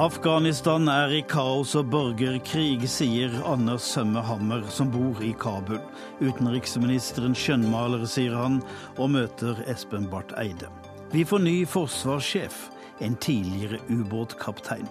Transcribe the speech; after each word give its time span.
Afghanistan 0.00 0.88
er 0.88 1.12
i 1.12 1.20
kaos 1.28 1.74
og 1.76 1.90
borgerkrig, 1.92 2.86
sier 2.88 3.34
Anders 3.44 3.84
Sømme 3.84 4.22
Hammer, 4.24 4.62
som 4.72 4.88
bor 4.88 5.20
i 5.20 5.34
Kabul. 5.36 5.82
Utenriksministeren 6.24 7.36
skjønnmaler, 7.36 8.06
sier 8.08 8.32
han, 8.32 8.62
og 8.96 9.12
møter 9.12 9.60
Espen 9.68 10.08
Barth 10.08 10.32
Eide. 10.40 10.70
Vi 11.12 11.26
får 11.28 11.44
ny 11.44 11.54
forsvarssjef, 11.68 12.62
en 13.04 13.18
tidligere 13.20 13.82
ubåtkaptein. 13.92 14.88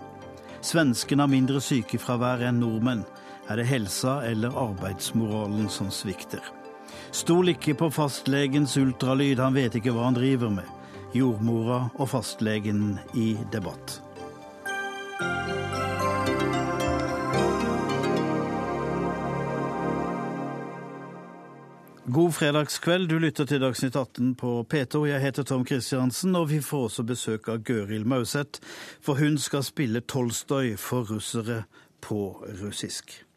Svenskene 0.62 1.26
har 1.26 1.34
mindre 1.34 1.64
sykefravær 1.64 2.46
enn 2.46 2.62
nordmenn. 2.62 3.02
Er 3.50 3.58
det 3.58 3.66
helsa 3.66 4.20
eller 4.30 4.54
arbeidsmoralen 4.62 5.74
som 5.74 5.90
svikter? 5.90 6.44
Stol 7.12 7.54
ikke 7.56 7.76
på 7.80 7.90
fastlegens 7.94 8.78
ultralyd, 8.78 9.40
han 9.42 9.58
vet 9.58 9.80
ikke 9.80 9.94
hva 9.96 10.10
han 10.10 10.18
driver 10.18 10.54
med. 10.60 10.76
Jordmora 11.14 11.88
og 11.98 12.12
fastlegen 12.12 13.00
i 13.18 13.34
debatt. 13.54 14.00
God 22.10 22.32
fredagskveld. 22.32 23.10
Du 23.10 23.20
lytter 23.20 23.46
til 23.46 23.62
Dagsnytt 23.62 23.96
18 23.96 24.36
på 24.36 24.66
P2. 24.74 25.04
Jeg 25.06 25.22
heter 25.22 25.44
Tom 25.44 25.66
Kristiansen, 25.66 26.36
og 26.36 26.50
vi 26.50 26.58
får 26.62 26.88
også 26.88 27.04
besøk 27.06 27.50
av 27.54 27.62
Gøril 27.62 28.08
Mauseth, 28.08 28.62
for 29.02 29.20
hun 29.22 29.38
skal 29.38 29.64
spille 29.64 30.02
Tolstoy 30.02 30.74
for 30.78 31.06
russere 31.06 31.64
på 32.02 32.46
russisk. 32.64 33.29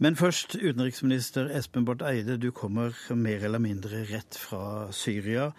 Men 0.00 0.16
først, 0.16 0.56
utenriksminister 0.56 1.50
Espen 1.56 1.84
Barth 1.84 2.06
Eide, 2.08 2.38
du 2.40 2.50
kommer 2.54 2.94
mer 3.14 3.44
eller 3.44 3.60
mindre 3.62 4.04
rett 4.08 4.38
fra 4.40 4.88
Syria. 4.94 5.50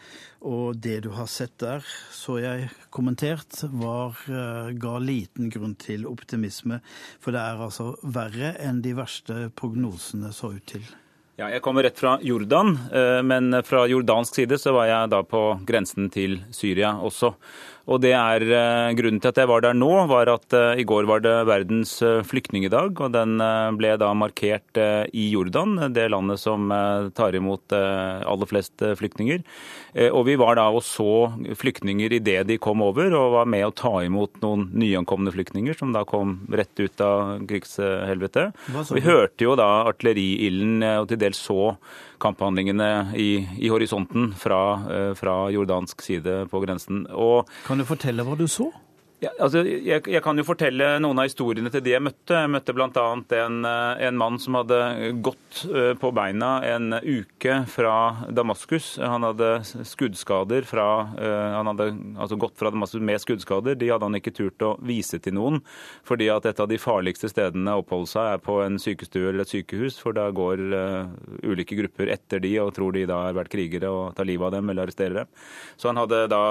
Og 0.43 0.79
det 0.83 1.01
du 1.05 1.11
har 1.15 1.29
sett 1.31 1.53
der, 1.61 1.85
så 2.11 2.39
jeg 2.41 2.71
kommentert, 2.93 3.61
var, 3.71 4.17
eh, 4.27 4.73
ga 4.73 4.97
liten 4.99 5.51
grunn 5.53 5.75
til 5.75 6.07
optimisme. 6.09 6.81
For 7.19 7.31
det 7.31 7.39
er 7.39 7.61
altså 7.61 7.93
verre 8.03 8.55
enn 8.59 8.81
de 8.81 8.95
verste 8.97 9.49
prognosene 9.55 10.33
så 10.33 10.55
ut 10.57 10.65
til. 10.65 10.83
Ja, 11.33 11.47
jeg 11.49 11.63
kommer 11.65 11.81
rett 11.81 11.97
fra 11.97 12.19
Jordan, 12.21 12.75
eh, 12.93 13.21
men 13.25 13.63
fra 13.65 13.87
jordansk 13.89 14.35
side 14.35 14.59
så 14.61 14.73
var 14.75 14.85
jeg 14.85 15.09
da 15.09 15.23
på 15.25 15.39
grensen 15.65 16.11
til 16.13 16.43
Syria 16.53 16.91
også. 17.01 17.31
Og 17.83 17.99
det 17.99 18.13
er 18.15 18.43
eh, 18.47 18.93
Grunnen 18.95 19.19
til 19.19 19.31
at 19.33 19.39
jeg 19.41 19.49
var 19.49 19.63
der 19.63 19.75
nå, 19.75 19.89
var 20.07 20.29
at 20.31 20.55
uh, 20.55 20.71
i 20.79 20.85
går 20.87 21.07
var 21.09 21.23
det 21.23 21.33
verdens 21.49 21.97
uh, 22.05 22.21
flyktningedag. 22.23 22.95
Og 23.03 23.11
den 23.11 23.35
ble 23.77 23.93
da 23.99 24.11
markert 24.15 24.79
i 25.11 25.25
Jordan, 25.33 25.75
det 25.93 26.07
landet 26.13 26.39
som 26.41 26.71
tar 27.15 27.35
imot 27.35 27.73
aller 27.73 28.49
flest 28.49 28.81
flyktninger. 28.99 29.41
Og 30.13 30.23
vi 30.27 30.35
var 30.39 30.57
da 30.57 30.65
og 30.73 30.81
så 30.85 31.33
flyktninger 31.59 32.15
idet 32.17 32.39
de 32.49 32.57
kom 32.61 32.81
over, 32.85 33.13
og 33.17 33.35
var 33.35 33.49
med 33.49 33.65
å 33.67 33.73
ta 33.75 33.91
imot 34.05 34.39
noen 34.43 34.67
nyankomne 34.79 35.33
flyktninger 35.33 35.77
som 35.77 35.93
da 35.95 36.05
kom 36.07 36.39
rett 36.53 36.73
ut 36.79 37.03
av 37.03 37.43
krigshelvete. 37.49 38.47
Vi 38.93 39.05
hørte 39.05 39.47
jo 39.47 39.57
da 39.59 39.69
artilleriilden 39.91 40.83
og 41.03 41.11
til 41.11 41.21
dels 41.25 41.43
så 41.43 41.73
kamphandlingene 42.23 42.89
i, 43.19 43.29
i 43.59 43.71
horisonten 43.71 44.31
fra, 44.39 44.61
eh, 44.87 45.11
fra, 45.19 45.35
jordansk 45.53 46.01
side 46.05 46.43
på 46.51 46.63
grensen. 46.63 47.05
Og, 47.11 47.49
kan 47.67 47.81
du 47.81 47.87
fortelle 47.87 48.25
hva 48.25 48.37
du 48.39 48.47
så? 48.47 48.69
Ja, 49.23 49.29
altså, 49.39 49.61
jeg, 49.63 50.01
jeg, 50.09 50.19
kan 50.23 50.35
jo 50.35 50.43
fortelle 50.43 50.97
noen 50.99 51.21
av 51.21 51.29
historiene 51.29 51.69
til 51.71 51.83
de 51.85 51.93
jeg 51.93 52.03
møtte. 52.03 52.35
Jeg 52.35 52.51
møtte 52.51 52.73
bl.a. 52.75 53.03
En, 53.37 53.59
eh, 53.69 54.01
en 54.09 54.17
mann 54.19 54.39
som 54.41 54.57
hadde 54.57 54.79
gått 55.23 55.61
eh, 55.69 55.93
på 55.99 56.09
beina 56.15 56.57
en 56.67 56.97
uke 56.99 57.61
fra 57.71 57.93
Damaskus. 58.35 58.97
Han 58.99 59.23
hadde 59.23 59.51
skuddskader 59.87 60.67
fra 60.67 60.87
eh, 61.15 61.53
Han 61.55 61.71
hadde 61.71 61.87
altså 62.17 62.35
gått 62.41 62.57
fra 62.59 62.73
Damaskus 62.73 63.03
med 63.05 63.21
skuddskader. 63.23 63.77
De 63.79 63.91
hadde 63.93 64.09
han 64.09 64.19
ikke 64.19 64.33
turt 64.35 64.65
å 64.65 64.73
vise 64.83 65.21
til 65.23 65.37
noen, 65.37 65.61
fordi 66.03 66.27
at 66.33 66.49
et 66.49 66.59
av 66.59 66.67
de 66.67 66.81
farligste 66.81 67.31
stedene 67.31 67.77
å 67.77 67.85
oppholde 67.85 68.11
seg 68.11 68.33
er 68.33 68.43
på 68.43 68.59
en 68.65 68.81
sykestue 68.81 69.29
eller 69.29 69.45
et 69.45 69.53
sykehus, 69.53 70.01
for 70.03 70.17
da 70.17 70.27
går 70.35 70.65
ulike 71.45 71.77
grupper 71.79 72.11
etter 72.11 72.41
de 72.43 72.57
og 72.59 72.73
tror 72.75 72.95
de 72.97 73.05
da 73.07 73.21
har 73.29 73.37
vært 73.37 73.53
krigere 73.53 73.91
og 73.93 74.17
tar 74.17 74.27
livet 74.27 74.49
av 74.49 74.57
dem 74.57 74.73
eller 74.73 74.89
arresterer 74.89 75.21
dem. 75.21 75.31
Så 75.79 75.91
han 75.91 76.01
hadde 76.01 76.25
da 76.33 76.43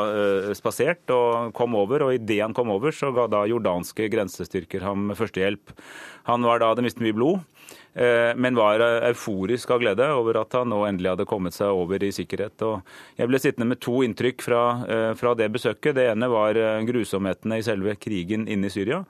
spasert 0.56 1.10
og 1.12 1.52
kom 1.56 1.76
over, 1.76 2.06
og 2.06 2.16
idet 2.16 2.40
han 2.44 2.54
kom 2.56 2.61
kom 2.62 2.72
over, 2.76 2.94
så 2.94 3.10
ga 3.14 3.26
da 3.30 3.44
jordanske 3.50 4.06
grensestyrker 4.12 4.86
ham 4.86 5.10
førstehjelp. 5.18 5.74
Han 6.30 6.46
var 6.46 6.62
da, 6.62 6.72
det 6.78 6.86
mistet 6.86 7.02
mye 7.04 7.16
blod. 7.16 7.42
Eh, 7.94 8.32
men 8.36 8.54
var 8.54 8.80
euforisk 8.80 9.70
av 9.70 9.82
glede 9.82 10.06
over 10.16 10.38
at 10.40 10.54
han 10.56 10.70
nå 10.72 10.78
endelig 10.88 11.10
hadde 11.12 11.26
kommet 11.28 11.52
seg 11.52 11.76
over 11.76 12.00
i 12.00 12.12
sikkerhet. 12.14 12.62
Og 12.64 12.80
jeg 13.18 13.28
ble 13.28 13.40
sittende 13.42 13.68
med 13.68 13.82
to 13.84 14.00
inntrykk 14.06 14.44
fra, 14.44 14.62
eh, 14.88 15.12
fra, 15.18 15.34
det 15.36 15.50
besøket. 15.52 15.94
Det 15.98 16.06
ene 16.08 16.28
var 16.32 16.56
eh, 16.56 16.80
grusomhetene 16.88 17.60
i 17.60 17.66
selve 17.66 17.94
krigen 18.00 18.46
inne 18.48 18.70
i 18.70 18.72
Syria, 18.72 19.02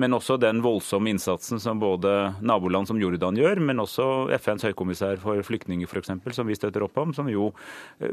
men 0.00 0.16
også 0.16 0.38
den 0.40 0.62
voldsomme 0.64 1.12
innsatsen 1.12 1.60
som 1.60 1.80
både 1.80 2.34
naboland 2.40 2.88
som 2.88 3.00
Jordan 3.00 3.36
gjør, 3.36 3.60
men 3.60 3.82
også 3.84 4.30
FNs 4.38 4.64
høykommissær 4.70 5.20
for 5.20 5.42
flyktninger 5.44 5.88
f.eks., 5.90 6.14
som 6.32 6.48
vi 6.48 6.56
støtter 6.56 6.84
opp 6.86 6.96
om, 7.00 7.12
som 7.12 7.28
jo 7.28 7.50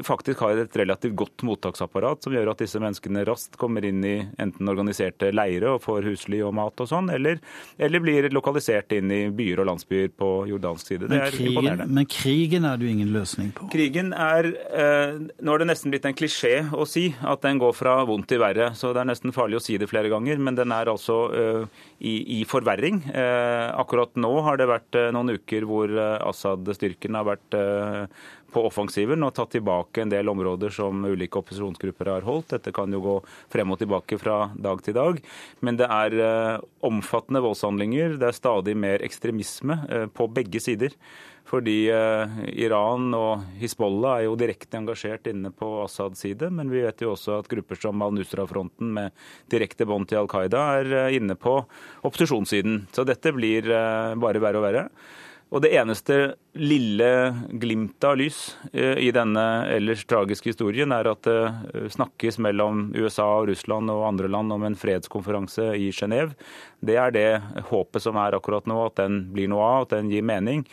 faktisk 0.04 0.42
har 0.44 0.60
et 0.60 0.76
relativt 0.76 1.16
godt 1.16 1.44
mottaksapparat 1.46 2.24
som 2.24 2.34
gjør 2.34 2.52
at 2.52 2.60
disse 2.60 2.80
menneskene 2.82 3.24
raskt 3.28 3.56
kommer 3.60 3.84
inn 3.86 4.04
i 4.04 4.16
enten 4.40 4.68
organiserte 4.68 5.30
leire 5.32 5.74
og 5.74 5.82
får 5.84 6.08
husly 6.10 6.42
og 6.44 6.54
mat 6.58 6.82
og 6.82 6.90
sånn, 6.90 7.08
eller, 7.14 7.40
eller 7.78 8.04
blir 8.04 8.28
lokalisert 8.34 8.92
inn 8.96 9.12
i 9.14 9.22
byer 9.34 9.62
og 9.62 9.70
landsbyer 9.70 10.12
på 10.18 10.28
jordansk 10.50 10.90
side. 10.90 11.08
Det 11.10 11.18
er 11.18 11.34
krigen, 11.34 11.52
imponerende. 11.52 11.86
Men 11.98 12.08
krigen 12.10 12.66
er 12.66 12.78
det 12.78 12.88
jo 12.88 12.94
ingen 12.96 13.12
løsning 13.14 13.52
på? 13.54 13.68
Krigen 13.72 14.10
er 14.12 14.48
eh, 14.50 15.20
Nå 15.38 15.54
er 15.54 15.62
det 15.62 15.68
nesten 15.70 15.94
blitt 15.94 16.08
en 16.08 16.16
klisjé 16.18 16.54
å 16.74 16.86
si 16.88 17.06
at 17.22 17.44
den 17.46 17.60
går 17.62 17.76
fra 17.78 17.94
vondt 18.08 18.28
til 18.32 18.42
verre. 18.42 18.72
Så 18.78 18.90
det 18.94 19.04
er 19.04 19.10
nesten 19.12 19.34
farlig 19.36 19.60
å 19.60 19.62
si 19.62 19.78
det 19.78 19.90
flere 19.90 20.10
ganger. 20.12 20.42
Men 20.42 20.58
den 20.58 20.74
er 20.74 20.90
altså 20.90 21.20
eh, 21.30 21.84
i, 21.98 22.16
i, 22.38 22.42
forverring. 22.48 23.04
Eh, 23.12 23.68
akkurat 23.78 24.18
nå 24.18 24.32
har 24.46 24.58
det 24.58 24.68
vært 24.70 25.00
noen 25.14 25.36
uker 25.38 25.66
hvor 25.68 25.94
Assad-styrken 25.98 27.18
har 27.18 27.28
vært 27.28 27.58
offensiven 28.66 29.22
og 29.26 29.34
tatt 29.36 29.52
tilbake 29.54 30.02
en 30.02 30.12
del 30.12 30.28
områder 30.30 30.72
som 30.74 31.04
ulike 31.06 31.40
opposisjonsgrupper 31.40 32.10
har 32.12 32.26
holdt. 32.26 32.54
Dette 32.56 32.72
kan 32.74 32.92
jo 32.92 33.00
gå 33.04 33.14
frem 33.52 33.74
og 33.74 33.80
tilbake 33.80 34.18
fra 34.20 34.48
dag 34.56 34.82
til 34.84 34.96
dag. 34.98 35.20
Men 35.64 35.78
det 35.80 35.88
er 35.88 36.18
eh, 36.18 36.66
omfattende 36.86 37.42
voldshandlinger. 37.44 38.18
Det 38.20 38.30
er 38.30 38.36
stadig 38.36 38.76
mer 38.78 39.04
ekstremisme 39.06 39.80
eh, 39.88 40.06
på 40.12 40.28
begge 40.32 40.62
sider. 40.62 40.96
Fordi 41.48 41.76
eh, 41.92 42.34
Iran 42.60 43.12
og 43.16 43.46
Hizbollah 43.60 44.18
er 44.18 44.26
jo 44.26 44.36
direkte 44.40 44.80
engasjert 44.80 45.30
inne 45.30 45.52
på 45.54 45.70
Assads 45.84 46.24
side. 46.24 46.50
Men 46.54 46.72
vi 46.72 46.82
vet 46.84 47.04
jo 47.04 47.14
også 47.14 47.38
at 47.38 47.48
grupper 47.52 47.80
som 47.80 48.04
Al-Nusra-fronten 48.04 48.92
med 48.98 49.16
direkte 49.52 49.88
bånd 49.88 50.10
til 50.10 50.20
Al 50.22 50.28
Qaida 50.30 50.66
er 50.82 51.16
inne 51.16 51.38
på 51.40 51.60
opposisjonssiden. 52.04 52.84
Så 52.92 53.06
dette 53.08 53.32
blir 53.36 53.68
bare 53.68 54.44
verre 54.44 54.60
og 54.60 54.68
verre. 54.68 54.84
Og 55.48 55.62
det 55.64 55.70
eneste 55.80 56.16
lille 56.60 57.08
glimtet 57.56 58.04
av 58.04 58.18
lys 58.20 58.38
eh, 58.72 58.98
i 59.00 59.08
denne 59.16 59.44
ellers 59.72 60.02
tragiske 60.08 60.52
historien 60.52 60.92
er 60.92 61.08
at 61.08 61.24
det 61.24 61.38
eh, 61.48 61.86
snakkes 61.94 62.36
mellom 62.44 62.90
USA 62.92 63.30
og 63.38 63.48
Russland 63.48 63.88
og 63.92 64.04
andre 64.10 64.28
land 64.28 64.52
om 64.52 64.66
en 64.68 64.76
fredskonferanse 64.76 65.70
i 65.80 65.88
Genéve. 65.94 66.36
Det 66.84 66.98
er 67.00 67.16
det 67.16 67.30
håpet 67.70 68.04
som 68.04 68.20
er 68.20 68.36
akkurat 68.36 68.68
nå, 68.68 68.76
at 68.90 69.00
den 69.00 69.22
blir 69.32 69.48
noe 69.48 69.64
av, 69.64 69.88
at 69.88 69.96
den 69.96 70.12
gir 70.12 70.26
mening. 70.28 70.66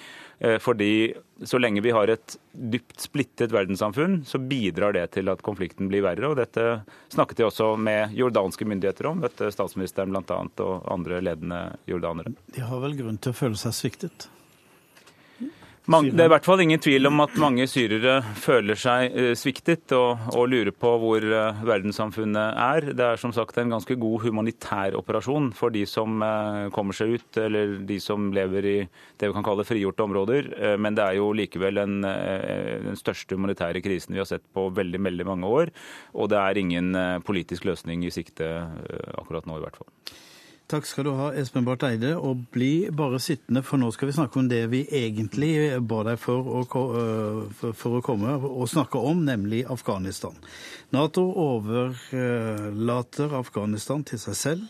Eh, 0.44 0.58
fordi 0.60 1.16
så 1.48 1.60
lenge 1.60 1.80
vi 1.86 1.96
har 1.96 2.12
et 2.12 2.36
dypt 2.52 3.00
splittet 3.08 3.56
verdenssamfunn, 3.56 4.26
så 4.28 4.44
bidrar 4.44 5.00
det 5.00 5.08
til 5.16 5.32
at 5.32 5.44
konflikten 5.46 5.88
blir 5.88 6.04
verre. 6.04 6.34
og 6.34 6.40
Dette 6.40 6.82
snakket 7.16 7.40
jeg 7.40 7.52
også 7.54 7.74
med 7.80 8.16
jordanske 8.16 8.68
myndigheter 8.68 9.08
om, 9.08 9.24
møtte 9.24 9.52
statsministeren 9.56 10.12
bl.a. 10.12 10.44
og 10.68 10.88
andre 10.92 11.24
ledende 11.24 11.66
jordanere. 11.88 12.36
De 12.52 12.64
har 12.68 12.84
vel 12.84 13.00
grunn 13.00 13.24
til 13.24 13.32
å 13.32 13.44
føle 13.46 13.60
seg 13.60 13.80
sviktet? 13.80 14.28
Det 15.86 16.18
er 16.18 16.26
i 16.26 16.32
hvert 16.34 16.48
fall 16.48 16.64
ingen 16.64 16.82
tvil 16.82 17.06
om 17.12 17.22
at 17.22 17.36
mange 17.38 17.68
syrere 17.70 18.16
føler 18.42 18.80
seg 18.80 19.14
eh, 19.14 19.34
sviktet 19.38 19.94
og, 19.94 20.32
og, 20.34 20.48
lurer 20.50 20.74
på 20.74 20.94
hvor 21.02 21.22
eh, 21.22 21.62
verdenssamfunnet 21.68 22.58
er. 22.58 22.88
Det 22.98 23.06
er 23.06 23.22
som 23.22 23.34
sagt 23.36 23.60
en 23.62 23.76
ganske 23.76 23.98
god 24.02 24.26
humanitær 24.26 24.98
operasjon 24.98 25.52
for 25.54 25.74
de 25.76 25.86
som 25.90 26.26
eh, 26.26 26.66
kommer 26.74 26.98
seg 26.98 27.14
ut, 27.20 27.30
eller 27.38 27.78
de 27.86 28.00
som 28.02 28.32
lever 28.34 28.70
i 28.72 28.76
det 28.82 29.30
vi 29.30 29.38
kan 29.38 29.46
kalle 29.46 29.68
frigjorte 29.68 30.08
områder. 30.08 30.50
Men 30.82 30.98
det 30.98 31.06
er 31.06 31.20
jo 31.20 31.30
likevel 31.38 31.78
en, 31.84 32.00
den 32.02 32.98
største 33.00 33.38
humanitære 33.38 33.82
krisen 33.86 34.16
vi 34.16 34.22
har 34.22 34.30
sett 34.30 34.46
på 34.56 34.68
veldig, 34.74 35.02
veldig 35.06 35.28
mange 35.28 35.50
år. 35.62 35.74
Og 36.18 36.32
det 36.34 36.42
er 36.42 36.62
ingen 36.62 36.96
politisk 37.26 37.70
løsning 37.70 38.06
i 38.06 38.14
sikte 38.14 38.50
akkurat 39.16 39.46
nå, 39.48 39.60
i 39.60 39.66
hvert 39.68 39.80
fall. 39.80 39.92
Takk 40.66 40.88
skal 40.90 41.06
du 41.06 41.12
ha, 41.14 41.28
Espen 41.38 41.62
Barth 41.62 41.86
Eide. 41.86 42.16
Og 42.18 42.48
bli 42.50 42.90
bare 42.90 43.20
sittende, 43.22 43.62
for 43.62 43.78
nå 43.78 43.92
skal 43.94 44.10
vi 44.10 44.16
snakke 44.18 44.40
om 44.42 44.48
det 44.50 44.64
vi 44.72 44.82
egentlig 44.90 45.78
ba 45.86 46.04
deg 46.08 46.18
for 46.18 46.42
å, 46.42 46.66
øh, 46.66 47.54
for 47.78 47.92
å 48.00 48.02
komme 48.02 48.34
og 48.34 48.70
snakke 48.72 48.98
om, 48.98 49.26
nemlig 49.28 49.70
Afghanistan. 49.70 50.34
Nato 50.90 51.22
overlater 51.44 53.30
Afghanistan 53.38 54.04
til 54.04 54.20
seg 54.20 54.36
selv. 54.36 54.62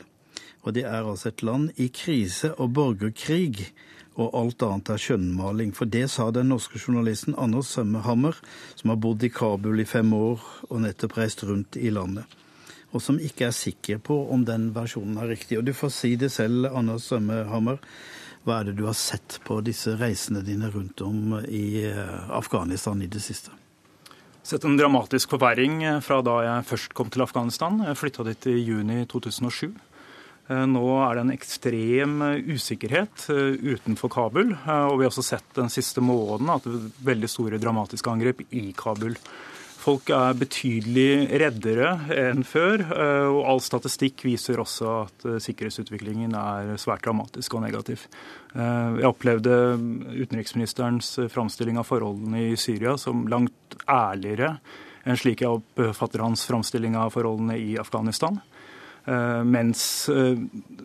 Og 0.64 0.74
det 0.76 0.84
er 0.84 1.04
altså 1.06 1.28
et 1.30 1.44
land 1.44 1.72
i 1.78 1.88
krise 1.88 2.54
og 2.60 2.74
borgerkrig. 2.74 3.72
og 4.16 4.32
alt 4.32 4.64
annet 4.64 4.90
er 4.90 4.98
skjønnmaling. 4.98 5.74
For 5.76 5.86
det 5.86 6.10
sa 6.10 6.32
den 6.32 6.48
norske 6.48 6.80
journalisten 6.80 7.36
Anders 7.36 7.68
Sømmehammer, 7.68 8.36
som 8.76 8.90
har 8.90 8.96
bodd 8.96 9.24
i 9.24 9.30
Kabul 9.30 9.80
i 9.80 9.86
fem 9.86 10.14
år 10.14 10.40
og 10.70 10.82
nettopp 10.86 11.18
reist 11.18 11.44
rundt 11.44 11.76
i 11.76 11.90
landet. 11.90 12.24
Og 12.96 13.04
som 13.04 13.18
ikke 13.20 13.50
er 13.50 13.56
sikker 13.56 14.00
på 14.00 14.16
om 14.32 14.46
den 14.48 14.70
versjonen 14.76 15.20
er 15.20 15.34
riktig. 15.34 15.60
Og 15.60 15.66
du 15.68 15.74
får 15.76 15.92
si 15.92 16.14
det 16.20 16.32
selv, 16.32 16.70
Anders 16.72 17.10
Sømmehammer. 17.10 17.82
Hva 18.46 18.62
er 18.62 18.70
det 18.70 18.78
du 18.78 18.86
har 18.86 18.96
sett 18.96 19.40
på 19.44 19.58
disse 19.66 19.98
reisene 20.00 20.44
dine 20.46 20.70
rundt 20.72 21.02
om 21.04 21.40
i 21.44 21.82
eh, 21.90 22.30
Afghanistan 22.30 23.02
i 23.02 23.10
det 23.12 23.24
siste? 23.26 23.52
Sett 24.46 24.64
en 24.68 24.78
dramatisk 24.78 25.34
forverring 25.34 25.82
eh, 25.84 25.98
fra 26.06 26.22
da 26.24 26.38
jeg 26.46 26.68
først 26.70 26.94
kom 26.96 27.10
til 27.12 27.26
Afghanistan. 27.26 27.82
Jeg 27.90 28.00
flytta 28.00 28.28
dit 28.30 28.48
i 28.54 28.56
juni 28.62 29.00
2007. 29.12 29.74
Eh, 29.74 30.64
nå 30.70 30.86
er 31.08 31.18
det 31.18 31.26
en 31.26 31.34
ekstrem 31.34 32.22
usikkerhet 32.54 33.26
utenfor 33.66 34.14
Kabul. 34.14 34.54
Og 34.54 34.96
vi 35.02 35.08
har 35.08 35.12
også 35.12 35.26
sett 35.34 35.58
den 35.58 35.74
siste 35.74 36.06
måneden 36.06 36.54
at 36.54 36.70
det 36.70 36.78
er 36.78 37.04
veldig 37.12 37.32
store 37.34 37.60
dramatiske 37.60 38.14
angrep 38.14 38.46
i 38.54 38.70
Kabul. 38.78 39.18
Folk 39.86 40.10
er 40.10 40.34
betydelig 40.34 41.28
reddere 41.38 41.92
enn 42.10 42.42
før, 42.48 42.82
og 43.30 43.40
all 43.52 43.60
statistikk 43.62 44.24
viser 44.26 44.58
også 44.58 44.94
at 45.04 45.26
sikkerhetsutviklingen 45.46 46.34
er 46.40 46.72
svært 46.82 47.04
dramatisk 47.06 47.54
og 47.54 47.62
negativ. 47.68 48.08
Jeg 48.56 49.06
opplevde 49.06 49.54
utenriksministerens 50.24 51.12
framstilling 51.30 51.78
av 51.78 51.86
forholdene 51.92 52.48
i 52.48 52.58
Syria 52.58 52.96
som 52.98 53.28
langt 53.30 53.78
ærligere 53.86 54.56
enn 55.06 55.22
slik 55.22 55.44
jeg 55.44 55.60
oppfatter 55.60 56.24
hans 56.26 56.48
framstilling 56.50 56.98
av 56.98 57.14
forholdene 57.14 57.60
i 57.62 57.76
Afghanistan. 57.78 58.42
Eh, 59.06 59.42
mens 59.46 59.82
eh, 60.10 60.38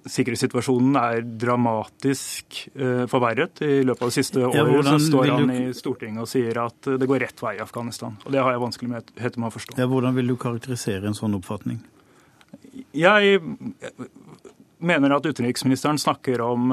sikkerhetssituasjonen 0.05 0.97
er 1.01 1.23
dramatisk 1.41 2.59
eh, 2.75 3.07
forverret. 3.09 3.63
I 3.65 3.81
løpet 3.89 4.05
av 4.05 4.11
det 4.11 4.17
siste 4.19 4.43
året 4.45 4.89
så 4.91 4.99
står 5.07 5.33
han 5.33 5.53
i 5.55 5.63
Stortinget 5.77 6.27
og 6.27 6.29
sier 6.29 6.61
at 6.61 6.91
det 7.01 7.09
går 7.09 7.25
rett 7.25 7.41
vei 7.41 7.55
i 7.57 7.63
Afghanistan. 7.65 8.19
Og 8.27 8.35
Det 8.35 8.43
har 8.45 8.53
jeg 8.53 8.65
vanskelig 8.67 8.93
med 8.93 9.49
å 9.49 9.53
forstå. 9.55 9.79
Ja, 9.81 9.89
hvordan 9.89 10.19
vil 10.19 10.29
du 10.29 10.37
karakterisere 10.41 11.09
en 11.09 11.17
sånn 11.17 11.39
oppfatning? 11.39 11.81
Jeg 12.93 13.41
mener 14.81 15.17
at 15.17 15.25
utenriksministeren 15.25 16.01
snakker 16.01 16.45
om 16.45 16.69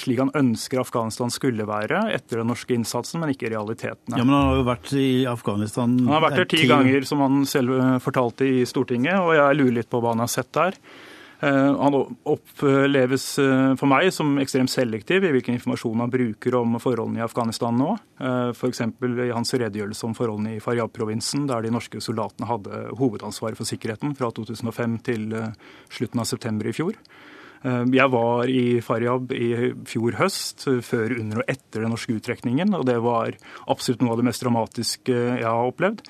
slik 0.00 0.20
han 0.22 0.32
ønsker 0.36 0.82
Afghanistan 0.82 1.32
skulle 1.32 1.66
være 1.68 2.06
etter 2.14 2.42
den 2.42 2.50
norske 2.52 2.76
innsatsen, 2.76 3.22
men 3.22 3.32
ikke 3.34 3.50
realitetene. 3.52 4.18
Ja, 4.18 4.24
Men 4.24 4.34
han 4.34 4.48
har 4.50 4.60
jo 4.60 4.68
vært 4.68 4.92
i 4.98 5.10
Afghanistan 5.30 5.98
Han 6.04 6.14
har 6.14 6.24
vært 6.28 6.40
der 6.42 6.52
ti 6.54 6.64
ganger, 6.68 7.08
som 7.08 7.24
han 7.24 7.44
selv 7.48 7.76
eh, 7.78 7.98
fortalte 8.04 8.48
i 8.48 8.64
Stortinget, 8.68 9.18
og 9.20 9.36
jeg 9.36 9.60
lurer 9.60 9.76
litt 9.80 9.92
på 9.92 10.00
hva 10.02 10.14
han 10.14 10.24
har 10.24 10.32
sett 10.32 10.52
der. 10.56 10.78
Eh, 11.44 11.72
han 11.80 11.96
oppleves 11.96 13.26
eh, 13.42 13.74
for 13.76 13.90
meg 13.92 14.08
som 14.14 14.38
ekstremt 14.40 14.72
selektiv 14.72 15.26
i 15.26 15.34
hvilken 15.34 15.58
informasjon 15.58 16.04
han 16.04 16.12
bruker 16.12 16.56
om 16.60 16.78
forholdene 16.82 17.20
i 17.20 17.26
Afghanistan 17.26 17.76
nå. 17.76 17.92
F.eks. 18.56 18.80
i 18.80 19.30
hans 19.34 19.54
redegjørelse 19.54 20.08
om 20.08 20.16
forholdene 20.16 20.56
i 20.56 20.64
Faryab-provinsen, 20.64 21.48
der 21.50 21.66
de 21.66 21.74
norske 21.74 22.00
soldatene 22.04 22.48
hadde 22.48 22.86
hovedansvaret 23.00 23.58
for 23.58 23.68
sikkerheten 23.68 24.16
fra 24.16 24.32
2005 24.32 25.00
til 25.10 25.28
slutten 25.92 26.22
av 26.22 26.28
september 26.30 26.70
i 26.70 26.76
fjor. 26.76 26.96
Eh, 27.66 27.84
jeg 27.96 28.12
var 28.12 28.50
i 28.50 28.80
Faryab 28.84 29.34
i 29.34 29.50
fjor 29.88 30.18
høst, 30.20 30.68
før, 30.86 31.18
under 31.18 31.42
og 31.42 31.50
etter 31.50 31.82
den 31.82 31.94
norske 31.94 32.14
uttrekningen. 32.16 32.74
Og 32.78 32.86
det 32.88 32.98
var 33.02 33.36
absolutt 33.66 34.04
noe 34.04 34.14
av 34.14 34.22
det 34.22 34.28
mest 34.30 34.44
dramatiske 34.44 35.16
jeg 35.16 35.46
har 35.46 35.70
opplevd. 35.70 36.04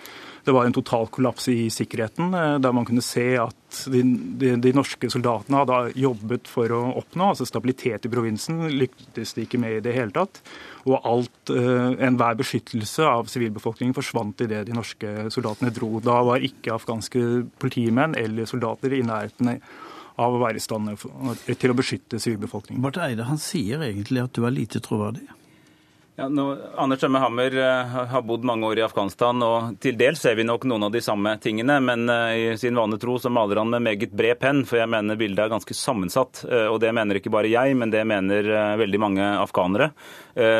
Det 0.46 0.54
var 0.54 0.68
en 0.68 0.74
total 0.76 1.08
kollaps 1.10 1.48
i 1.50 1.66
sikkerheten, 1.74 2.34
eh, 2.34 2.58
der 2.62 2.74
man 2.76 2.84
kunne 2.86 3.02
se 3.02 3.34
at 3.40 3.80
de, 3.90 4.02
de, 4.38 4.52
de 4.62 4.72
norske 4.76 5.08
soldatene 5.10 5.64
hadde 5.64 5.96
jobbet 5.98 6.46
for 6.46 6.70
å 6.70 6.82
oppnå 7.00 7.32
altså 7.32 7.48
stabilitet 7.48 8.06
i 8.06 8.12
provinsen. 8.12 8.60
Lyktes 8.70 9.34
de 9.34 9.46
ikke 9.46 9.58
med 9.58 9.80
i 9.80 9.82
det 9.82 9.96
hele 9.96 10.14
tatt. 10.14 10.38
Og 10.86 11.00
alt, 11.00 11.50
eh, 11.50 11.96
enhver 12.06 12.38
beskyttelse 12.38 13.08
av 13.10 13.26
sivilbefolkningen 13.32 13.96
forsvant 13.96 14.46
idet 14.46 14.68
de 14.68 14.76
norske 14.76 15.16
soldatene 15.34 15.74
dro. 15.74 15.98
Da 16.04 16.20
var 16.28 16.44
ikke 16.46 16.76
afghanske 16.76 17.24
politimenn 17.58 18.14
eller 18.14 18.46
soldater 18.46 18.94
i 18.94 19.02
nærheten 19.02 19.56
av 20.16 20.34
å 20.34 20.40
være 20.40 20.60
i 20.60 20.64
stand 20.64 20.92
til 20.96 21.72
å 21.72 21.76
beskytte 21.76 22.20
sivilbefolkningen. 22.22 22.82
Barth 22.84 23.02
Eide 23.04 23.26
han 23.28 23.40
sier 23.40 23.82
egentlig 23.84 24.24
at 24.24 24.36
du 24.36 24.46
er 24.48 24.54
lite 24.54 24.80
troverdig. 24.84 25.26
Ja, 26.16 26.30
nå, 26.32 26.56
Anders 26.80 27.00
Tømme 27.00 27.20
Hammer 27.20 27.52
uh, 27.60 27.96
har 28.08 28.22
bodd 28.24 28.44
mange 28.48 28.64
år 28.64 28.78
i 28.80 28.84
Afghanistan, 28.86 29.36
og 29.44 29.74
til 29.84 29.98
dels 30.00 30.22
ser 30.24 30.38
vi 30.38 30.46
nok 30.48 30.62
noen 30.64 30.86
av 30.86 30.94
de 30.94 31.02
samme 31.04 31.34
tingene. 31.44 31.76
Men 31.84 32.08
uh, 32.08 32.32
i 32.32 32.54
sin 32.56 32.78
vane 32.78 32.96
tro 32.96 33.18
så 33.20 33.28
maler 33.28 33.60
han 33.60 33.68
med 33.74 33.84
meget 33.84 34.14
bred 34.16 34.40
penn, 34.40 34.62
for 34.64 34.80
jeg 34.80 34.88
mener 34.88 35.18
bildet 35.20 35.42
er 35.44 35.52
ganske 35.52 35.76
sammensatt. 35.76 36.40
Uh, 36.48 36.70
og 36.72 36.78
det 36.80 36.94
mener 36.96 37.20
ikke 37.20 37.34
bare 37.34 37.50
jeg, 37.52 37.76
men 37.76 37.92
det 37.92 38.00
mener 38.08 38.48
veldig 38.80 39.00
mange 39.02 39.26
afghanere 39.42 39.92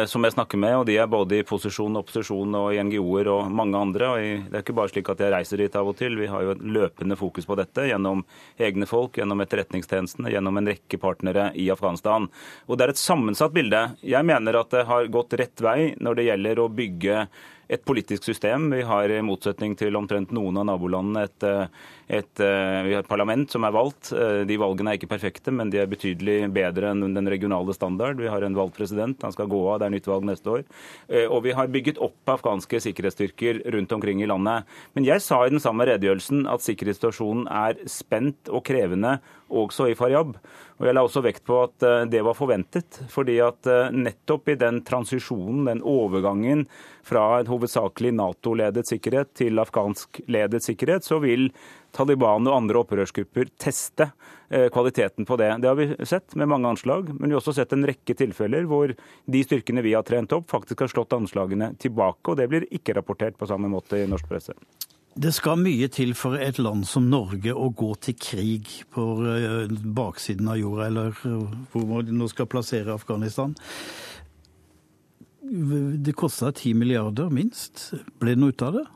som 0.08 0.24
jeg 0.24 0.32
snakker 0.32 0.56
med. 0.56 0.72
Og 0.78 0.86
de 0.88 0.94
er 0.96 1.08
både 1.12 1.36
i 1.36 1.44
posisjon, 1.44 1.98
opposisjon 2.00 2.54
og 2.56 2.70
i 2.72 2.78
NGO-er 2.80 3.28
og 3.28 3.50
mange 3.52 3.76
andre. 3.76 4.06
og 4.08 4.22
i, 4.24 4.30
Det 4.48 4.56
er 4.56 4.62
ikke 4.64 4.76
bare 4.78 4.88
slik 4.88 5.10
at 5.12 5.20
jeg 5.20 5.32
reiser 5.34 5.60
dit 5.60 5.76
av 5.76 5.90
og 5.90 5.98
til. 5.98 6.16
Vi 6.16 6.28
har 6.32 6.46
jo 6.46 6.54
et 6.54 6.62
løpende 6.64 7.18
fokus 7.20 7.44
på 7.44 7.58
dette 7.60 7.84
gjennom 7.84 8.22
egne 8.56 8.88
folk, 8.88 9.18
gjennom 9.20 9.44
etterretningstjenestene, 9.44 10.32
gjennom 10.32 10.56
en 10.56 10.70
rekke 10.72 11.00
partnere 11.02 11.50
i 11.60 11.68
Afghanistan. 11.74 12.30
Og 12.64 12.80
det 12.80 12.86
er 12.86 12.94
et 12.94 13.02
sammensatt 13.02 13.52
bilde. 13.52 13.82
Jeg 14.00 14.24
mener 14.24 14.56
at 14.62 14.72
det 14.72 14.86
har 14.88 15.12
gått 15.12 15.36
rett 15.36 15.45
rett 15.46 15.62
vei 15.62 15.94
når 16.02 16.18
det 16.18 16.26
gjelder 16.28 16.60
å 16.60 16.72
bygge 16.72 17.26
et 17.68 17.84
politisk 17.84 18.24
system. 18.26 18.70
Vi 18.70 18.82
har 18.86 19.10
i 19.10 19.22
motsetning 19.24 19.76
til 19.78 19.96
omtrent 19.98 20.32
noen 20.34 20.60
av 20.60 20.66
nabolandene 20.68 21.24
et, 21.26 21.46
et, 22.18 22.42
har 22.42 22.90
et 23.00 23.08
parlament 23.10 23.50
som 23.50 23.66
er 23.66 23.74
valgt. 23.74 24.12
De 24.46 24.58
valgene 24.60 24.92
er 24.92 25.00
ikke 25.00 25.10
perfekte, 25.10 25.54
men 25.54 25.72
de 25.72 25.80
er 25.82 25.90
betydelig 25.90 26.38
bedre 26.54 26.92
enn 26.92 27.16
den 27.16 27.30
regionale 27.30 27.74
standard. 27.74 28.20
Vi 28.22 28.30
har 28.30 28.46
en 28.46 28.58
valgt 28.58 28.78
president, 28.78 29.18
han 29.22 29.34
skal 29.34 29.50
gå 29.50 29.60
av, 29.66 29.80
det 29.80 29.88
er 29.88 29.96
nytt 29.96 30.10
valg 30.10 30.28
neste 30.28 30.52
år. 30.52 30.66
Og 31.26 31.40
vi 31.46 31.56
har 31.58 31.72
bygget 31.72 32.00
opp 32.02 32.36
afghanske 32.36 32.80
sikkerhetsstyrker 32.86 33.64
rundt 33.74 33.96
omkring 33.96 34.22
i 34.22 34.30
landet. 34.30 34.66
Men 34.94 35.08
jeg 35.08 35.24
sa 35.24 35.42
i 35.42 35.52
den 35.52 35.62
samme 35.62 35.88
redegjørelsen 35.88 36.46
at 36.50 36.64
sikkerhetssituasjonen 36.66 37.48
er 37.50 37.82
spent 37.90 38.52
og 38.52 38.64
krevende 38.66 39.18
også 39.50 39.90
i 39.90 39.94
Faryab. 39.98 40.36
Og 40.76 40.86
Jeg 40.86 40.94
la 40.94 41.02
også 41.06 41.22
vekt 41.24 41.44
på 41.46 41.62
at 41.62 41.84
eh, 41.86 42.04
det 42.10 42.22
var 42.24 42.36
forventet. 42.36 43.00
fordi 43.08 43.38
at 43.40 43.66
eh, 43.66 43.90
nettopp 43.90 44.48
i 44.48 44.58
den 44.60 44.82
transisjonen, 44.82 45.64
den 45.66 45.82
overgangen 45.82 46.66
fra 47.06 47.40
en 47.40 47.50
hovedsakelig 47.50 48.12
Nato-ledet 48.18 48.86
sikkerhet 48.88 49.32
til 49.38 49.60
afghansk-ledet 49.62 50.62
sikkerhet, 50.64 51.06
så 51.06 51.20
vil 51.22 51.48
Taliban 51.96 52.48
og 52.48 52.56
andre 52.58 52.80
opprørsgrupper 52.82 53.52
teste 53.62 54.08
eh, 54.50 54.66
kvaliteten 54.74 55.28
på 55.28 55.38
det. 55.40 55.52
Det 55.62 55.70
har 55.70 55.78
vi 55.78 55.88
sett 56.04 56.34
med 56.36 56.50
mange 56.50 56.68
anslag, 56.74 57.12
men 57.14 57.30
vi 57.30 57.36
har 57.36 57.40
også 57.40 57.56
sett 57.56 57.72
en 57.76 57.86
rekke 57.88 58.16
tilfeller 58.18 58.66
hvor 58.68 58.92
de 59.24 59.44
styrkene 59.46 59.84
vi 59.86 59.94
har 59.96 60.04
trent 60.06 60.34
opp, 60.36 60.50
faktisk 60.50 60.84
har 60.84 60.92
slått 60.92 61.14
anslagene 61.16 61.72
tilbake. 61.80 62.32
og 62.32 62.40
Det 62.40 62.48
blir 62.50 62.68
ikke 62.74 62.98
rapportert 62.98 63.38
på 63.38 63.48
samme 63.48 63.70
måte 63.72 64.02
i 64.02 64.08
norsk 64.10 64.28
presse. 64.28 64.56
Det 65.16 65.30
skal 65.32 65.56
mye 65.56 65.86
til 65.88 66.10
for 66.12 66.36
et 66.36 66.58
land 66.60 66.84
som 66.84 67.06
Norge 67.08 67.54
å 67.56 67.70
gå 67.72 67.94
til 68.04 68.18
krig 68.20 68.72
på 68.92 69.06
eh, 69.30 69.70
baksiden 69.96 70.50
av 70.52 70.58
jorda, 70.60 70.90
eller 70.90 71.14
hvor 71.72 71.86
man 71.88 72.10
nå 72.18 72.28
skal 72.28 72.50
plassere 72.52 72.92
Afghanistan. 72.92 73.56
Det 75.46 76.12
kosta 76.18 76.50
ti 76.52 76.74
milliarder, 76.74 77.30
minst. 77.30 77.92
Ble 78.18 78.34
det 78.34 78.42
noe 78.42 78.54
ut 78.54 78.66
av 78.66 78.78
det? 78.80 78.86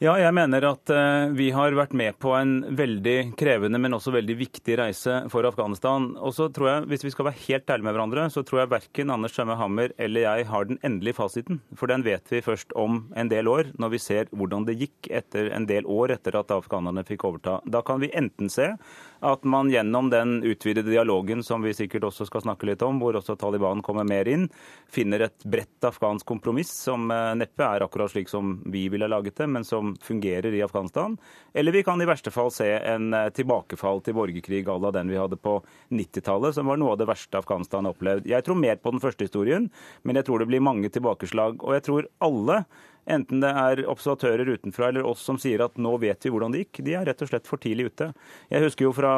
Ja, 0.00 0.14
jeg 0.16 0.32
mener 0.32 0.64
at 0.64 0.88
eh, 0.96 1.26
vi 1.36 1.50
har 1.52 1.74
vært 1.76 1.92
med 1.92 2.16
på 2.24 2.30
en 2.32 2.62
veldig 2.72 3.34
krevende, 3.36 3.76
men 3.76 3.92
også 3.92 4.14
veldig 4.14 4.36
viktig 4.38 4.78
reise 4.80 5.18
for 5.28 5.44
Afghanistan. 5.44 6.14
Og 6.16 6.32
så 6.32 6.46
tror 6.48 6.70
jeg, 6.70 6.86
Hvis 6.88 7.04
vi 7.04 7.12
skal 7.12 7.28
være 7.28 7.42
helt 7.42 7.68
ærlige 7.68 7.84
med 7.84 7.94
hverandre, 7.98 8.24
så 8.32 8.40
tror 8.40 8.62
jeg 8.62 8.70
verken 8.72 9.12
Anders 9.12 9.36
Tømme 9.36 9.58
Hammer 9.60 9.92
eller 10.00 10.24
jeg 10.24 10.48
har 10.48 10.64
den 10.64 10.80
endelige 10.80 11.18
fasiten. 11.20 11.60
For 11.76 11.92
den 11.92 12.06
vet 12.06 12.32
vi 12.32 12.40
først 12.40 12.72
om 12.72 13.12
en 13.12 13.28
del 13.28 13.44
år, 13.44 13.74
når 13.76 13.92
vi 13.92 14.00
ser 14.00 14.32
hvordan 14.32 14.64
det 14.64 14.78
gikk 14.80 15.12
etter 15.20 15.52
en 15.52 15.68
del 15.68 15.84
år 15.84 16.16
etter 16.16 16.40
at 16.40 16.56
afghanerne 16.56 17.04
fikk 17.04 17.28
overta. 17.28 17.60
Da 17.68 17.84
kan 17.84 18.00
vi 18.00 18.08
enten 18.16 18.48
se 18.48 18.72
at 19.20 19.44
man 19.44 19.70
gjennom 19.70 20.10
den 20.10 20.42
utvidede 20.42 20.90
dialogen 20.90 21.42
som 21.44 21.62
vi 21.62 21.74
sikkert 21.76 22.06
også 22.08 22.26
skal 22.28 22.44
snakke 22.44 22.68
litt 22.68 22.82
om, 22.82 23.00
hvor 23.00 23.18
også 23.18 23.36
Taliban 23.40 23.82
kommer 23.84 24.06
mer 24.08 24.28
inn, 24.28 24.48
finner 24.88 25.26
et 25.26 25.44
bredt 25.44 25.86
afghansk 25.86 26.26
kompromiss 26.28 26.72
som 26.86 27.10
eh, 27.12 27.32
neppe 27.38 27.66
er 27.66 27.84
akkurat 27.84 28.12
slik 28.12 28.32
som 28.32 28.58
vi 28.72 28.86
ville 28.92 29.08
laget 29.10 29.36
det, 29.40 29.48
men 29.52 29.66
som 29.66 29.94
fungerer 30.02 30.54
i 30.56 30.62
Afghanistan. 30.64 31.18
Eller 31.52 31.76
vi 31.76 31.84
kan 31.86 32.00
i 32.00 32.08
verste 32.08 32.32
fall 32.34 32.52
se 32.54 32.68
en 32.78 33.12
eh, 33.14 33.28
tilbakefall 33.36 34.02
til 34.04 34.16
borgerkrig 34.16 34.66
à 34.68 34.78
la 34.80 34.92
den 34.94 35.12
vi 35.12 35.20
hadde 35.20 35.40
på 35.40 35.58
90-tallet, 35.90 36.56
som 36.56 36.70
var 36.70 36.80
noe 36.80 36.94
av 36.94 37.02
det 37.02 37.10
verste 37.10 37.40
Afghanistan 37.40 37.84
har 37.84 37.96
opplevd. 37.96 38.28
Jeg 38.30 38.46
tror 38.46 38.60
mer 38.60 38.80
på 38.80 38.94
den 38.94 39.02
første 39.02 39.28
historien, 39.28 39.68
men 40.02 40.16
jeg 40.16 40.28
tror 40.28 40.40
det 40.40 40.48
blir 40.50 40.64
mange 40.64 40.88
tilbakeslag. 40.92 41.60
Og 41.60 41.76
jeg 41.76 41.86
tror 41.88 42.08
alle 42.24 42.64
enten 43.08 43.42
det 43.42 43.50
er 43.50 43.84
observatører 43.90 44.48
utenfra 44.48 44.90
eller 44.90 45.06
oss 45.08 45.22
som 45.26 45.38
sier 45.40 45.62
at 45.64 45.78
nå 45.80 45.94
vet 46.02 46.24
vi 46.24 46.32
hvordan 46.32 46.54
det 46.54 46.64
gikk, 46.64 46.82
de 46.86 46.96
er 46.98 47.06
rett 47.08 47.22
og 47.24 47.30
slett 47.30 47.48
for 47.48 47.62
tidlig 47.62 47.90
ute. 47.90 48.10
Jeg 48.52 48.64
husker 48.66 48.88
jo 48.88 48.94
fra 48.96 49.12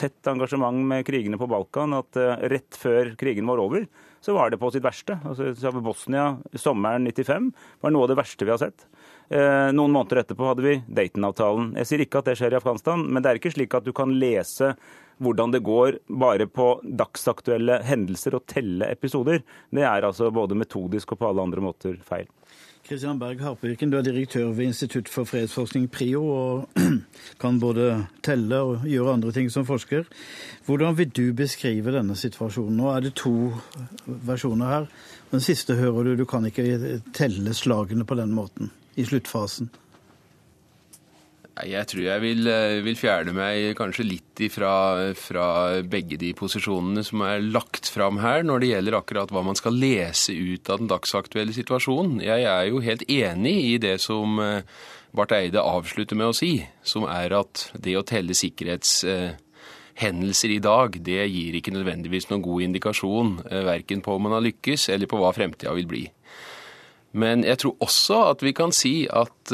tett 0.00 0.32
engasjement 0.32 0.82
med 0.90 1.06
krigene 1.08 1.40
på 1.40 1.48
Balkan 1.50 1.96
at 1.96 2.18
eh, 2.20 2.46
rett 2.52 2.78
før 2.78 3.14
krigen 3.20 3.48
var 3.48 3.62
over, 3.62 3.86
så 4.20 4.34
var 4.34 4.50
det 4.50 4.58
på 4.60 4.72
sitt 4.74 4.84
verste. 4.84 5.18
Altså, 5.28 5.72
Bosnia 5.80 6.34
sommeren 6.58 7.06
95 7.06 7.52
var 7.84 7.94
noe 7.94 8.06
av 8.06 8.12
det 8.12 8.18
verste 8.18 8.46
vi 8.46 8.54
har 8.54 8.60
sett. 8.62 8.88
Eh, 9.30 9.72
noen 9.74 9.94
måneder 9.94 10.22
etterpå 10.22 10.50
hadde 10.50 10.66
vi 10.66 10.76
Dayton-avtalen. 10.86 11.74
Jeg 11.80 11.90
sier 11.90 12.04
ikke 12.04 12.22
at 12.22 12.30
det 12.30 12.36
skjer 12.40 12.56
i 12.56 12.60
Afghanistan, 12.60 13.02
men 13.06 13.22
det 13.22 13.32
er 13.32 13.40
ikke 13.40 13.54
slik 13.54 13.74
at 13.78 13.86
du 13.86 13.94
kan 13.96 14.14
lese 14.18 14.74
hvordan 15.22 15.52
det 15.54 15.62
går 15.64 15.98
bare 16.06 16.46
på 16.46 16.66
dagsaktuelle 16.84 17.80
hendelser 17.86 18.36
og 18.36 18.44
telle 18.50 18.90
episoder, 18.92 19.42
det 19.72 19.86
er 19.88 20.04
altså 20.04 20.30
både 20.34 20.58
metodisk 20.58 21.14
og 21.14 21.22
på 21.22 21.30
alle 21.30 21.46
andre 21.46 21.64
måter 21.64 21.96
feil. 22.04 22.28
Kristian 22.86 23.18
Berg 23.18 23.40
Harpvirken, 23.42 23.90
du 23.90 23.96
er 23.98 24.04
direktør 24.06 24.52
ved 24.54 24.68
Institutt 24.68 25.08
for 25.10 25.26
fredsforskning, 25.26 25.88
PRIO, 25.90 26.20
og 26.22 26.68
kan 27.42 27.58
både 27.58 28.06
telle 28.22 28.60
og 28.62 28.84
gjøre 28.86 29.16
andre 29.16 29.32
ting 29.34 29.48
som 29.50 29.66
forsker. 29.66 30.04
Hvordan 30.68 30.94
vil 30.98 31.10
du 31.10 31.24
beskrive 31.34 31.90
denne 31.96 32.14
situasjonen? 32.14 32.76
Nå 32.78 32.92
er 32.92 33.02
det 33.02 33.16
to 33.18 33.32
versjoner 34.06 34.70
her. 34.70 34.86
Den 35.32 35.42
siste 35.42 35.74
hører 35.74 36.06
du, 36.06 36.12
du 36.14 36.24
kan 36.30 36.46
ikke 36.46 37.00
telle 37.16 37.54
slagene 37.58 38.06
på 38.06 38.14
den 38.14 38.30
måten 38.38 38.70
i 38.94 39.04
sluttfasen. 39.04 39.66
Jeg 41.64 41.88
tror 41.88 42.02
jeg 42.04 42.20
vil, 42.20 42.44
eh, 42.52 42.82
vil, 42.84 42.98
fjerne 43.00 43.32
meg 43.32 43.78
kanskje 43.78 44.04
litt 44.04 44.36
ifra, 44.44 45.14
fra 45.16 45.80
begge 45.88 46.18
de 46.20 46.34
posisjonene 46.36 47.00
som 47.06 47.22
er 47.24 47.40
lagt 47.40 47.88
fram 47.88 48.18
her, 48.20 48.42
når 48.44 48.60
det 48.60 48.68
gjelder 48.74 48.98
akkurat 48.98 49.30
hva 49.32 49.40
man 49.46 49.56
skal 49.56 49.72
lese 49.72 50.36
ut 50.36 50.68
av 50.68 50.78
den 50.82 50.90
dagsaktuelle 50.92 51.56
situasjonen. 51.56 52.20
Jeg 52.20 52.44
er 52.44 52.68
jo 52.68 52.84
helt 52.84 53.08
enig 53.08 53.72
i 53.72 53.80
det 53.80 53.96
som 54.04 54.36
eh, 54.44 54.68
Barth 55.16 55.32
Eide 55.32 55.64
avslutter 55.64 56.12
med 56.20 56.28
å 56.28 56.36
si, 56.36 56.60
som 56.84 57.08
er 57.08 57.32
at 57.40 57.72
det 57.72 57.96
å 57.96 58.04
telle 58.04 58.36
sikkerhetshendelser 58.36 60.52
i 60.52 60.60
dag, 60.60 60.92
det 61.00 61.24
gir 61.24 61.56
ikke 61.56 61.72
nødvendigvis 61.72 62.28
noen 62.28 62.44
god 62.44 62.68
indikasjon 62.68 63.48
eh, 63.48 63.64
verken 63.64 64.04
på 64.04 64.12
om 64.12 64.28
man 64.28 64.36
har 64.36 64.44
lykkes, 64.44 64.92
eller 64.92 65.08
på 65.08 65.16
hva 65.24 65.32
fremtida 65.32 65.72
vil 65.72 65.88
bli. 65.88 66.04
Men 67.16 67.48
jeg 67.48 67.64
tror 67.64 67.80
også 67.80 68.28
at 68.34 68.44
vi 68.44 68.52
kan 68.52 68.68
si 68.76 69.08
at 69.08 69.48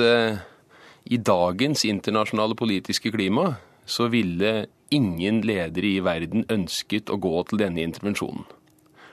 i 1.04 1.18
dagens 1.18 1.84
internasjonale 1.88 2.56
politiske 2.58 3.12
klima 3.14 3.54
så 3.86 4.08
ville 4.12 4.66
ingen 4.92 5.40
ledere 5.46 5.88
i 5.96 6.02
verden 6.04 6.44
ønsket 6.52 7.10
å 7.10 7.18
gå 7.20 7.42
til 7.48 7.62
denne 7.62 7.82
intervensjonen. 7.82 8.44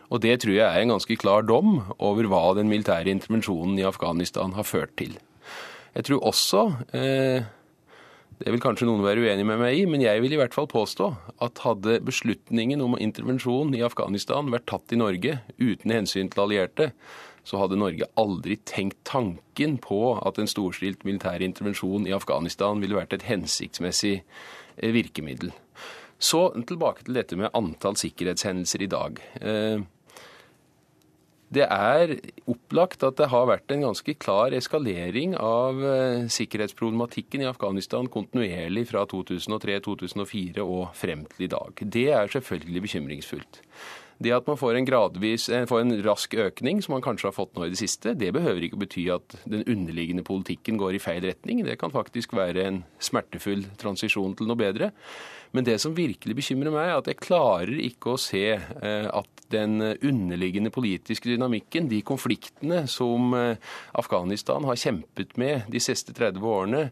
Og 0.09 0.21
det 0.23 0.39
tror 0.41 0.55
jeg 0.55 0.65
er 0.65 0.81
en 0.81 0.93
ganske 0.95 1.17
klar 1.21 1.45
dom 1.45 1.83
over 2.01 2.27
hva 2.29 2.55
den 2.57 2.69
militære 2.71 3.11
intervensjonen 3.13 3.77
i 3.79 3.85
Afghanistan 3.85 4.55
har 4.57 4.65
ført 4.65 4.95
til. 4.97 5.15
Jeg 5.93 6.05
tror 6.05 6.25
også, 6.31 6.63
eh, 6.93 7.45
det 8.39 8.53
vil 8.53 8.61
kanskje 8.63 8.87
noen 8.87 9.03
være 9.03 9.25
uenig 9.25 9.43
med 9.47 9.59
meg 9.59 9.81
i, 9.81 9.87
men 9.89 10.03
jeg 10.03 10.21
vil 10.23 10.31
i 10.31 10.37
hvert 10.39 10.55
fall 10.55 10.69
påstå 10.71 11.09
at 11.43 11.59
hadde 11.65 11.97
beslutningen 12.07 12.79
om 12.83 12.95
intervensjon 12.95 13.73
i 13.75 13.83
Afghanistan 13.83 14.51
vært 14.53 14.69
tatt 14.71 14.95
i 14.95 14.99
Norge 14.99 15.41
uten 15.59 15.91
hensyn 15.91 16.31
til 16.31 16.45
allierte, 16.45 16.93
så 17.43 17.59
hadde 17.59 17.79
Norge 17.79 18.07
aldri 18.19 18.55
tenkt 18.69 19.01
tanken 19.09 19.75
på 19.83 19.99
at 20.15 20.39
en 20.39 20.47
storstilt 20.47 21.03
militær 21.07 21.43
intervensjon 21.43 22.07
i 22.07 22.15
Afghanistan 22.15 22.79
ville 22.79 22.95
vært 22.95 23.17
et 23.17 23.27
hensiktsmessig 23.27 24.19
eh, 24.21 24.91
virkemiddel. 24.95 25.51
Så 26.19 26.49
tilbake 26.67 27.03
til 27.07 27.19
dette 27.19 27.35
med 27.39 27.51
antall 27.55 27.99
sikkerhetshendelser 27.99 28.83
i 28.83 28.91
dag. 28.91 29.19
Eh, 29.39 29.83
det 31.53 31.65
er 31.65 32.11
opplagt 32.49 33.03
at 33.05 33.17
det 33.17 33.29
har 33.31 33.47
vært 33.49 33.71
en 33.73 33.87
ganske 33.87 34.13
klar 34.21 34.53
eskalering 34.53 35.33
av 35.35 35.79
eh, 35.81 36.27
sikkerhetsproblematikken 36.29 37.41
i 37.41 37.49
Afghanistan 37.49 38.09
kontinuerlig 38.11 38.85
fra 38.91 39.05
2003-2004 39.09 40.61
og 40.61 40.91
frem 40.97 41.25
til 41.31 41.47
i 41.47 41.49
dag. 41.49 41.81
Det 41.81 42.05
er 42.13 42.29
selvfølgelig 42.35 42.85
bekymringsfullt. 42.85 43.63
Det 44.19 44.33
at 44.35 44.49
man 44.51 44.59
får 44.59 44.75
en, 44.75 44.85
gradvis, 44.85 45.47
eh, 45.49 45.65
får 45.65 45.81
en 45.85 45.95
rask 46.05 46.33
økning, 46.35 46.83
som 46.83 46.97
man 46.97 47.03
kanskje 47.05 47.29
har 47.31 47.37
fått 47.37 47.55
nå 47.55 47.65
i 47.65 47.73
det 47.73 47.79
siste, 47.79 48.13
det 48.19 48.33
behøver 48.35 48.67
ikke 48.67 48.81
bety 48.83 49.07
at 49.15 49.39
den 49.47 49.63
underliggende 49.63 50.25
politikken 50.27 50.77
går 50.77 50.97
i 50.97 51.01
feil 51.01 51.23
retning. 51.23 51.63
Det 51.65 51.79
kan 51.79 51.93
faktisk 51.93 52.35
være 52.37 52.67
en 52.67 52.81
smertefull 52.99 53.65
transisjon 53.79 54.35
til 54.35 54.51
noe 54.51 54.59
bedre. 54.59 54.91
Men 55.51 55.65
det 55.65 55.79
som 55.81 55.95
virkelig 55.97 56.35
bekymrer 56.37 56.73
meg, 56.73 56.89
er 56.89 56.99
at 56.99 57.09
jeg 57.09 57.21
klarer 57.23 57.79
ikke 57.81 58.13
å 58.13 58.21
se 58.21 58.45
eh, 58.53 59.07
at 59.09 59.45
den 59.49 59.81
underliggende 59.81 60.69
politiske 60.69 61.31
dynamikken, 61.31 61.87
de 61.89 62.03
konfliktene 62.05 62.83
som 62.89 63.33
eh, 63.33 63.71
Afghanistan 63.97 64.67
har 64.69 64.77
kjempet 64.77 65.33
med 65.41 65.65
de 65.73 65.81
siste 65.81 66.13
30 66.13 66.45
årene, 66.45 66.83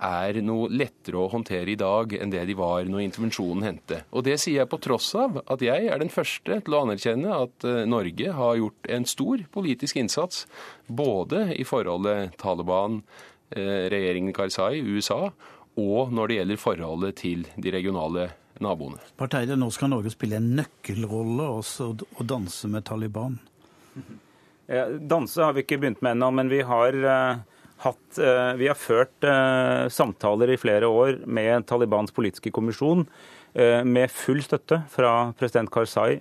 er 0.00 0.38
noe 0.40 0.70
lettere 0.72 1.20
å 1.20 1.28
håndtere 1.28 1.74
i 1.74 1.78
dag 1.78 2.14
enn 2.16 2.30
det 2.32 2.46
de 2.48 2.54
var 2.56 2.86
når 2.88 3.02
intervensjonen 3.04 3.66
hendte. 3.66 3.98
Og 4.16 4.24
det 4.24 4.38
sier 4.40 4.62
jeg 4.62 4.70
på 4.72 4.80
tross 4.80 5.10
av 5.20 5.42
at 5.44 5.62
jeg 5.62 5.90
er 5.92 6.00
den 6.00 6.10
første 6.10 6.56
til 6.64 6.76
å 6.76 6.82
anerkjenne 6.86 7.40
at 7.46 7.68
eh, 7.68 7.82
Norge 7.86 8.34
har 8.40 8.58
gjort 8.58 8.90
en 8.96 9.06
stor 9.06 9.44
politisk 9.52 10.00
innsats, 10.00 10.46
både 10.88 11.50
i 11.54 11.68
forholdet 11.68 12.34
Taliban, 12.40 13.02
regjeringen 13.50 14.30
Karzai, 14.30 14.78
USA, 14.78 15.32
og 15.80 16.14
når 16.14 16.30
det 16.30 16.38
gjelder 16.40 16.60
forholdet 16.60 17.20
til 17.22 17.46
de 17.56 17.74
regionale 17.74 18.28
naboene. 18.60 19.00
Partiet, 19.18 19.56
nå 19.58 19.70
skal 19.72 19.92
Norge 19.92 20.12
spille 20.12 20.38
en 20.40 20.50
nøkkelrolle 20.58 21.46
også, 21.60 21.92
og 21.96 22.26
danse 22.28 22.68
med 22.68 22.84
Taliban? 22.88 23.38
Ja, 24.70 24.84
danse 24.86 25.42
har 25.42 25.56
vi 25.56 25.64
ikke 25.64 25.80
begynt 25.80 26.02
med 26.04 26.14
ennå, 26.14 26.28
men 26.36 26.52
vi 26.52 26.60
har 26.66 27.00
uh 27.00 27.40
hatt, 27.80 28.18
eh, 28.18 28.54
vi 28.60 28.68
har 28.68 28.76
ført 28.76 29.24
eh, 29.24 29.88
samtaler 29.88 30.52
i 30.52 30.58
flere 30.60 30.88
år 30.88 31.22
med 31.26 31.66
Talibans 31.68 32.12
politiske 32.12 32.52
kommisjon 32.52 33.06
eh, 33.54 33.80
med 33.84 34.12
full 34.12 34.42
støtte 34.44 34.82
fra 34.92 35.32
president 35.38 35.72
Karzai 35.72 36.20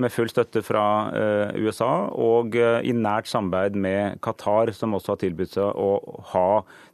med 0.00 0.12
full 0.14 0.30
støtte 0.30 0.62
fra 0.64 0.84
USA 1.56 2.08
og 2.10 2.56
i 2.56 2.94
nært 2.96 3.30
samarbeid 3.30 3.76
med 3.78 4.20
Qatar, 4.24 4.72
som 4.76 4.96
også 4.96 5.14
har 5.14 5.22
tilbudt 5.22 5.56
seg 5.56 5.80
å 5.80 5.90
ha 6.32 6.46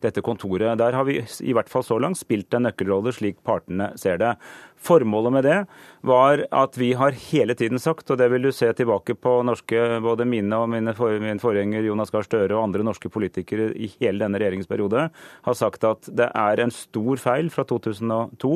dette 0.04 0.24
kontoret. 0.24 0.76
Der 0.80 0.96
har 0.96 1.06
vi 1.08 1.20
i 1.22 1.54
hvert 1.56 1.70
fall 1.72 1.84
så 1.86 1.98
langt 2.02 2.20
spilt 2.20 2.54
en 2.54 2.66
nøkkelrolle, 2.68 3.14
slik 3.14 3.38
partene 3.46 3.92
ser 4.00 4.20
det. 4.22 4.34
Formålet 4.82 5.32
med 5.32 5.46
det 5.46 5.58
var 6.06 6.44
at 6.54 6.76
vi 6.78 6.92
har 6.94 7.16
hele 7.30 7.54
tiden 7.58 7.80
sagt, 7.82 8.10
og 8.10 8.18
det 8.20 8.28
vil 8.30 8.46
du 8.46 8.52
se 8.54 8.68
tilbake 8.76 9.16
på 9.18 9.32
norske, 9.46 9.80
både 10.04 10.26
mine 10.28 10.60
og 10.62 10.68
mine 10.70 10.94
for, 10.94 11.16
min 11.22 11.40
forgjenger 11.42 11.88
Jonas 11.88 12.12
Gahr 12.14 12.26
Støre 12.26 12.54
og 12.54 12.68
andre 12.68 12.86
norske 12.86 13.10
politikere 13.10 13.72
i 13.74 13.88
hele 13.98 14.22
denne 14.22 14.38
regjeringsperiode, 14.38 15.08
har 15.48 15.58
sagt 15.58 15.86
at 15.88 16.06
det 16.06 16.28
er 16.30 16.62
en 16.62 16.74
stor 16.74 17.22
feil 17.22 17.50
fra 17.50 17.66
2002 17.66 18.52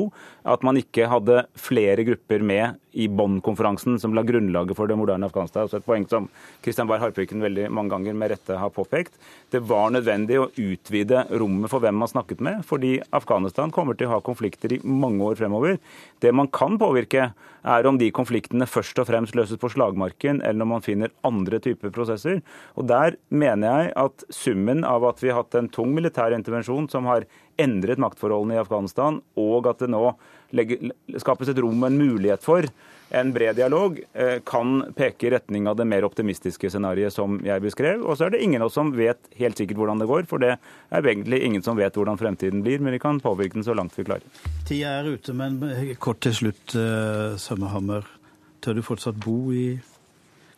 at 0.53 0.63
man 0.63 0.79
ikke 0.79 1.09
hadde 1.11 1.43
flere 1.59 2.05
grupper 2.07 2.45
med 2.45 2.79
i 2.91 3.07
Bonn-konferansen, 3.07 3.95
som 3.99 4.15
la 4.15 4.23
grunnlaget 4.27 4.75
for 4.75 4.89
det 4.89 4.97
moderne 4.99 5.27
Afghanistan. 5.29 5.63
Altså 5.63 5.79
et 5.79 5.85
poeng 5.87 6.03
som 6.11 6.27
Kristian 6.63 6.89
Barr 6.89 6.99
Harpøyken 7.03 7.43
veldig 7.43 7.69
mange 7.71 7.93
ganger 7.93 8.17
med 8.17 8.33
rette 8.33 8.57
har 8.59 8.73
påpekt. 8.75 9.15
Det 9.51 9.61
var 9.67 9.93
nødvendig 9.95 10.39
å 10.41 10.49
utvide 10.59 11.23
rommet 11.31 11.71
for 11.71 11.83
hvem 11.83 12.01
man 12.01 12.11
snakket 12.11 12.43
med, 12.43 12.65
fordi 12.67 12.97
Afghanistan 13.15 13.71
kommer 13.71 13.95
til 13.95 14.09
å 14.09 14.17
ha 14.17 14.23
konflikter 14.25 14.75
i 14.75 14.81
mange 14.83 15.23
år 15.23 15.39
fremover. 15.39 15.79
Det 16.21 16.31
man 16.35 16.49
kan 16.53 16.77
påvirke, 16.81 17.31
er 17.61 17.85
om 17.85 17.97
de 17.97 18.07
konfliktene 18.13 18.65
først 18.69 18.97
og 19.01 19.07
fremst 19.09 19.35
løses 19.37 19.59
på 19.61 19.69
slagmarken, 19.73 20.39
eller 20.45 20.65
om 20.65 20.75
man 20.75 20.85
finner 20.85 21.13
andre 21.27 21.59
typer 21.61 21.93
prosesser. 21.93 22.41
Og 22.77 22.87
Der 22.89 23.17
mener 23.29 23.67
jeg 23.67 23.93
at 23.95 24.25
summen 24.33 24.85
av 24.85 25.05
at 25.09 25.21
vi 25.21 25.29
har 25.29 25.43
hatt 25.43 25.57
en 25.57 25.69
tung 25.69 25.93
militær 25.93 26.33
intervensjon 26.33 26.89
som 26.89 27.05
har 27.09 27.25
endret 27.61 28.01
maktforholdene 28.01 28.57
i 28.57 28.61
Afghanistan, 28.61 29.21
og 29.37 29.67
at 29.69 29.81
det 29.81 29.91
nå 29.93 30.15
skapes 31.21 31.49
et 31.49 31.61
rom 31.61 31.83
og 31.83 31.91
en 31.91 32.01
mulighet 32.01 32.43
for 32.43 32.65
en 33.11 33.33
bred 33.35 33.57
dialog 33.59 33.99
eh, 34.13 34.39
kan 34.47 34.93
peke 34.95 35.27
i 35.27 35.33
retning 35.35 35.67
av 35.67 35.75
det 35.79 35.85
mer 35.89 36.07
optimistiske 36.07 36.71
scenarioet 36.71 37.15
som 37.15 37.39
jeg 37.45 37.63
beskrev. 37.63 38.05
Og 38.05 38.17
så 38.17 38.27
er 38.27 38.35
det 38.35 38.43
ingen 38.45 38.63
av 38.63 38.71
oss 38.71 38.79
som 38.79 38.93
vet 38.95 39.19
helt 39.39 39.59
sikkert 39.59 39.81
hvordan 39.81 40.01
det 40.01 40.09
går, 40.11 40.25
for 40.31 40.43
det 40.43 40.55
er 40.55 41.11
egentlig 41.11 41.41
ingen 41.45 41.65
som 41.65 41.79
vet 41.79 41.97
hvordan 41.99 42.19
fremtiden 42.21 42.63
blir, 42.65 42.79
men 42.79 42.95
vi 42.95 43.03
kan 43.03 43.19
påvirke 43.23 43.59
den 43.59 43.67
så 43.67 43.75
langt 43.77 43.97
vi 43.99 44.07
klarer. 44.07 44.41
Tida 44.67 44.97
er 45.01 45.11
ute, 45.11 45.35
men 45.35 45.59
kort 45.99 46.23
til 46.23 46.35
slutt, 46.37 46.65
Sømmehammer. 46.71 47.39
Sømmerhammer. 47.41 48.17
Tør 48.61 48.77
du 48.77 48.83
fortsatt 48.85 49.17
bo 49.17 49.37
i 49.57 49.79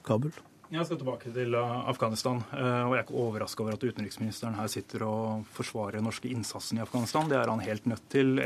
Kabul? 0.04 0.34
Jeg 0.74 0.88
skal 0.88 0.98
tilbake 0.98 1.30
til 1.30 1.53
eh, 1.53 1.74
Afghanistan. 1.92 2.39
Eh, 2.50 2.80
og 2.88 2.96
Jeg 2.96 3.03
er 3.03 3.03
ikke 3.06 3.20
overraska 3.22 3.62
over 3.62 3.75
at 3.75 3.84
utenriksministeren 3.84 4.56
her 4.58 4.70
sitter 4.72 5.03
og 5.06 5.44
forsvarer 5.53 6.00
den 6.00 6.08
norske 6.08 6.32
innsatsen 6.34 6.80
i 6.80 6.82
Afghanistan. 6.82 7.27
Det 7.30 7.38
er 7.38 7.51
han 7.51 7.62
helt 7.62 7.86
nødt 7.92 8.08
til, 8.10 8.42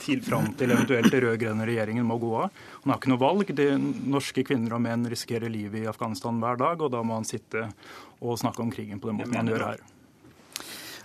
til 0.00 0.22
fram 0.24 0.48
til 0.56 0.72
eventuelt 0.72 1.12
den 1.12 1.24
rød-grønne 1.26 1.66
regjeringen 1.68 2.08
må 2.08 2.16
gå 2.22 2.30
av. 2.46 2.62
Han 2.80 2.94
har 2.94 3.00
ikke 3.02 3.12
noe 3.12 3.20
valg. 3.20 3.52
De 3.58 3.68
norske 4.08 4.46
kvinner 4.48 4.72
og 4.78 4.80
menn 4.86 5.04
risikerer 5.12 5.52
livet 5.52 5.82
i 5.82 5.90
Afghanistan 5.90 6.40
hver 6.40 6.56
dag, 6.64 6.80
og 6.80 6.94
da 6.96 7.04
må 7.04 7.18
han 7.18 7.28
sitte 7.28 7.66
og 8.22 8.40
snakke 8.40 8.64
om 8.64 8.72
krigen 8.72 9.02
på 9.02 9.12
den 9.12 9.20
måten 9.20 9.36
han 9.36 9.52
gjør 9.52 9.66
her. 9.68 9.84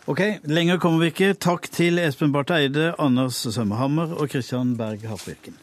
Ok, 0.07 0.23
Lenger 0.47 0.79
kommer 0.79 1.03
vi 1.03 1.11
ikke. 1.11 1.33
Takk 1.35 1.67
til 1.67 1.99
Espen 1.99 2.31
Barth 2.31 2.55
Eide, 2.55 2.93
Anders 2.95 3.43
Sømmerhammer 3.43 4.15
og 4.15 4.31
Christian 4.31 4.77
Berg 4.79 5.03
Hafvirken. 5.11 5.59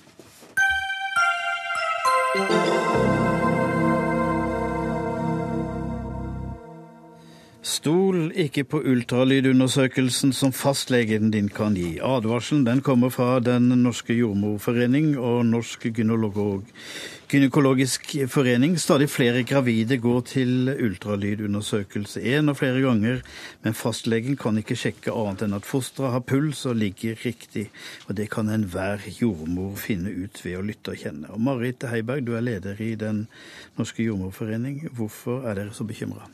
Stol 7.78 8.32
ikke 8.34 8.64
på 8.66 8.80
ultralydundersøkelsen 8.90 10.32
som 10.34 10.50
fastlegen 10.50 11.30
din 11.30 11.46
kan 11.46 11.78
gi. 11.78 12.02
Advarselen 12.02 12.66
den 12.66 12.82
kommer 12.82 13.06
fra 13.14 13.38
Den 13.38 13.70
norske 13.84 14.16
jordmorforening 14.18 15.14
og 15.14 15.46
Norsk 15.46 15.86
gynekologisk 15.86 18.02
forening. 18.32 18.74
Stadig 18.82 19.06
flere 19.12 19.44
gravide 19.46 20.00
går 20.02 20.20
til 20.26 20.72
ultralydundersøkelse 20.74 22.18
én 22.18 22.50
og 22.50 22.58
flere 22.58 22.82
ganger, 22.82 23.22
men 23.62 23.78
fastlegen 23.78 24.34
kan 24.36 24.58
ikke 24.58 24.74
sjekke 24.74 25.14
annet 25.14 25.46
enn 25.46 25.54
at 25.60 25.70
fosteret 25.70 26.10
har 26.16 26.26
puls 26.26 26.66
og 26.66 26.74
ligger 26.82 27.14
riktig. 27.22 27.70
Og 28.08 28.18
det 28.18 28.26
kan 28.34 28.50
enhver 28.50 28.98
jordmor 29.20 29.78
finne 29.78 30.10
ut 30.10 30.34
ved 30.42 30.58
å 30.58 30.66
lytte 30.66 30.90
og 30.96 30.98
kjenne. 31.06 31.30
Og 31.30 31.38
Marit 31.46 31.78
Heiberg, 31.86 32.26
du 32.26 32.34
er 32.34 32.42
leder 32.42 32.74
i 32.82 32.98
Den 32.98 33.30
norske 33.78 34.02
jordmorforening. 34.02 34.90
Hvorfor 34.90 35.46
er 35.46 35.54
dere 35.62 35.70
så 35.78 35.86
bekymra? 35.86 36.26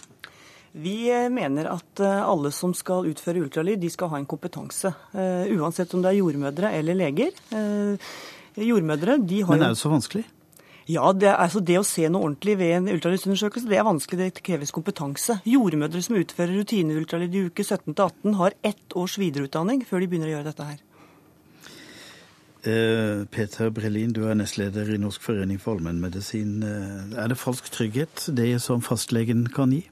Vi 0.74 0.96
eh, 1.06 1.30
mener 1.30 1.68
at 1.70 2.02
eh, 2.02 2.20
alle 2.26 2.50
som 2.54 2.74
skal 2.74 3.06
utføre 3.06 3.44
ultralyd, 3.44 3.78
de 3.82 3.90
skal 3.92 4.10
ha 4.10 4.18
en 4.18 4.26
kompetanse. 4.26 4.90
Uh, 5.14 5.46
uansett 5.54 5.92
om 5.94 6.02
det 6.02 6.10
er 6.10 6.18
jordmødre 6.18 6.72
eller 6.74 6.98
leger. 6.98 7.36
Jordmødre, 8.58 9.18
de 9.22 9.42
har 9.42 9.54
Men 9.54 9.68
er 9.68 9.74
det 9.74 9.82
så 9.82 9.92
vanskelig? 9.92 10.24
Ja, 10.90 11.12
det, 11.16 11.30
altså 11.32 11.62
det 11.64 11.78
å 11.80 11.84
se 11.86 12.04
noe 12.12 12.26
ordentlig 12.26 12.58
ved 12.60 12.74
en 12.76 12.88
ultralydsundersøkelse, 12.92 13.70
det 13.70 13.78
er 13.80 13.86
vanskelig. 13.86 14.26
Det 14.34 14.42
kreves 14.44 14.74
kompetanse. 14.74 15.38
Jordmødre 15.48 16.02
som 16.04 16.18
utfører 16.20 16.58
rutineultralyd 16.58 17.38
i 17.38 17.44
uke 17.48 17.64
17-18, 17.64 18.34
har 18.36 18.58
ett 18.60 18.98
års 18.98 19.16
videreutdanning 19.20 19.86
før 19.88 20.04
de 20.04 20.10
begynner 20.10 20.28
å 20.28 20.34
gjøre 20.36 20.50
dette 20.50 20.68
her. 20.68 20.82
Eh, 22.64 23.24
Peter 23.32 23.72
Brelin, 23.72 24.12
du 24.16 24.22
er 24.28 24.36
nestleder 24.36 24.92
i 24.92 25.00
Norsk 25.00 25.24
forening 25.24 25.58
for 25.60 25.78
allmennmedisin. 25.78 26.62
Eh, 26.64 27.18
er 27.22 27.32
det 27.32 27.40
falsk 27.40 27.68
trygghet, 27.72 28.28
det 28.36 28.50
som 28.64 28.84
fastlegen 28.84 29.46
kan 29.52 29.72
gi? 29.72 29.82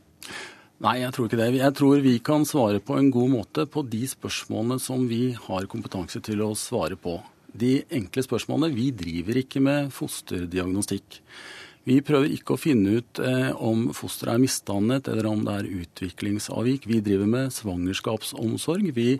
Nei, 0.82 0.96
jeg 0.98 1.14
tror 1.14 1.28
ikke 1.28 1.38
det. 1.38 1.52
Jeg 1.60 1.74
tror 1.78 2.00
vi 2.02 2.16
kan 2.26 2.42
svare 2.48 2.80
på 2.82 2.96
en 2.98 3.12
god 3.14 3.30
måte 3.30 3.68
på 3.70 3.84
de 3.86 4.02
spørsmålene 4.10 4.82
som 4.82 5.04
vi 5.06 5.28
har 5.38 5.68
kompetanse 5.70 6.18
til 6.26 6.42
å 6.42 6.56
svare 6.58 6.98
på 6.98 7.20
de 7.54 7.84
enkle 7.94 8.24
spørsmålene. 8.26 8.74
Vi 8.74 8.88
driver 8.90 9.38
ikke 9.38 9.62
med 9.62 9.92
fosterdiagnostikk. 9.94 11.20
Vi 11.86 12.00
prøver 12.02 12.34
ikke 12.34 12.56
å 12.56 12.60
finne 12.62 12.98
ut 12.98 13.22
eh, 13.22 13.54
om 13.62 13.88
fosteret 13.94 14.36
er 14.36 14.42
misdannet 14.42 15.06
eller 15.10 15.30
om 15.30 15.46
det 15.46 15.54
er 15.60 15.70
utviklingsavvik. 15.84 16.90
Vi 16.90 16.98
driver 17.02 17.30
med 17.30 17.54
svangerskapsomsorg. 17.54 18.90
Vi 18.98 19.16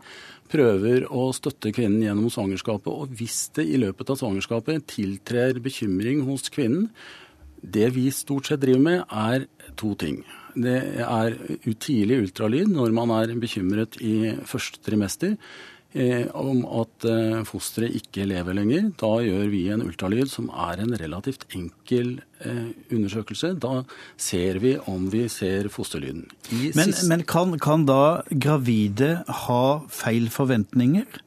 prøver 0.51 1.07
å 1.15 1.31
støtte 1.35 1.71
kvinnen 1.75 2.03
gjennom 2.03 2.31
svangerskapet. 2.31 2.91
Og 2.91 3.15
hvis 3.19 3.45
det 3.55 3.69
i 3.71 3.79
løpet 3.83 4.11
av 4.11 4.19
svangerskapet 4.19 4.87
tiltrer 4.99 5.63
bekymring 5.63 6.27
hos 6.27 6.51
kvinnen, 6.51 6.91
det 7.63 7.93
vi 7.95 8.09
stort 8.11 8.51
sett 8.51 8.63
driver 8.67 8.83
med, 8.83 9.05
er 9.07 9.47
to 9.79 9.95
ting. 9.95 10.25
Det 10.55 10.79
er 11.03 11.37
tidlig 11.81 12.23
ultralyd 12.27 12.73
når 12.73 12.97
man 12.97 13.13
er 13.17 13.37
bekymret 13.41 14.01
i 14.05 14.33
første 14.49 14.83
trimester. 14.85 15.37
Eh, 15.93 16.25
om 16.33 16.63
at 16.81 17.05
eh, 17.05 17.43
fosteret 17.45 17.93
ikke 17.99 18.25
lever 18.25 18.57
lenger. 18.57 18.87
Da 18.97 19.11
gjør 19.21 19.51
vi 19.53 19.67
en 19.75 19.83
ultralyd 19.85 20.31
som 20.33 20.47
er 20.49 20.81
en 20.81 20.95
relativt 20.97 21.45
enkel 21.53 22.15
eh, 22.41 22.71
undersøkelse. 22.89 23.53
Da 23.61 23.83
ser 24.17 24.57
vi 24.63 24.79
om 24.89 25.11
vi 25.13 25.27
ser 25.29 25.69
fosterlyden. 25.73 26.25
Men, 26.79 26.95
men 27.11 27.27
kan, 27.29 27.59
kan, 27.61 27.85
da 27.85 28.23
gravide 28.33 29.19
ha 29.45 29.67
feil 29.93 30.33
forventninger? 30.33 31.21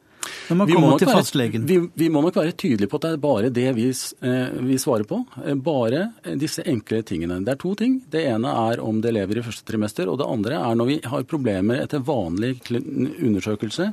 Kommer 0.48 1.00
til 1.02 1.12
fastlegen? 1.12 1.66
Vi, 1.70 1.80
vi, 1.94 2.10
må 2.12 2.22
nok 2.26 2.40
være 2.42 2.56
tydelige 2.58 2.92
på 2.92 3.00
at 3.00 3.08
det 3.08 3.14
er 3.16 3.24
bare 3.24 3.54
det 3.54 3.68
vi, 3.78 3.88
vi, 3.92 4.78
svarer 4.82 5.08
på. 5.10 5.22
Bare 5.66 6.08
disse 6.42 6.66
enkle 6.66 7.02
tingene. 7.08 7.42
Det 7.46 7.56
er 7.56 7.62
to 7.62 7.74
ting. 7.80 7.98
Det 8.12 8.26
ene 8.30 8.54
er 8.68 8.84
om 8.84 9.02
det 9.04 9.16
lever 9.16 9.42
i 9.42 9.46
første 9.46 9.66
trimester. 9.68 10.12
Og 10.12 10.22
det 10.22 10.30
andre 10.30 10.62
er 10.62 10.78
når 10.78 10.92
vi 10.92 11.02
har 11.06 11.28
problemer 11.30 11.84
etter 11.84 12.04
vanlig 12.06 12.58
undersøkelse 12.70 13.92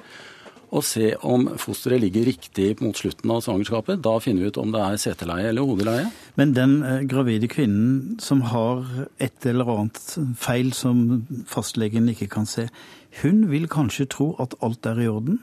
og 0.72 0.84
se 0.88 1.10
om 1.28 1.44
fosteret 1.60 2.00
ligger 2.00 2.24
riktig 2.30 2.70
mot 2.80 2.96
slutten 2.96 3.30
av 3.34 3.42
svangerskapet. 3.44 4.00
Da 4.04 4.14
finner 4.24 4.46
vi 4.46 4.52
ut 4.52 4.60
om 4.60 4.72
det 4.72 4.80
er 4.80 5.00
seteleie 5.00 5.50
eller 5.50 5.68
hodeleie. 5.68 6.08
Men 6.40 6.54
den 6.56 6.78
eh, 6.80 7.02
gravide 7.08 7.48
kvinnen 7.52 8.16
som 8.24 8.40
har 8.52 8.86
et 9.20 9.48
eller 9.48 9.68
annet 9.68 10.00
feil 10.40 10.72
som 10.76 11.24
fastlegen 11.50 12.08
ikke 12.14 12.30
kan 12.32 12.48
se, 12.48 12.70
hun 13.20 13.44
vil 13.52 13.68
kanskje 13.68 14.08
tro 14.16 14.32
at 14.40 14.56
alt 14.64 14.88
er 14.88 15.04
i 15.04 15.10
orden? 15.12 15.42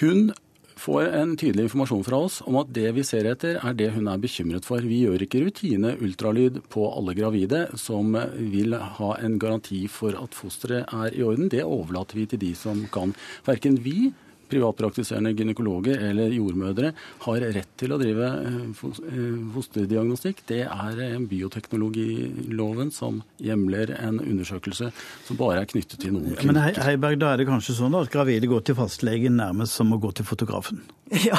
Hun 0.00 0.32
får 0.76 1.06
en 1.16 1.30
tydelig 1.40 1.62
informasjon 1.66 2.02
fra 2.04 2.18
oss 2.26 2.42
om 2.44 2.58
at 2.60 2.68
det 2.76 2.90
vi 2.98 3.04
ser 3.06 3.24
etter, 3.30 3.56
er 3.56 3.76
det 3.78 3.88
hun 3.94 4.10
er 4.12 4.20
bekymret 4.20 4.66
for. 4.68 4.84
Vi 4.84 4.98
gjør 5.06 5.24
ikke 5.24 5.40
rutine 5.46 5.94
ultralyd 6.04 6.60
på 6.72 6.84
alle 6.90 7.14
gravide 7.16 7.62
som 7.80 8.12
vil 8.36 8.76
ha 8.76 9.10
en 9.24 9.38
garanti 9.40 9.86
for 9.88 10.18
at 10.20 10.36
fosteret 10.36 10.92
er 10.92 11.16
i 11.16 11.24
orden. 11.24 11.48
Det 11.48 11.64
overlater 11.64 12.20
vi 12.20 12.26
til 12.28 12.42
de 12.44 12.52
som 12.58 12.84
kan. 12.92 13.16
Verken 13.48 13.80
vi 13.80 14.12
privatpraktiserende 14.50 15.32
gynekologer 15.36 16.02
eller 16.10 16.34
jordmødre 16.34 16.92
har 17.26 17.46
rett 17.56 17.72
til 17.80 17.94
å 17.94 17.98
drive 18.00 18.30
eh, 18.42 18.58
eh, 18.70 19.38
fosterdiagnostikk, 19.54 20.42
det 20.50 20.62
er 20.66 21.02
eh, 21.04 21.16
bioteknologiloven 21.30 22.92
som 22.94 23.22
hjemler 23.42 23.94
en 23.98 24.20
undersøkelse 24.22 24.90
som 25.26 25.40
bare 25.40 25.62
er 25.64 25.70
knyttet 25.70 26.00
til 26.02 26.14
noen 26.16 26.36
klinikker. 26.36 26.52
Men 26.52 26.86
Heiberg, 26.86 27.20
da 27.22 27.32
er 27.32 27.42
det 27.42 27.48
kanskje 27.50 27.78
sånn 27.80 27.98
at 27.98 28.12
gravide 28.12 28.50
går 28.50 28.66
til 28.66 28.78
fastlegen 28.78 29.38
nærmest 29.40 29.78
som 29.78 29.92
å 29.94 30.00
gå 30.02 30.12
til 30.16 30.28
fotografen? 30.28 30.84
Ja, 31.26 31.38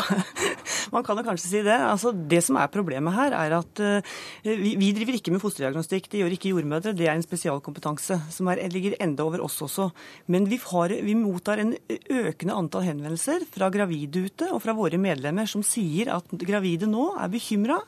man 0.93 1.05
kan 1.05 1.19
jo 1.19 1.25
kanskje 1.27 1.49
si 1.51 1.63
det. 1.65 1.77
Altså, 1.77 2.11
det 2.11 2.41
som 2.45 2.59
er 2.59 2.71
problemet 2.73 3.15
her, 3.15 3.35
er 3.37 3.57
at 3.59 3.83
uh, 3.83 4.17
vi, 4.45 4.75
vi, 4.79 4.91
driver 4.95 5.17
ikke 5.17 5.33
med 5.35 5.43
fosterdiagnostikk. 5.43 6.09
Det 6.11 6.21
gjør 6.23 6.37
ikke 6.37 6.53
jordmødre. 6.53 6.95
Det 6.97 7.07
er 7.07 7.15
en 7.15 7.25
spesialkompetanse 7.25 8.19
som 8.33 8.51
er, 8.53 8.63
ligger 8.73 8.97
enda 9.03 9.25
over 9.27 9.43
oss 9.45 9.59
også. 9.65 9.89
Men 10.33 10.47
vi, 10.51 10.59
har, 10.71 10.93
vi 11.07 11.17
mottar 11.17 11.63
en 11.63 11.75
økende 11.87 12.57
antall 12.57 12.87
henvendelser 12.87 13.47
fra 13.53 13.71
gravide 13.73 14.27
ute 14.27 14.51
og 14.53 14.63
fra 14.63 14.75
våre 14.77 14.99
medlemmer 15.01 15.49
som 15.49 15.65
sier 15.65 16.13
at 16.15 16.39
gravide 16.47 16.89
nå 16.89 17.11
er 17.17 17.33
bekymra. 17.33 17.81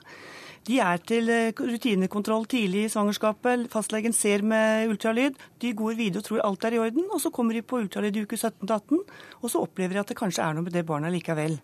De 0.67 0.77
er 0.83 0.99
til 1.07 1.29
eh, 1.33 1.55
rutinekontroll 1.55 2.45
tidlig 2.49 2.85
i 2.85 2.91
svangerskapet. 2.93 3.67
Fastlegen 3.71 4.13
ser 4.13 4.43
med 4.45 4.91
ultralyd. 4.91 5.37
De 5.63 5.71
går 5.73 5.97
videre 5.97 6.21
og 6.21 6.27
tror 6.27 6.43
alt 6.45 6.67
er 6.67 6.75
i 6.75 6.81
orden. 6.83 7.07
Og 7.09 7.21
så 7.23 7.31
kommer 7.33 7.57
de 7.57 7.63
på 7.65 7.79
ultralyd 7.81 8.17
i 8.19 8.25
uke 8.27 8.37
17-18, 8.37 8.99
og 9.41 9.51
så 9.51 9.63
opplever 9.63 9.97
de 9.97 10.03
at 10.03 10.11
det 10.11 10.19
kanskje 10.19 10.45
er 10.45 10.57
noe 10.57 10.67
med 10.67 10.75
det 10.75 10.85
barnet 10.85 11.15
likevel. 11.15 11.57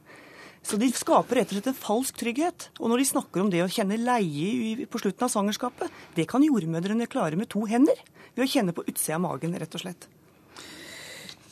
Så 0.65 0.79
de 0.81 0.89
skaper 0.89 1.41
rett 1.41 1.51
og 1.51 1.59
slett 1.59 1.69
en 1.69 1.77
falsk 1.77 2.17
trygghet. 2.17 2.69
Og 2.81 2.89
når 2.89 3.03
de 3.03 3.07
snakker 3.11 3.43
om 3.43 3.51
det 3.53 3.61
å 3.61 3.69
kjenne 3.69 3.99
leie 4.01 4.87
på 4.89 5.01
slutten 5.01 5.27
av 5.27 5.33
svangerskapet, 5.33 6.03
det 6.17 6.25
kan 6.29 6.45
jordmødrene 6.45 7.05
klare 7.11 7.37
med 7.37 7.51
to 7.53 7.67
hender. 7.69 7.99
Ved 8.33 8.47
å 8.47 8.49
kjenne 8.49 8.73
på 8.75 8.85
utsida 8.89 9.19
av 9.19 9.25
magen, 9.27 9.53
rett 9.61 9.77
og 9.77 9.85
slett. 9.85 10.09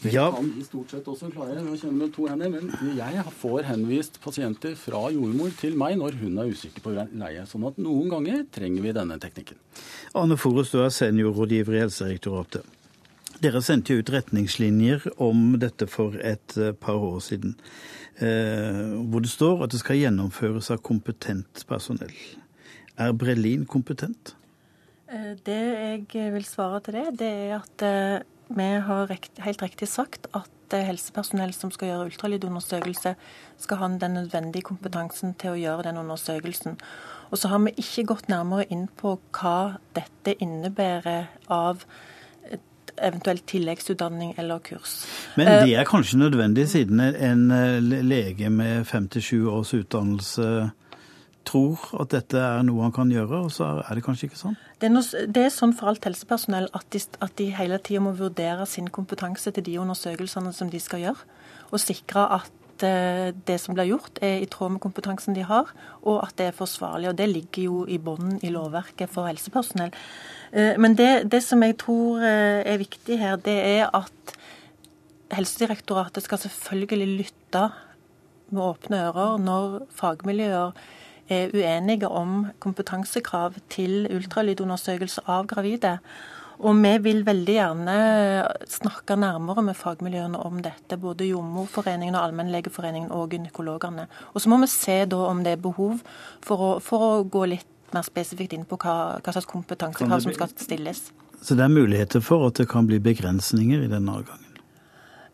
Det 0.04 0.12
ja. 0.12 0.26
kan 0.36 0.50
de 0.52 0.66
stort 0.66 0.92
sett 0.92 1.06
også 1.08 1.30
klare 1.32 1.62
å 1.62 1.78
kjenne 1.80 1.96
med 2.02 2.12
to 2.16 2.26
hender. 2.28 2.50
Men 2.52 2.98
jeg 2.98 3.24
får 3.40 3.70
henvist 3.70 4.20
pasienter 4.24 4.74
fra 4.80 5.06
jordmor 5.14 5.54
til 5.62 5.78
meg 5.80 5.96
når 6.02 6.18
hun 6.20 6.42
er 6.42 6.52
usikker 6.52 6.84
på 6.84 6.96
leie. 6.98 7.46
Sånn 7.48 7.70
at 7.70 7.78
noen 7.80 8.10
ganger 8.12 8.44
trenger 8.52 8.84
vi 8.84 8.96
denne 8.98 9.20
teknikken. 9.22 9.62
Arne 10.18 10.36
Forus, 10.42 10.74
du 10.74 10.82
er 10.84 10.92
seniorrådgiver 10.92 11.78
i 11.78 11.86
Helsedirektoratet. 11.86 12.80
Dere 13.44 13.60
sendte 13.64 13.96
ut 14.00 14.12
retningslinjer 14.12 15.08
om 15.24 15.56
dette 15.60 15.88
for 15.92 16.16
et 16.20 16.58
eh, 16.60 16.76
par 16.76 17.00
år 17.00 17.20
siden. 17.24 17.58
Eh, 18.22 18.94
hvor 19.10 19.24
det 19.26 19.32
står 19.32 19.64
at 19.66 19.74
det 19.74 19.82
skal 19.82 19.98
gjennomføres 19.98 20.70
av 20.74 20.84
kompetent 20.86 21.64
personell. 21.70 22.14
Er 23.02 23.14
Brelin 23.18 23.66
kompetent? 23.66 24.36
Eh, 25.10 25.34
det 25.46 25.62
jeg 26.14 26.34
vil 26.36 26.46
svare 26.46 26.82
til 26.86 27.00
det, 27.00 27.08
det 27.24 27.32
er 27.48 27.56
at 27.58 27.86
eh, 27.88 28.26
vi 28.54 28.70
har 28.86 29.10
helt 29.48 29.64
riktig 29.66 29.90
sagt 29.90 30.28
at 30.38 30.50
helsepersonell 30.74 31.54
som 31.54 31.70
skal 31.74 31.92
gjøre 31.92 32.08
ultralydundersøkelse, 32.10 33.16
skal 33.62 33.78
ha 33.78 33.90
den 34.02 34.18
nødvendige 34.18 34.66
kompetansen 34.66 35.36
til 35.38 35.54
å 35.54 35.60
gjøre 35.60 35.86
den 35.90 36.00
undersøkelsen. 36.02 36.80
Og 37.30 37.38
så 37.38 37.50
har 37.50 37.62
vi 37.66 37.76
ikke 37.78 38.08
gått 38.14 38.30
nærmere 38.30 38.66
inn 38.74 38.88
på 38.98 39.16
hva 39.38 39.78
dette 39.98 40.36
innebærer 40.42 41.30
av 41.50 41.86
eventuelt 42.98 43.46
tilleggsutdanning 43.50 44.34
eller 44.38 44.60
kurs. 44.64 45.04
Men 45.40 45.50
det 45.64 45.76
er 45.76 45.88
kanskje 45.88 46.20
nødvendig, 46.22 46.68
siden 46.70 47.00
en 47.00 47.52
eh, 47.52 47.80
lege 47.82 48.50
med 48.50 48.88
fem 48.90 49.08
til 49.12 49.24
sju 49.24 49.40
års 49.52 49.74
utdannelse 49.74 50.72
tror 51.48 51.80
at 52.00 52.14
dette 52.14 52.40
er 52.40 52.64
noe 52.64 52.86
han 52.86 52.96
kan 52.96 53.12
gjøre, 53.12 53.44
og 53.48 53.52
så 53.54 53.70
er 53.84 53.98
det 53.98 54.04
kanskje 54.06 54.30
ikke 54.30 54.40
sånn? 54.40 54.58
Det 54.80 54.88
er, 54.90 54.94
noe, 54.96 55.24
det 55.36 55.46
er 55.46 55.54
sånn 55.54 55.76
for 55.76 55.92
alt 55.92 56.08
helsepersonell 56.08 56.70
at 56.76 56.88
de, 56.96 57.02
at 57.24 57.36
de 57.40 57.50
hele 57.58 57.80
tida 57.84 58.04
må 58.04 58.14
vurdere 58.20 58.68
sin 58.70 58.90
kompetanse 58.94 59.52
til 59.56 59.66
de 59.66 59.78
undersøkelsene 59.84 60.54
som 60.56 60.72
de 60.72 60.82
skal 60.84 61.04
gjøre, 61.04 61.32
og 61.72 61.82
sikre 61.84 62.28
at 62.40 62.63
eh, 62.84 63.32
det 63.48 63.60
som 63.62 63.76
blir 63.76 63.90
gjort, 63.92 64.20
er 64.22 64.42
i 64.44 64.50
tråd 64.52 64.76
med 64.76 64.84
kompetansen 64.84 65.36
de 65.36 65.46
har, 65.48 65.72
og 66.02 66.22
at 66.24 66.36
det 66.40 66.50
er 66.50 66.58
forsvarlig. 66.58 67.10
og 67.10 67.18
Det 67.18 67.30
ligger 67.30 67.64
jo 67.64 67.86
i 67.88 67.98
bunnen 67.98 68.40
i 68.44 68.52
lovverket 68.54 69.12
for 69.12 69.30
helsepersonell. 69.30 69.94
Eh, 70.52 70.78
men 70.78 70.98
det, 71.00 71.32
det, 71.32 71.44
som 71.44 71.64
jeg 71.64 71.78
tror 71.82 72.24
eh, 72.24 72.62
er 72.66 72.82
viktig 72.82 73.20
her, 73.20 73.38
det 73.38 73.58
er 73.80 73.90
at 73.94 74.36
Helsedirektoratet 75.34 76.24
skal 76.24 76.38
selvfølgelig 76.38 77.08
lytte 77.24 77.64
med 78.54 78.62
åpne 78.62 79.00
ører 79.08 79.40
når 79.42 79.80
fagmiljøer 79.98 80.76
er 81.34 81.54
uenige 81.56 82.08
om 82.08 82.48
kompetansekrav 82.62 83.56
til 83.74 84.06
ultralydundersøkelse 84.14 85.24
av 85.26 85.48
gravide. 85.50 85.98
Og 86.62 86.78
vi 86.78 86.94
vil 87.08 87.24
veldig 87.26 87.56
gjerne 87.56 87.96
snakke 88.70 89.18
nærmere 89.20 89.64
med 89.66 89.78
fagmiljøene 89.78 90.40
om 90.46 90.62
dette. 90.64 91.00
Både 91.02 91.28
Jordmorforeningen, 91.28 92.16
og 92.16 92.28
Allmennlegeforeningen 92.28 93.12
og 93.12 93.34
gynekologene. 93.34 94.08
Og 94.34 94.44
så 94.44 94.52
må 94.52 94.62
vi 94.62 94.72
se 94.72 95.04
da 95.10 95.26
om 95.32 95.44
det 95.44 95.58
er 95.58 95.66
behov 95.66 96.04
for 96.46 96.68
å, 96.68 96.72
for 96.84 97.08
å 97.10 97.12
gå 97.26 97.46
litt 97.56 97.70
mer 97.94 98.06
spesifikt 98.06 98.56
inn 98.56 98.66
på 98.70 98.78
hva, 98.82 99.20
hva 99.22 99.36
slags 99.36 99.50
kompetansekrav 99.50 100.24
som 100.26 100.34
skal 100.34 100.54
stilles. 100.58 101.10
Så 101.44 101.58
det 101.60 101.66
er 101.66 101.74
muligheter 101.74 102.24
for 102.24 102.48
at 102.48 102.62
det 102.62 102.70
kan 102.72 102.88
bli 102.88 103.02
begrensninger 103.04 103.84
i 103.84 103.92
denne 103.92 104.16
avgangen? 104.16 104.54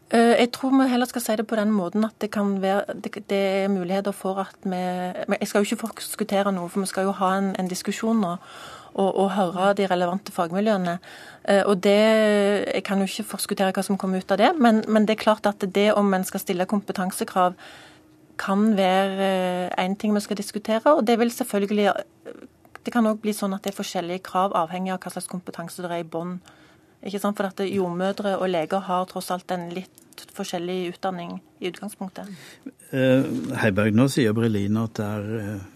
Eh, 0.09 0.39
jeg 0.41 0.49
tror 0.55 0.73
vi 0.73 0.87
heller 0.89 1.05
skal 1.05 1.21
si 1.21 1.35
det 1.37 1.45
på 1.47 1.57
den 1.59 1.69
måten 1.69 2.03
at 2.07 2.15
det 2.17 2.31
kan 2.33 2.55
være 2.63 2.95
det, 2.97 3.11
det 3.29 3.37
er 3.37 3.67
muligheter 3.69 4.11
for 4.11 4.41
at 4.41 4.57
vi 4.65 4.75
Jeg 4.75 5.47
skal 5.47 5.61
jo 5.61 5.67
ikke 5.67 5.87
forskuttere 5.87 6.51
noe, 6.51 6.69
for 6.69 6.81
vi 6.81 6.89
skal 6.89 7.05
jo 7.05 7.13
ha 7.13 7.35
en, 7.37 7.51
en 7.59 7.69
diskusjon 7.69 8.17
nå 8.17 8.35
og, 8.99 9.09
og, 9.15 9.29
høre 9.35 9.73
de 9.79 9.87
relevante 9.89 10.33
fagmiljøene. 10.35 10.97
Eh, 11.43 11.63
og 11.63 11.83
det, 11.83 11.99
Jeg 12.75 12.83
kan 12.83 12.99
jo 12.99 13.07
ikke 13.07 13.29
forskuttere 13.33 13.73
hva 13.75 13.83
som 13.85 13.97
kommer 13.97 14.19
ut 14.19 14.31
av 14.31 14.41
det, 14.41 14.51
men, 14.59 14.83
men 14.87 15.07
det 15.07 15.15
er 15.15 15.23
klart 15.23 15.47
at 15.49 15.63
det 15.75 15.91
om 15.93 16.13
en 16.13 16.27
skal 16.27 16.43
stille 16.43 16.67
kompetansekrav 16.69 17.55
kan 18.39 18.77
være 18.77 19.29
én 19.79 19.97
ting 19.99 20.13
vi 20.15 20.23
skal 20.23 20.37
diskutere. 20.37 20.95
Og 20.95 21.07
det 21.07 21.19
vil 21.19 21.31
selvfølgelig 21.31 21.93
Det 22.85 22.93
kan 22.93 23.05
òg 23.05 23.19
bli 23.21 23.33
sånn 23.35 23.53
at 23.53 23.63
det 23.63 23.73
er 23.73 23.81
forskjellige 23.81 24.23
krav 24.23 24.53
avhengig 24.55 24.93
av 24.93 25.01
hva 25.03 25.11
slags 25.11 25.27
kompetanse 25.27 25.83
det 25.83 25.91
er 25.91 26.03
i 26.03 26.07
bånn. 26.07 26.39
For 26.99 27.45
at 27.45 27.59
jordmødre 27.59 28.37
og 28.39 28.49
leger 28.49 28.79
har 28.79 29.05
tross 29.05 29.29
alt 29.31 29.51
en 29.51 29.69
litt 29.75 30.23
forskjellig 30.35 30.93
utdanning 30.93 31.41
i 31.59 31.69
utgangspunktet. 31.69 32.27
Eh, 32.91 33.27
Heiberg, 33.61 33.95
nå 33.95 34.07
sier 34.11 34.33
Brelin 34.33 34.79
at 34.81 34.95
det 34.99 35.05
er 35.05 35.27
eh, 35.39 35.67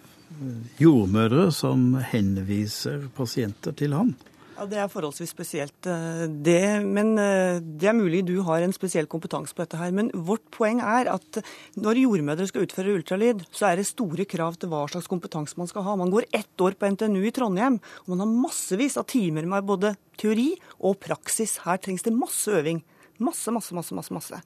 jordmødre 0.82 1.49
som 1.56 1.93
henviser 2.12 3.10
pasienter 3.17 3.75
til 3.77 3.95
han. 3.97 4.13
Ja, 4.53 4.67
Det 4.69 4.77
er 4.77 4.89
forholdsvis 4.91 5.32
spesielt, 5.34 5.88
eh, 5.89 6.27
det. 6.27 6.86
Men 6.86 7.17
eh, 7.17 7.60
det 7.60 7.89
er 7.89 7.97
mulig 7.97 8.23
du 8.25 8.41
har 8.45 8.62
en 8.62 8.73
spesiell 8.73 9.08
kompetanse 9.08 9.53
på 9.53 9.63
dette 9.63 9.77
her. 9.77 9.91
Men 9.91 10.12
vårt 10.13 10.45
poeng 10.51 10.79
er 10.79 11.10
at 11.10 11.41
når 11.75 12.03
jordmødre 12.03 12.47
skal 12.47 12.67
utføre 12.67 12.93
ultralyd, 12.93 13.43
så 13.51 13.71
er 13.71 13.82
det 13.82 13.89
store 13.89 14.25
krav 14.29 14.56
til 14.60 14.69
hva 14.69 14.86
slags 14.88 15.10
kompetanse 15.10 15.58
man 15.58 15.67
skal 15.67 15.84
ha. 15.84 15.95
Man 15.95 16.13
går 16.13 16.29
ett 16.32 16.62
år 16.62 16.77
på 16.77 16.91
NTNU 16.93 17.25
i 17.25 17.34
Trondheim, 17.34 17.79
og 18.06 18.13
man 18.13 18.23
har 18.23 18.34
massevis 18.45 18.97
av 18.97 19.10
timer 19.10 19.45
med 19.49 19.65
både 19.65 19.95
teori 20.21 20.53
og 20.79 20.99
praksis. 21.01 21.58
Her 21.65 21.82
trengs 21.82 22.06
det 22.06 22.13
masse 22.13 22.53
øving. 22.53 22.84
Masse, 23.21 23.52
masse, 23.54 23.73
masse. 23.76 23.93
masse, 23.93 24.13
masse. 24.13 24.39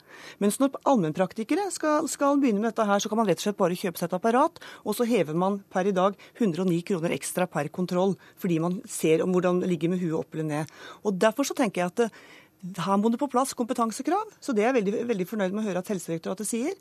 Mens 0.43 0.57
når 0.59 0.75
allmennpraktikere 0.83 1.69
skal, 1.71 2.07
skal, 2.11 2.39
begynne 2.41 2.59
med 2.59 2.73
dette 2.73 2.87
her, 2.87 2.99
så 2.99 3.09
kan 3.09 3.21
man 3.21 3.29
rett 3.29 3.39
og 3.39 3.45
slett 3.45 3.59
bare 3.59 3.77
kjøpe 3.79 3.99
seg 3.99 4.09
et 4.09 4.17
apparat, 4.17 4.59
og 4.83 4.97
så 4.97 5.07
hever 5.07 5.37
man 5.39 5.61
per 5.71 5.87
i 5.87 5.95
dag 5.95 6.17
109 6.35 6.81
kroner 6.87 7.15
ekstra 7.15 7.47
per 7.47 7.71
kontroll, 7.71 8.17
fordi 8.35 8.59
man 8.63 8.81
ser 8.89 9.23
om 9.23 9.31
hvordan 9.31 9.63
det 9.63 9.71
ligger 9.71 9.93
med 9.93 10.03
huet 10.03 10.19
opp 10.19 10.35
eller 10.35 10.49
ned. 10.51 10.75
Og 11.07 11.15
Derfor 11.17 11.47
så 11.47 11.55
tenker 11.57 11.85
jeg 11.85 11.93
at 11.95 12.19
her 12.57 12.97
må 12.97 13.11
det 13.13 13.19
på 13.21 13.29
plass 13.31 13.53
kompetansekrav. 13.57 14.31
Så 14.41 14.53
det 14.55 14.63
er 14.63 14.71
jeg 14.71 14.79
veldig, 14.79 14.93
veldig 15.11 15.27
fornøyd 15.29 15.53
med 15.53 15.61
å 15.61 15.67
høre 15.67 15.83
at 15.83 15.91
Helsedirektoratet 15.91 16.49
sier. 16.49 16.73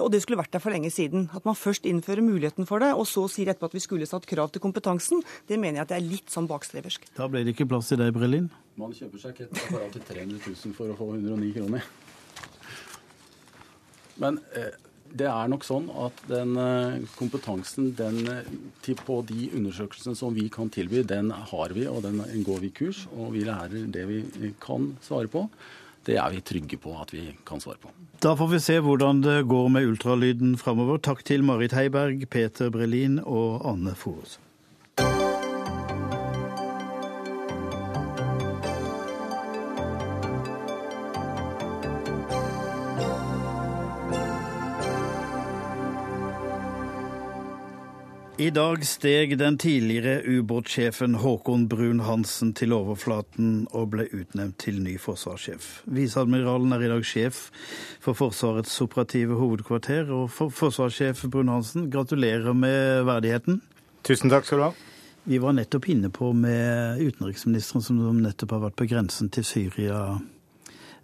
Og 0.00 0.10
det 0.12 0.22
skulle 0.24 0.40
vært 0.40 0.52
der 0.54 0.62
for 0.64 0.74
lenge 0.74 0.90
siden. 0.92 1.28
At 1.36 1.46
man 1.48 1.58
først 1.58 1.86
innfører 1.88 2.24
muligheten 2.26 2.66
for 2.68 2.82
det, 2.82 2.90
og 2.96 3.06
så 3.08 3.28
sier 3.30 3.52
etterpå 3.52 3.70
at 3.70 3.76
vi 3.78 3.84
skulle 3.84 4.08
satt 4.08 4.26
krav 4.28 4.52
til 4.52 4.64
kompetansen, 4.64 5.22
det 5.48 5.60
mener 5.62 5.80
jeg 5.80 5.86
at 5.86 5.94
det 5.94 6.00
er 6.00 6.08
litt 6.10 6.32
sånn 6.32 6.50
bakstreversk. 6.50 7.06
Da 7.16 7.30
ble 7.30 7.44
det 7.46 7.54
ikke 7.54 7.70
plass 7.70 7.92
til 7.92 8.02
deg, 8.02 8.12
Brelin? 8.16 8.50
Man 8.80 8.94
kjøper 8.96 9.22
seg 9.22 9.36
ikke 9.36 9.48
et 9.48 9.60
apparat 9.66 9.98
til 9.98 10.06
300 10.10 10.40
000 10.42 10.76
for 10.76 10.92
å 10.92 10.98
få 10.98 11.12
109 11.14 11.52
kroner. 11.58 11.86
Men 14.22 14.38
eh, 14.58 14.74
det 15.12 15.28
er 15.28 15.50
nok 15.52 15.64
sånn 15.66 15.88
at 16.06 16.22
den 16.30 16.56
eh, 16.60 17.02
kompetansen 17.18 17.92
den, 17.98 18.20
eh, 18.32 19.02
på 19.02 19.18
de 19.28 19.50
undersøkelsene 19.58 20.16
som 20.18 20.34
vi 20.36 20.48
kan 20.52 20.70
tilby, 20.72 21.02
den 21.06 21.30
har 21.30 21.74
vi, 21.76 21.86
og 21.90 22.02
den 22.06 22.22
går 22.46 22.62
vi 22.64 22.72
kurs. 22.74 23.04
Og 23.16 23.32
vi 23.36 23.44
lærer 23.48 23.88
det 23.92 24.06
vi 24.08 24.52
kan 24.62 24.94
svare 25.04 25.30
på. 25.32 25.46
Det 26.02 26.16
er 26.18 26.32
vi 26.34 26.40
trygge 26.42 26.78
på 26.82 26.94
at 26.98 27.12
vi 27.14 27.28
kan 27.46 27.60
svare 27.62 27.78
på. 27.82 27.92
Da 28.22 28.34
får 28.38 28.48
vi 28.52 28.62
se 28.62 28.78
hvordan 28.82 29.22
det 29.22 29.36
går 29.50 29.68
med 29.70 29.86
ultralyden 29.90 30.56
framover. 30.58 30.98
Takk 31.02 31.22
til 31.26 31.44
Marit 31.46 31.74
Heiberg, 31.76 32.24
Peter 32.30 32.70
Brelin 32.74 33.20
og 33.22 33.62
Anne 33.68 33.94
Forås. 33.98 34.38
I 48.42 48.50
dag 48.50 48.80
steg 48.86 49.36
den 49.38 49.54
tidligere 49.60 50.22
ubåtsjefen 50.26 51.12
Håkon 51.22 51.68
Brun-Hansen 51.70 52.48
til 52.58 52.72
overflaten 52.74 53.68
og 53.70 53.92
ble 53.92 54.08
utnevnt 54.08 54.56
til 54.58 54.80
ny 54.82 54.96
forsvarssjef. 54.98 55.68
Viseadmiralen 55.86 56.74
er 56.74 56.82
i 56.82 56.90
dag 56.90 57.06
sjef 57.06 57.44
for 58.02 58.18
Forsvarets 58.18 58.74
operative 58.82 59.38
hovedkvarter. 59.38 60.10
Og 60.10 60.26
for 60.34 60.50
forsvarssjef 60.50 61.22
Brun-Hansen, 61.30 61.86
gratulerer 61.92 62.56
med 62.56 63.04
verdigheten. 63.06 63.62
Tusen 64.02 64.32
takk 64.32 64.48
skal 64.48 64.58
du 64.58 64.66
ha. 64.66 64.72
Vi 65.30 65.38
var 65.38 65.54
nettopp 65.60 65.86
inne 65.94 66.10
på 66.10 66.32
med 66.34 66.98
utenriksministeren 66.98 67.86
som 67.86 68.02
nettopp 68.26 68.56
har 68.56 68.66
vært 68.66 68.80
på 68.82 68.90
grensen 68.90 69.30
til 69.30 69.46
Syria 69.46 70.04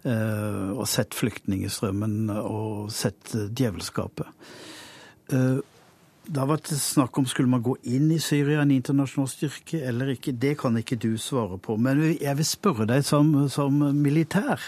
eh, 0.03 0.69
og 0.75 0.87
sett 0.91 1.15
flyktningstrømmen 1.15 2.33
og 2.35 2.89
sett 2.91 3.37
djevelskapet. 3.47 4.27
Det 6.25 6.37
har 6.37 6.49
vært 6.49 6.71
snakk 6.77 7.17
om 7.17 7.27
skulle 7.29 7.49
man 7.49 7.63
gå 7.65 7.75
inn 7.89 8.11
i 8.13 8.19
Syria, 8.21 8.61
en 8.61 8.73
internasjonal 8.73 9.29
styrke, 9.31 9.79
eller 9.89 10.11
ikke. 10.13 10.35
Det 10.37 10.55
kan 10.61 10.77
ikke 10.77 10.99
du 11.01 11.13
svare 11.17 11.57
på. 11.57 11.77
Men 11.77 12.03
jeg 12.11 12.35
vil 12.37 12.45
spørre 12.47 12.89
deg 12.89 13.05
som, 13.07 13.31
som 13.49 13.79
militær. 13.97 14.61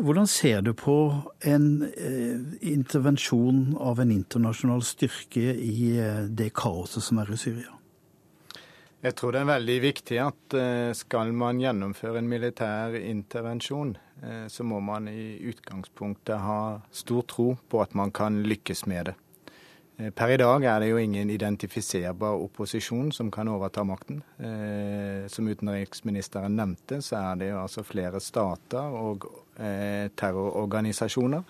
Hvordan 0.00 0.26
ser 0.30 0.62
du 0.64 0.72
på 0.74 0.96
en 1.44 1.66
eh, 1.90 2.38
intervensjon 2.72 3.76
av 3.78 4.00
en 4.00 4.14
internasjonal 4.14 4.82
styrke 4.86 5.52
i 5.54 5.92
eh, 5.98 6.24
det 6.30 6.52
kaoset 6.56 7.04
som 7.04 7.20
er 7.20 7.34
i 7.34 7.38
Syria? 7.38 7.76
Jeg 9.00 9.16
tror 9.16 9.32
det 9.32 9.40
er 9.40 9.48
veldig 9.48 9.76
viktig 9.80 10.16
at 10.20 10.54
eh, 10.60 10.90
skal 10.96 11.30
man 11.32 11.60
gjennomføre 11.62 12.20
en 12.20 12.28
militær 12.28 12.96
intervensjon, 12.98 13.94
eh, 14.20 14.44
så 14.52 14.66
må 14.68 14.82
man 14.84 15.08
i 15.08 15.38
utgangspunktet 15.48 16.36
ha 16.44 16.60
stor 16.92 17.24
tro 17.24 17.54
på 17.68 17.80
at 17.80 17.96
man 17.96 18.12
kan 18.12 18.42
lykkes 18.44 18.84
med 18.92 19.08
det. 19.08 19.14
Eh, 20.00 20.10
per 20.10 20.28
i 20.28 20.36
dag 20.36 20.64
er 20.64 20.80
det 20.80 20.90
jo 20.90 21.00
ingen 21.00 21.30
identifiserbar 21.30 22.40
opposisjon 22.40 23.10
som 23.12 23.30
kan 23.30 23.48
overta 23.48 23.84
makten. 23.84 24.22
Eh, 24.38 25.28
som 25.28 25.48
utenriksministeren 25.48 26.56
nevnte, 26.56 27.02
så 27.02 27.16
er 27.20 27.40
det 27.40 27.50
jo 27.50 27.60
altså 27.60 27.84
flere 27.84 28.20
stater 28.20 28.96
og 29.00 29.26
eh, 29.58 30.08
terrororganisasjoner 30.16 31.42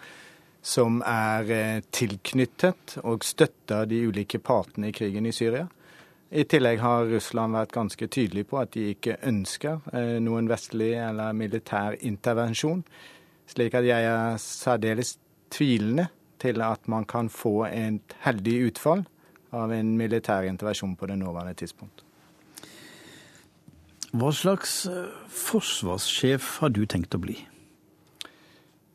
som 0.62 0.98
er 1.06 1.80
tilknyttet 1.88 2.98
og 3.08 3.22
støtter 3.24 3.86
de 3.88 4.02
ulike 4.10 4.38
partene 4.44 4.90
i 4.90 4.92
krigen 4.92 5.24
i 5.24 5.32
Syria. 5.32 5.64
I 6.30 6.44
tillegg 6.44 6.82
har 6.82 7.08
Russland 7.08 7.56
vært 7.56 7.72
ganske 7.72 8.06
tydelig 8.12 8.44
på 8.50 8.58
at 8.60 8.74
de 8.74 8.90
ikke 8.92 9.16
ønsker 9.24 9.80
noen 10.20 10.50
vestlig 10.52 10.92
eller 11.00 11.32
militær 11.32 11.96
intervensjon. 12.04 12.84
Slik 13.48 13.74
at 13.74 13.88
jeg 13.88 14.04
er 14.04 14.36
særdeles 14.36 15.16
tvilende 15.50 16.10
til 16.40 16.62
at 16.64 16.88
man 16.90 17.06
kan 17.08 17.30
få 17.32 17.64
et 17.68 18.14
heldig 18.24 18.56
utfall 18.70 19.04
av 19.56 19.72
en 19.74 19.96
militær 19.98 20.46
intervensjon 20.48 20.96
på 20.96 21.08
det 21.10 21.18
nåværende 21.20 21.56
tidspunkt. 21.58 22.04
Hva 24.10 24.32
slags 24.34 24.84
eh, 24.90 25.10
forsvarssjef 25.30 26.56
har 26.62 26.72
du 26.74 26.82
tenkt 26.90 27.14
å 27.14 27.22
bli? 27.22 27.36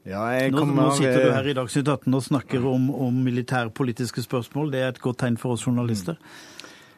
Ja, 0.05 0.27
nå, 0.53 0.65
nå, 0.69 0.89
sitter 0.93 1.23
du 1.23 1.31
her 1.33 1.47
i 1.49 1.55
Dagsnytt 1.57 1.87
18 1.89 2.13
og 2.13 2.21
snakker 2.21 2.65
om, 2.69 2.91
om 2.93 3.23
militærpolitiske 3.25 4.21
spørsmål. 4.21 4.69
Det 4.75 4.83
er 4.83 4.91
et 4.91 4.99
godt 5.01 5.23
tegn 5.23 5.39
for 5.41 5.55
oss 5.55 5.63
journalister. 5.65 6.19
Mm. 6.19 6.54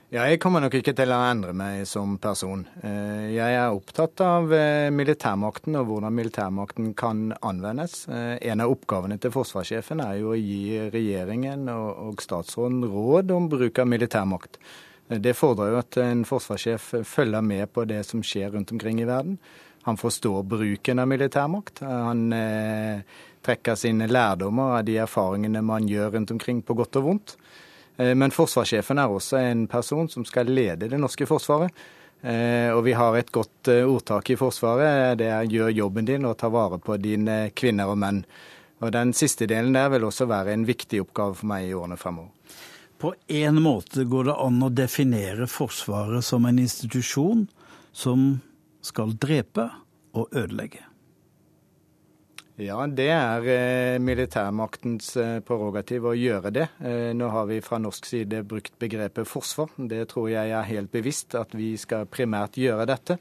Jeg 0.07 0.37
kommer 0.39 0.61
nok 0.63 0.77
ikke 0.77 0.93
til 0.95 1.11
å 1.11 1.17
endre 1.27 1.51
meg 1.51 1.81
som 1.83 2.13
person. 2.23 2.61
Eh, 2.79 3.25
jeg 3.33 3.55
er 3.59 3.73
opptatt 3.75 4.21
av 4.23 4.53
eh, 4.55 4.87
militærmakten 4.87 5.75
og 5.75 5.89
hvordan 5.89 6.15
militærmakten 6.15 6.93
kan 6.95 7.33
anvendes. 7.43 8.05
Eh, 8.07 8.37
en 8.47 8.63
av 8.63 8.71
oppgavene 8.71 9.17
til 9.19 9.33
forsvarssjefen 9.35 9.99
er 10.05 10.21
jo 10.21 10.31
å 10.31 10.39
gi 10.39 10.79
regjeringen 10.93 11.67
og 11.73 12.23
statsråden 12.23 12.87
råd 12.87 13.35
om 13.35 13.51
bruk 13.51 13.83
av 13.83 13.91
militærmakt. 13.91 14.55
Det 15.11 15.35
fordrer 15.35 15.73
jo 15.73 15.81
at 15.81 15.99
en 16.05 16.23
forsvarssjef 16.31 16.87
følger 17.03 17.43
med 17.43 17.67
på 17.75 17.83
det 17.91 17.99
som 18.07 18.23
skjer 18.23 18.55
rundt 18.55 18.71
omkring 18.71 19.03
i 19.03 19.11
verden. 19.11 19.35
Han 19.91 19.99
forstår 19.99 20.47
bruken 20.47 21.03
av 21.03 21.11
militærmakt. 21.11 21.83
Han 21.83 22.29
trekker 23.43 23.75
sine 23.79 24.07
lærdommer 24.07 24.79
av 24.79 24.87
de 24.87 24.99
erfaringene 25.03 25.63
man 25.63 25.87
gjør 25.87 26.15
rundt 26.15 26.35
omkring 26.35 26.63
på 26.63 26.79
godt 26.79 26.99
og 26.99 27.11
vondt. 27.11 27.39
Eh, 27.97 28.15
men 28.15 28.33
forsvarssjefen 28.33 29.01
er 29.01 29.13
også 29.13 29.39
en 29.41 29.67
person 29.67 30.09
som 30.09 30.25
skal 30.25 30.49
lede 30.49 30.89
det 30.89 30.99
norske 31.01 31.27
forsvaret. 31.29 31.73
Eh, 32.21 32.73
og 32.73 32.81
vi 32.87 32.95
har 32.97 33.15
et 33.17 33.31
godt 33.31 33.69
eh, 33.69 33.85
ordtak 33.85 34.31
i 34.33 34.37
Forsvaret. 34.37 35.17
Det 35.19 35.27
er 35.29 35.45
'gjør 35.45 35.69
jobben 35.69 36.05
din 36.05 36.25
og 36.25 36.37
ta 36.37 36.49
vare 36.49 36.79
på 36.81 36.97
dine 36.97 37.51
kvinner 37.53 37.91
og 37.93 37.97
menn'. 37.97 38.25
Og 38.81 38.91
Den 38.91 39.13
siste 39.13 39.45
delen 39.45 39.73
der 39.73 39.89
vil 39.89 40.03
også 40.03 40.25
være 40.25 40.53
en 40.53 40.65
viktig 40.65 41.01
oppgave 41.01 41.35
for 41.35 41.45
meg 41.45 41.69
i 41.69 41.73
årene 41.73 41.97
fremover. 41.97 42.29
På 42.97 43.13
en 43.27 43.61
måte 43.61 44.05
går 44.09 44.23
det 44.25 44.35
an 44.41 44.63
å 44.63 44.73
definere 44.73 45.47
Forsvaret 45.47 46.23
som 46.23 46.45
en 46.45 46.59
institusjon 46.59 47.47
som 47.93 48.41
skal 48.81 49.13
drepe 49.13 49.69
og 50.13 50.33
ødelegge? 50.33 50.86
Ja, 52.57 52.79
det 52.89 53.11
er 53.13 53.43
eh, 53.53 53.99
militærmaktens 54.01 55.11
eh, 55.21 55.35
prerogativ 55.45 56.07
å 56.09 56.15
gjøre 56.17 56.49
det. 56.55 56.63
Eh, 56.81 57.11
nå 57.13 57.27
har 57.29 57.45
vi 57.45 57.59
fra 57.61 57.77
norsk 57.77 58.09
side 58.09 58.39
brukt 58.49 58.73
begrepet 58.81 59.29
forsvar. 59.29 59.75
Det 59.77 60.07
tror 60.09 60.31
jeg 60.31 60.55
er 60.57 60.65
helt 60.65 60.89
bevisst 60.89 61.37
at 61.37 61.53
vi 61.53 61.75
skal 61.77 62.09
primært 62.09 62.57
gjøre 62.57 62.89
dette 62.89 63.19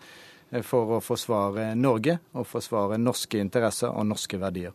for 0.64 0.96
å 0.96 1.02
forsvare 1.04 1.74
Norge 1.76 2.16
og 2.32 2.48
forsvare 2.48 2.96
norske 2.96 3.36
interesser 3.42 3.92
og 3.92 4.08
norske 4.08 4.40
verdier. 4.40 4.72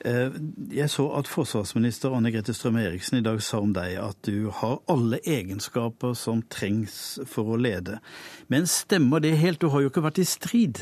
Jeg 0.00 0.88
så 0.88 1.04
at 1.18 1.28
forsvarsminister 1.28 2.14
Anne 2.16 2.30
Grete 2.32 2.54
Strøm-Eriksen 2.56 3.18
i 3.18 3.24
dag 3.26 3.42
sa 3.44 3.60
om 3.60 3.74
deg 3.76 3.98
at 4.00 4.16
du 4.24 4.48
har 4.56 4.78
alle 4.90 5.20
egenskaper 5.20 6.16
som 6.16 6.40
trengs 6.48 7.20
for 7.28 7.52
å 7.52 7.60
lede. 7.60 8.00
Men 8.48 8.64
stemmer 8.64 9.20
det 9.20 9.36
helt? 9.42 9.60
Du 9.60 9.68
har 9.68 9.84
jo 9.84 9.92
ikke 9.92 10.06
vært 10.08 10.22
i 10.24 10.26
strid? 10.26 10.80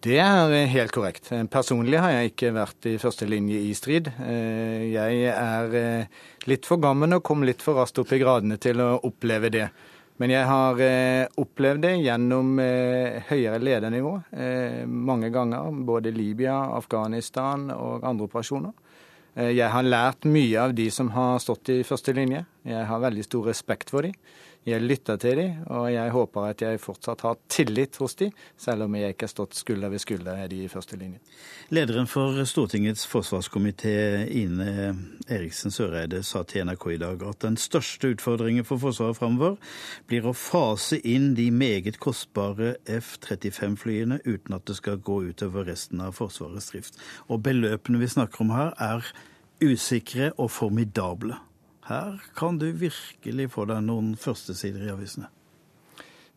Det 0.00 0.16
er 0.16 0.54
helt 0.72 0.94
korrekt. 0.96 1.26
Personlig 1.52 1.98
har 2.00 2.14
jeg 2.14 2.30
ikke 2.30 2.54
vært 2.56 2.86
i 2.88 2.94
første 2.96 3.26
linje 3.28 3.58
i 3.68 3.74
strid. 3.76 4.06
Eh, 4.24 4.86
jeg 4.94 5.26
er 5.28 5.74
eh, 5.76 6.20
litt 6.48 6.64
for 6.64 6.80
gammel 6.80 7.18
og 7.18 7.24
kom 7.26 7.44
litt 7.44 7.60
for 7.60 7.76
raskt 7.76 8.00
opp 8.00 8.14
i 8.16 8.20
gradene 8.22 8.56
til 8.56 8.80
å 8.80 8.94
oppleve 9.04 9.50
det. 9.52 9.66
Men 10.16 10.32
jeg 10.32 10.48
har 10.48 10.80
eh, 10.80 11.26
opplevd 11.44 11.84
det 11.84 11.92
gjennom 12.00 12.56
høyere 13.28 13.60
ledernivå 13.60 14.14
mange 14.88 15.28
ganger. 15.34 15.68
Både 15.84 16.14
Libya, 16.16 16.56
Afghanistan 16.80 17.68
og 17.76 18.00
andre 18.00 18.30
operasjoner. 18.30 18.72
Jeg 19.52 19.68
har 19.70 19.84
lært 19.84 20.24
mye 20.24 20.64
av 20.64 20.72
de 20.74 20.88
som 20.90 21.12
har 21.12 21.36
stått 21.44 21.74
i 21.76 21.82
første 21.86 22.16
linje. 22.16 22.40
Jeg 22.66 22.88
har 22.88 23.04
veldig 23.04 23.28
stor 23.28 23.52
respekt 23.52 23.92
for 23.92 24.08
dem. 24.08 24.16
Jeg 24.68 24.82
lytter 24.84 25.16
til 25.16 25.38
dem, 25.38 25.60
og 25.72 25.86
jeg 25.88 26.12
håper 26.12 26.50
at 26.50 26.60
jeg 26.60 26.80
fortsatt 26.82 27.22
har 27.24 27.38
tillit 27.48 27.96
hos 27.96 28.14
dem, 28.20 28.34
selv 28.60 28.84
om 28.84 28.96
jeg 28.98 29.14
ikke 29.14 29.24
har 29.24 29.32
stått 29.32 29.56
skulder 29.56 29.88
ved 29.88 30.02
skulder 30.02 30.36
med 30.36 30.52
de 30.52 30.58
i 30.66 30.68
første 30.68 30.98
linje. 31.00 31.16
Lederen 31.72 32.06
for 32.10 32.36
Stortingets 32.44 33.06
forsvarskomité, 33.08 33.94
Ine 34.28 34.92
Eriksen 35.32 35.72
Søreide, 35.72 36.20
sa 36.22 36.44
til 36.44 36.68
NRK 36.68 36.86
i 36.92 37.00
dag 37.00 37.24
at 37.30 37.40
den 37.46 37.56
største 37.56 38.12
utfordringen 38.12 38.68
for 38.68 38.76
Forsvaret 38.84 39.16
framover 39.16 39.56
blir 40.12 40.28
å 40.28 40.36
fase 40.36 41.00
inn 41.08 41.32
de 41.40 41.48
meget 41.50 41.96
kostbare 42.04 42.74
F-35-flyene 42.84 44.20
uten 44.28 44.60
at 44.60 44.68
det 44.68 44.76
skal 44.76 45.00
gå 45.00 45.22
utover 45.32 45.70
resten 45.72 46.04
av 46.04 46.20
Forsvarets 46.20 46.68
drift. 46.74 47.00
Og 47.32 47.40
beløpene 47.48 48.04
vi 48.04 48.12
snakker 48.12 48.44
om 48.44 48.52
her, 48.52 48.76
er 48.76 49.08
usikre 49.64 50.34
og 50.36 50.52
formidable. 50.52 51.40
Her 51.90 52.20
kan 52.38 52.58
du 52.58 52.68
virkelig 52.70 53.48
få 53.50 53.64
deg 53.66 53.82
noen 53.82 54.14
førstesider 54.18 54.84
i 54.86 54.92
avisene. 54.92 55.26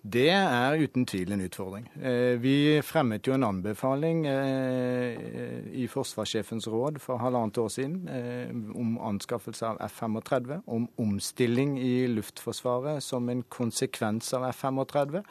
Det 0.04 0.26
er 0.34 0.82
uten 0.82 1.06
tvil 1.08 1.32
en 1.32 1.44
utfordring. 1.46 1.86
Eh, 1.96 2.34
vi 2.42 2.82
fremmet 2.84 3.24
jo 3.24 3.36
en 3.38 3.46
anbefaling 3.48 4.26
eh, 4.28 5.70
i 5.80 5.86
forsvarssjefens 5.88 6.68
råd 6.74 6.98
for 7.00 7.22
halvannet 7.22 7.62
år 7.62 7.70
siden 7.72 8.10
eh, 8.12 8.50
om 8.76 8.98
anskaffelse 9.14 9.70
av 9.70 9.80
F-35, 9.86 10.58
om 10.66 10.90
omstilling 11.00 11.78
i 11.80 12.10
Luftforsvaret 12.12 13.06
som 13.06 13.30
en 13.32 13.46
konsekvens 13.48 14.34
av 14.36 14.50
F-35. 14.50 15.22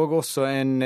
Og 0.00 0.18
også 0.22 0.44
en 0.46 0.76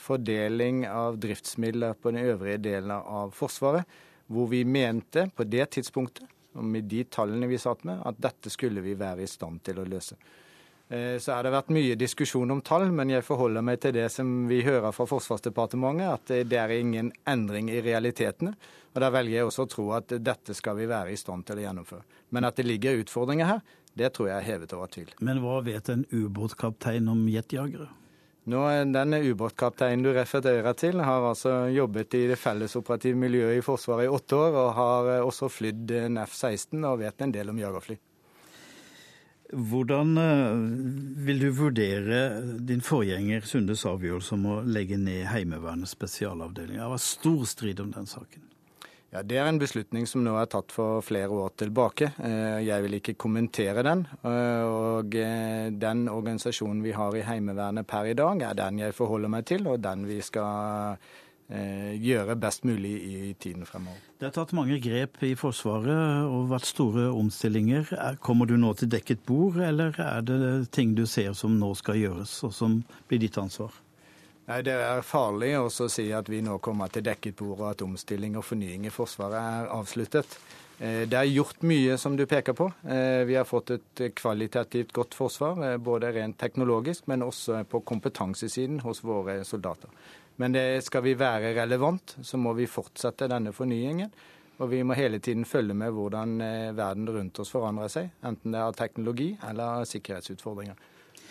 fordeling 0.00 0.86
av 0.88 1.18
driftsmidler 1.20 1.98
på 2.00 2.10
den 2.14 2.30
øvrige 2.32 2.62
delen 2.64 2.94
av 2.96 3.34
Forsvaret, 3.36 3.84
hvor 4.26 4.48
vi 4.48 4.62
mente 4.64 5.26
på 5.36 5.44
det 5.44 5.66
tidspunktet 5.76 6.30
og 6.54 6.64
med 6.64 6.88
de 6.90 7.04
tallene 7.04 7.48
vi 7.50 7.58
satt 7.60 7.84
med, 7.88 8.02
at 8.04 8.18
dette 8.20 8.52
skulle 8.52 8.84
vi 8.84 8.96
være 8.98 9.24
i 9.24 9.30
stand 9.30 9.62
til 9.64 9.80
å 9.80 9.86
løse. 9.88 10.18
Eh, 10.92 11.16
så 11.18 11.32
har 11.32 11.46
det 11.46 11.54
vært 11.54 11.72
mye 11.72 11.96
diskusjon 11.96 12.50
om 12.52 12.60
tall, 12.60 12.90
men 12.92 13.10
jeg 13.14 13.24
forholder 13.24 13.64
meg 13.64 13.80
til 13.80 13.94
det 13.96 14.08
som 14.12 14.30
vi 14.50 14.60
hører 14.66 14.92
fra 14.92 15.06
Forsvarsdepartementet, 15.08 16.08
at 16.12 16.48
det 16.50 16.58
er 16.60 16.74
ingen 16.76 17.12
endring 17.28 17.70
i 17.72 17.80
realitetene. 17.84 18.52
Og 18.92 19.00
Da 19.00 19.08
velger 19.08 19.38
jeg 19.38 19.48
også 19.48 19.64
å 19.64 19.70
tro 19.72 19.86
at 19.96 20.12
dette 20.20 20.54
skal 20.54 20.76
vi 20.76 20.90
være 20.90 21.14
i 21.14 21.16
stand 21.16 21.46
til 21.48 21.62
å 21.62 21.64
gjennomføre. 21.64 22.04
Men 22.30 22.44
at 22.44 22.60
det 22.60 22.68
ligger 22.68 23.00
utfordringer 23.00 23.48
her, 23.48 23.64
det 23.96 24.12
tror 24.12 24.28
jeg 24.28 24.36
er 24.36 24.48
hevet 24.50 24.76
over 24.76 24.92
tvil. 24.92 25.10
Men 25.20 25.40
hva 25.44 25.60
vet 25.64 25.88
en 25.92 26.04
ubåtkaptein 26.12 27.08
om 27.08 27.24
jetjagere? 27.28 27.88
Nå, 28.50 28.60
Denne 28.90 29.20
ubåtkapteinen 29.22 30.02
du 30.02 30.10
refererer 30.16 30.74
til, 30.74 30.98
har 31.06 31.28
altså 31.28 31.68
jobbet 31.70 32.16
i 32.18 32.24
det 32.32 32.38
fellesoperative 32.42 33.18
miljøet 33.18 33.60
i 33.60 33.62
Forsvaret 33.62 34.08
i 34.08 34.10
åtte 34.10 34.34
år, 34.34 34.56
og 34.64 34.72
har 34.78 35.10
eh, 35.12 35.26
også 35.26 35.50
flydd 35.52 35.92
en 36.00 36.18
F-16 36.24 36.82
og 36.88 36.98
vet 37.04 37.22
en 37.22 37.34
del 37.34 37.52
om 37.52 37.60
jagerfly. 37.62 37.98
Hvordan 39.52 40.18
eh, 40.18 40.64
vil 41.28 41.44
du 41.44 41.50
vurdere 41.54 42.22
din 42.66 42.82
forgjenger 42.82 43.46
Sundes 43.46 43.86
avgjørelse 43.86 44.34
om 44.34 44.48
å 44.48 44.60
legge 44.66 44.98
ned 44.98 45.28
Heimevernets 45.30 45.94
spesialavdeling? 45.94 46.80
Det 46.82 46.90
var 46.96 47.04
stor 47.04 47.44
strid 47.46 47.84
om 47.84 47.94
den 47.94 48.10
saken. 48.10 48.48
Ja, 49.12 49.20
Det 49.22 49.36
er 49.36 49.44
en 49.44 49.58
beslutning 49.60 50.06
som 50.08 50.22
nå 50.24 50.32
er 50.40 50.46
tatt 50.48 50.72
for 50.72 51.02
flere 51.04 51.36
år 51.36 51.50
tilbake. 51.60 52.14
Eh, 52.24 52.62
jeg 52.64 52.84
vil 52.86 52.96
ikke 52.96 53.14
kommentere 53.20 53.84
den. 53.84 54.06
Eh, 54.24 54.62
og 54.64 55.12
eh, 55.20 55.68
den 55.68 56.06
organisasjonen 56.08 56.80
vi 56.80 56.94
har 56.96 57.12
i 57.12 57.24
Heimevernet 57.26 57.86
per 57.86 58.08
i 58.08 58.14
dag, 58.16 58.40
er 58.40 58.56
den 58.56 58.80
jeg 58.80 58.96
forholder 58.96 59.28
meg 59.34 59.44
til, 59.52 59.68
og 59.68 59.84
den 59.84 60.08
vi 60.08 60.22
skal 60.24 60.96
gjøre 61.52 62.38
best 62.40 62.62
mulig 62.64 62.92
i 63.04 63.32
tiden 63.36 63.66
fremover. 63.68 63.98
Det 64.16 64.24
er 64.24 64.32
tatt 64.32 64.54
mange 64.56 64.78
grep 64.80 65.18
i 65.26 65.34
Forsvaret 65.36 66.24
og 66.24 66.46
vært 66.48 66.64
store 66.64 67.10
omstillinger. 67.12 67.90
Kommer 68.24 68.48
du 68.48 68.54
nå 68.56 68.70
til 68.80 68.88
dekket 68.88 69.20
bord, 69.28 69.58
eller 69.60 69.92
er 70.00 70.24
det 70.24 70.70
ting 70.72 70.94
du 70.96 71.04
ser 71.04 71.34
som 71.36 71.58
nå 71.60 71.74
skal 71.76 72.00
gjøres, 72.00 72.38
og 72.48 72.54
som 72.56 72.80
blir 73.10 73.20
ditt 73.20 73.36
ansvar? 73.42 73.74
Nei, 74.48 74.62
Det 74.62 74.74
er 74.74 75.04
farlig 75.06 75.52
å 75.58 75.68
si 75.70 76.08
at 76.12 76.28
vi 76.28 76.40
nå 76.42 76.58
kommer 76.58 76.90
til 76.90 77.04
dekket 77.06 77.36
bord 77.38 77.60
og 77.60 77.68
at 77.70 77.84
omstilling 77.86 78.34
og 78.36 78.44
fornying 78.48 78.88
i 78.88 78.90
Forsvaret 78.90 79.38
er 79.38 79.70
avsluttet. 79.70 80.38
Eh, 80.82 81.04
det 81.06 81.14
er 81.14 81.30
gjort 81.30 81.62
mye, 81.62 81.94
som 81.98 82.16
du 82.18 82.24
peker 82.26 82.56
på. 82.58 82.66
Eh, 82.82 83.22
vi 83.28 83.36
har 83.38 83.46
fått 83.46 83.70
et 83.70 84.02
kvalitativt 84.18 84.90
godt 84.92 85.14
forsvar, 85.14 85.62
eh, 85.62 85.76
både 85.76 86.10
rent 86.12 86.38
teknologisk, 86.38 87.06
men 87.06 87.22
også 87.22 87.62
på 87.70 87.84
kompetansesiden 87.86 88.80
hos 88.80 89.04
våre 89.04 89.44
soldater. 89.44 89.88
Men 90.36 90.52
det 90.52 90.82
skal 90.82 91.02
vi 91.02 91.14
være 91.14 91.54
relevant, 91.54 92.16
så 92.22 92.36
må 92.36 92.54
vi 92.56 92.66
fortsette 92.66 93.28
denne 93.28 93.52
fornyingen. 93.52 94.10
Og 94.58 94.70
vi 94.70 94.82
må 94.82 94.94
hele 94.94 95.18
tiden 95.18 95.44
følge 95.44 95.74
med 95.74 95.92
hvordan 95.92 96.38
verden 96.76 97.08
rundt 97.08 97.38
oss 97.38 97.50
forandrer 97.50 97.88
seg, 97.88 98.10
enten 98.22 98.52
det 98.52 98.60
er 98.60 98.72
teknologi 98.72 99.38
eller 99.48 99.84
sikkerhetsutfordringer. 99.84 100.74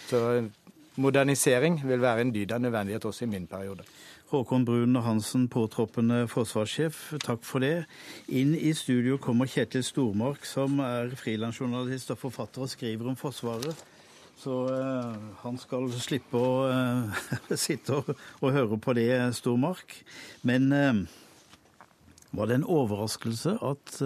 Så 0.07 0.49
modernisering 0.95 1.79
vil 1.87 2.01
være 2.01 2.25
en 2.25 2.33
dyd 2.35 2.51
av 2.51 2.61
nødvendighet 2.63 3.05
også 3.05 3.25
i 3.25 3.31
min 3.31 3.47
periode. 3.47 3.85
Håkon 4.31 4.63
Brun 4.65 4.95
Hansen, 5.03 5.49
påtroppende 5.51 6.23
forsvarssjef, 6.31 6.99
takk 7.19 7.41
for 7.43 7.63
det. 7.63 7.85
Inn 8.31 8.53
i 8.55 8.71
studio 8.71 9.17
kommer 9.19 9.49
Kjetil 9.51 9.83
Stormark, 9.83 10.45
som 10.47 10.79
er 10.83 11.11
frilansjournalist 11.19 12.13
og 12.13 12.19
forfatter 12.21 12.63
og 12.63 12.71
skriver 12.71 13.09
om 13.11 13.17
Forsvaret. 13.19 13.83
Så 14.39 14.55
uh, 14.71 15.17
han 15.43 15.59
skal 15.59 15.91
slippe 15.99 16.39
å 16.39 16.53
uh, 16.71 17.25
sitte 17.65 17.99
og, 17.99 18.13
og, 18.39 18.47
høre 18.55 18.79
på 18.79 18.95
det, 18.95 19.11
Stormark. 19.35 19.97
Men 20.47 20.71
uh, 20.71 21.03
var 22.31 22.47
det 22.47 22.61
en 22.61 22.69
overraskelse 22.71 23.57
at 23.67 23.97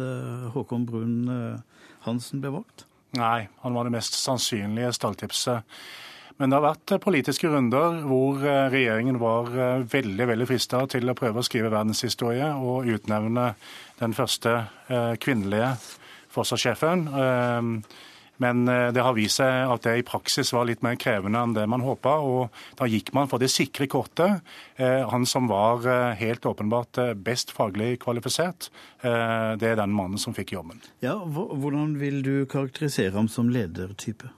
Håkon 0.56 0.90
Brun 0.90 1.30
Hansen 2.08 2.42
ble 2.42 2.50
valgt? 2.58 2.88
Nei, 3.14 3.46
han 3.62 3.78
var 3.78 3.86
det 3.86 3.94
mest 3.94 4.18
sannsynlige 4.18 4.90
stalltipset 4.98 5.78
men 6.38 6.52
det 6.52 6.58
har 6.58 6.66
vært 6.66 6.92
eh, 6.92 7.02
politiske 7.04 7.50
runder 7.52 8.02
hvor 8.10 8.42
eh, 8.44 8.66
regjeringen 8.74 9.20
var 9.22 9.52
eh, 9.54 9.84
veldig 9.92 10.30
veldig 10.32 10.48
frista 10.50 10.82
til 10.92 11.08
å 11.08 11.16
prøve 11.18 11.40
å 11.40 11.48
skrive 11.48 11.72
verdenshistorie 11.72 12.50
og 12.60 12.90
utnevne 12.92 13.54
den 14.02 14.16
første 14.16 14.66
kvinnelige 15.24 15.70
forsvarssjefen. 16.36 17.06
Men 18.44 18.66
det 18.68 19.00
har 19.00 19.16
vist 19.16 19.40
seg 19.40 19.72
at 19.72 19.86
det 19.88 19.94
i 20.02 20.04
praksis 20.04 20.52
var 20.52 20.68
litt 20.68 20.84
mer 20.84 20.98
krevende 21.00 21.40
enn 21.40 21.56
det 21.56 21.64
man 21.72 21.86
håpa. 21.86 22.18
Og 22.20 22.60
da 22.76 22.90
gikk 22.92 23.14
man 23.16 23.32
for 23.32 23.40
det 23.40 23.48
sikre 23.54 23.88
kortet. 23.88 24.44
Han 24.76 25.24
som 25.24 25.48
var 25.48 25.88
helt 26.20 26.44
åpenbart 26.44 27.00
best 27.24 27.56
faglig 27.56 28.02
kvalifisert, 28.04 28.68
det 29.00 29.72
er 29.72 29.80
den 29.80 29.96
mannen 29.96 30.20
som 30.20 30.36
fikk 30.36 30.58
jobben. 30.58 30.84
Ja, 31.06 31.16
Hvordan 31.24 31.96
vil 32.04 32.20
du 32.28 32.34
karakterisere 32.52 33.16
ham 33.16 33.32
som 33.32 33.48
ledertype? 33.56 34.36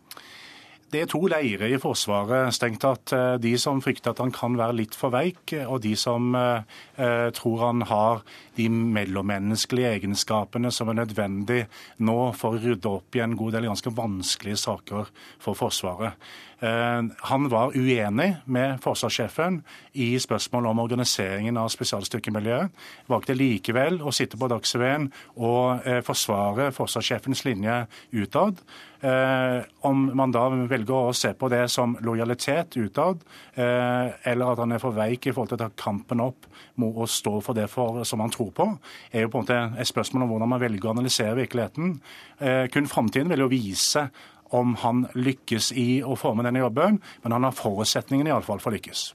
Det 0.88 1.02
er 1.04 1.10
to 1.12 1.20
leirer 1.28 1.68
i 1.68 1.80
Forsvaret. 1.84 2.54
stengt 2.56 2.80
tatt. 2.80 3.12
Eh, 3.12 3.36
de 3.44 3.58
som 3.60 3.82
frykter 3.84 4.14
at 4.14 4.22
han 4.24 4.32
kan 4.32 4.56
være 4.56 4.78
litt 4.78 4.96
for 4.96 5.12
veik, 5.12 5.52
og 5.68 5.82
de 5.84 5.96
som 6.00 6.36
eh, 6.36 6.64
eh, 6.96 7.28
tror 7.36 7.66
han 7.66 7.82
har 7.82 8.22
de 8.56 8.70
mellommenneskelige 8.70 9.98
egenskapene 9.98 10.72
som 10.72 10.88
er 10.88 11.02
nødvendig 11.02 11.66
nå 12.00 12.32
for 12.40 12.56
å 12.56 12.62
rydde 12.64 12.88
opp 12.88 13.16
i 13.16 13.20
en 13.20 13.36
god 13.36 13.58
del 13.58 13.68
ganske 13.68 13.92
vanskelige 13.92 14.64
saker 14.64 15.12
for 15.44 15.60
Forsvaret. 15.60 16.16
Eh, 16.60 17.02
han 17.32 17.50
var 17.50 17.76
uenig 17.78 18.30
med 18.46 18.82
forsvarssjefen 18.84 19.62
i 19.94 20.10
spørsmålet 20.20 20.72
om 20.72 20.84
organiseringen 20.86 21.58
av 21.58 21.70
spesialstyrkemiljøet. 21.74 22.84
Valgte 23.12 23.38
likevel 23.38 24.02
å 24.02 24.14
sitte 24.16 24.40
på 24.40 24.50
Dagsrevyen 24.52 25.10
og 25.38 25.88
forsvare 26.08 26.72
forsvarssjefens 26.76 27.46
linje 27.48 27.82
utad. 28.18 28.62
Eh, 29.02 29.64
om 29.86 30.08
man 30.18 30.32
da 30.34 30.48
velger 30.50 30.96
å 30.96 31.14
se 31.14 31.30
på 31.38 31.50
det 31.54 31.68
som 31.70 31.94
lojalitet 32.02 32.80
utad, 32.82 33.22
eh, 33.54 34.10
eller 34.32 34.52
at 34.52 34.62
han 34.64 34.74
er 34.74 34.82
for 34.82 34.96
veik 34.96 35.28
i 35.28 35.34
forhold 35.36 35.52
til 35.52 35.60
å 35.60 35.66
ta 35.68 35.70
kampen 35.78 36.24
opp 36.24 36.48
å 36.82 37.06
stå 37.06 37.36
for 37.44 37.54
det 37.54 37.68
for, 37.70 38.04
som 38.04 38.24
han 38.24 38.34
tror 38.34 38.50
på, 38.52 38.68
er 39.14 39.26
jo 39.26 39.30
på 39.30 39.42
en 39.42 39.46
måte 39.46 39.82
et 39.82 39.90
spørsmål 39.90 40.24
om 40.24 40.34
hvordan 40.34 40.50
man 40.50 40.62
velger 40.62 40.90
å 40.90 40.96
analysere 40.96 41.38
virkeligheten. 41.38 42.00
Eh, 42.40 42.66
kun 42.74 42.90
framtiden 42.90 43.30
vil 43.30 43.46
jo 43.46 43.52
vise 43.54 44.10
om 44.56 44.76
han 44.84 45.06
lykkes 45.18 45.72
i 45.78 46.02
å 46.06 46.18
forme 46.20 46.46
denne 46.46 46.64
jobben, 46.64 47.00
men 47.24 47.36
han 47.36 47.48
har 47.48 47.56
forutsetningene 47.58 48.32
iallfall 48.32 48.62
for 48.64 48.72
å 48.72 48.78
lykkes. 48.78 49.08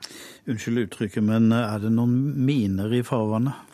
Unnskyld 0.50 0.86
uttrykket, 0.86 1.24
men 1.24 1.52
er 1.56 1.82
det 1.82 1.92
noen 1.94 2.16
miner 2.46 2.92
i 2.92 3.04
farvannet? 3.06 3.68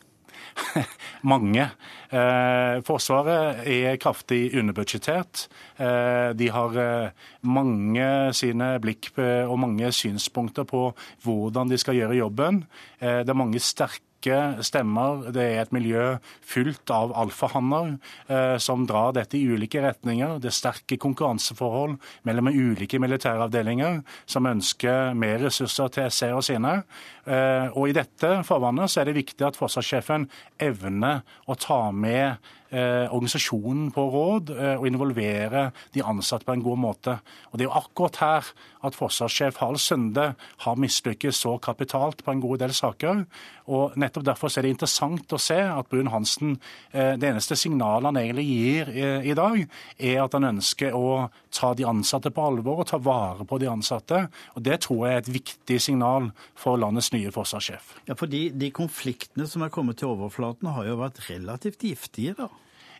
Mange. 1.33 1.68
Eh, 2.11 2.79
forsvaret 2.87 3.62
er 3.68 3.99
kraftig 4.01 4.55
underbudsjettert. 4.59 5.47
Eh, 5.77 6.31
de 6.38 6.51
har 6.55 6.79
eh, 6.83 7.27
mange 7.47 8.09
sine 8.37 8.75
blikk 8.83 9.11
og 9.18 9.57
mange 9.61 9.92
synspunkter 9.94 10.66
på 10.68 10.88
hvordan 11.25 11.71
de 11.71 11.79
skal 11.81 11.99
gjøre 11.99 12.18
jobben. 12.18 12.62
Det 12.99 13.29
er 13.29 13.38
mange 13.38 13.61
sterke 13.62 14.08
sterke 14.18 14.62
stemmer. 14.62 15.31
Det 15.33 15.42
er 15.42 15.62
et 15.62 15.72
miljø 15.72 16.18
fullt 16.42 16.90
av 16.90 17.12
alfahanner 17.14 17.98
eh, 18.28 18.59
som 18.59 18.87
drar 18.87 19.12
dette 19.14 19.38
i 19.38 19.46
ulike 19.46 19.81
retninger. 19.81 20.38
Det 20.40 20.48
er 20.50 20.57
sterke 20.57 20.98
konkurranseforhold 20.98 21.98
mellom 22.24 22.48
ulike 22.48 22.98
militæravdelinger 22.98 24.02
som 24.26 24.46
ønsker 24.46 25.14
mer 25.14 25.38
ressurser 25.38 25.88
til 25.88 26.11
SE 26.11 26.33
og 26.35 26.44
sine. 26.44 26.83
Eh, 27.26 27.68
og 27.74 27.88
I 27.88 27.96
dette 27.96 28.42
farvannet 28.44 28.90
så 28.90 29.02
er 29.02 29.09
det 29.09 29.18
viktig 29.18 29.46
at 29.46 29.57
forsvarssjefen 29.59 30.28
evner 30.59 31.22
å 31.46 31.54
ta 31.54 31.90
med 31.92 32.38
eh, 32.70 33.07
organisasjonen 33.09 33.90
på 33.94 34.04
råd 34.12 34.52
eh, 34.54 34.74
og 34.78 34.87
involvere 34.88 35.68
de 35.94 36.04
ansatte 36.04 36.46
på 36.48 36.57
en 36.57 36.64
god 36.64 36.81
måte. 36.81 37.18
Og 37.50 37.59
Det 37.59 37.66
er 37.66 37.70
jo 37.70 37.78
akkurat 37.81 38.20
her 38.22 38.50
at 38.87 38.94
forsvarssjef 38.94 39.59
Harald 39.59 39.83
Sunde 39.83 40.33
har 40.64 40.78
mislykkes 40.78 41.42
så 41.44 41.57
kapitalt 41.59 42.22
på 42.24 42.33
en 42.33 42.40
god 42.40 42.59
del 42.62 42.74
saker. 42.74 43.24
og 43.66 43.96
Nettopp 43.96 44.24
derfor 44.24 44.52
er 44.52 44.62
det 44.62 44.74
interessant 44.76 45.33
å 45.33 45.40
se 45.40 45.59
at 45.59 45.88
Brun-Hansen, 45.88 46.59
eh, 46.92 47.16
det 47.16 47.31
eneste 47.31 47.57
signalet 47.57 48.11
han 48.12 48.20
egentlig 48.20 48.46
gir 48.46 48.92
i, 48.92 49.31
i 49.31 49.35
dag, 49.35 49.66
er 49.98 50.22
at 50.24 50.33
han 50.33 50.50
ønsker 50.52 50.94
å 50.94 51.28
ta 51.50 51.74
de 51.74 51.87
ansatte 51.88 52.31
på 52.31 52.44
alvor 52.44 52.83
og 52.83 52.90
ta 52.90 53.00
vare 53.02 53.44
på 53.48 53.59
de 53.59 53.68
ansatte. 53.70 54.28
Og 54.57 54.62
Det 54.62 54.81
tror 54.87 55.07
jeg 55.07 55.14
er 55.14 55.18
et 55.18 55.35
viktig 55.35 55.81
signal 55.81 56.31
for 56.54 56.78
landets 56.78 57.12
nye 57.12 57.33
forsvarssjef. 57.35 57.94
Ja, 58.09 58.14
fordi 58.14 58.48
De 58.59 58.70
konfliktene 58.70 59.46
som 59.46 59.62
er 59.62 59.70
kommet 59.70 59.98
til 59.98 60.09
overflaten, 60.09 60.68
har 60.74 60.85
jo 60.87 60.96
vært 60.96 61.22
relativt 61.31 61.83
giftige. 61.83 62.35
da. 62.37 62.48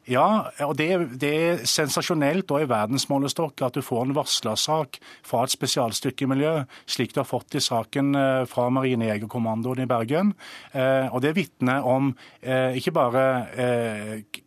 Ja, 0.09 0.49
og 0.65 0.77
det, 0.79 0.89
det 1.21 1.31
er 1.37 1.63
sensasjonelt 1.69 2.49
og 2.55 2.63
i 2.63 2.69
verdensmålestokk 2.71 3.61
at 3.67 3.77
du 3.77 3.83
får 3.85 4.07
en 4.07 4.15
varslersak 4.17 4.97
fra 5.27 5.43
et 5.45 5.53
spesialstykkemiljø, 5.53 6.53
slik 6.89 7.13
du 7.13 7.21
har 7.21 7.29
fått 7.29 7.59
i 7.59 7.63
saken 7.65 8.15
eh, 8.17 8.45
fra 8.49 8.69
Marinejegerkommandoen 8.73 9.83
i 9.85 9.89
Bergen. 9.91 10.33
Eh, 10.73 11.09
og 11.13 11.21
Det 11.25 11.35
vitner 11.37 11.85
om 11.85 12.13
eh, 12.41 12.79
ikke 12.79 12.95
bare 12.97 13.27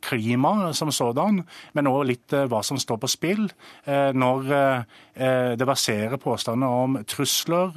klima 0.01 0.71
som 0.73 0.91
sådan, 0.93 1.43
men 1.77 1.89
òg 1.89 2.07
litt 2.09 2.33
hva 2.49 2.61
som 2.65 2.79
står 2.81 2.97
på 3.01 3.09
spill 3.11 3.43
når 3.85 4.47
det 5.15 5.67
verserer 5.67 6.19
påstander 6.21 6.71
om 6.83 6.97
trusler, 7.09 7.75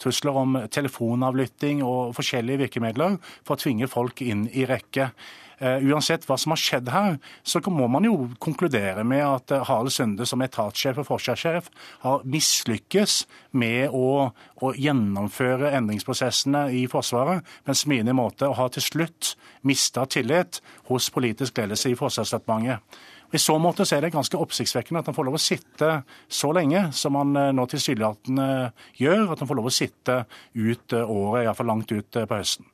trusler 0.00 0.38
om 0.40 0.56
telefonavlytting 0.72 1.82
og 1.86 2.14
forskjellige 2.16 2.62
virkemidler 2.64 3.18
for 3.42 3.56
å 3.56 3.62
tvinge 3.62 3.90
folk 3.90 4.22
inn 4.24 4.46
i 4.54 4.66
rekke. 4.68 5.10
Uh, 5.58 5.80
uansett 5.90 6.22
hva 6.28 6.36
som 6.38 6.52
har 6.54 6.60
skjedd 6.62 6.90
her, 6.94 7.16
så 7.42 7.58
må 7.66 7.88
man 7.90 8.06
jo 8.06 8.28
konkludere 8.38 9.02
med 9.02 9.24
at 9.26 9.54
uh, 9.56 9.64
Harald 9.66 9.90
Sunde 9.90 10.26
som 10.28 10.42
etatssjef 10.44 11.00
og 11.02 11.08
forsvarssjef 11.08 11.66
har 12.04 12.22
mislykkes 12.22 13.24
med 13.58 13.90
å, 13.90 14.30
å, 14.30 14.70
gjennomføre 14.78 15.72
endringsprosessene 15.80 16.68
i 16.78 16.84
Forsvaret 16.90 17.42
på 17.42 17.74
en 17.74 17.80
smidig 17.82 18.14
måte, 18.14 18.46
og 18.46 18.58
har 18.60 18.70
til 18.76 18.86
slutt 18.86 19.34
mista 19.66 20.06
tillit 20.06 20.60
hos 20.92 21.10
politisk 21.10 21.58
ledelse 21.58 21.90
i 21.90 21.98
Forsvarsdepartementet. 21.98 23.02
I 23.34 23.38
så 23.42 23.58
måte 23.60 23.84
så 23.84 23.98
er 23.98 24.06
det 24.06 24.14
ganske 24.14 24.38
oppsiktsvekkende 24.40 25.02
at 25.02 25.10
han 25.10 25.16
får 25.16 25.26
lov 25.28 25.36
å 25.36 25.42
sitte 25.42 25.90
så 26.32 26.48
lenge 26.56 26.86
som 26.96 27.18
han 27.18 27.36
eh, 27.36 27.50
nå 27.52 27.66
tilsynelatende 27.68 28.48
gjør. 28.96 29.26
At 29.34 29.42
han 29.42 29.50
får 29.50 29.58
lov 29.58 29.68
å 29.68 29.74
sitte 29.74 30.22
ut 30.56 30.96
året, 31.02 31.44
iallfall 31.44 31.68
langt 31.74 31.92
ut 31.92 32.08
på 32.22 32.38
høsten. 32.38 32.70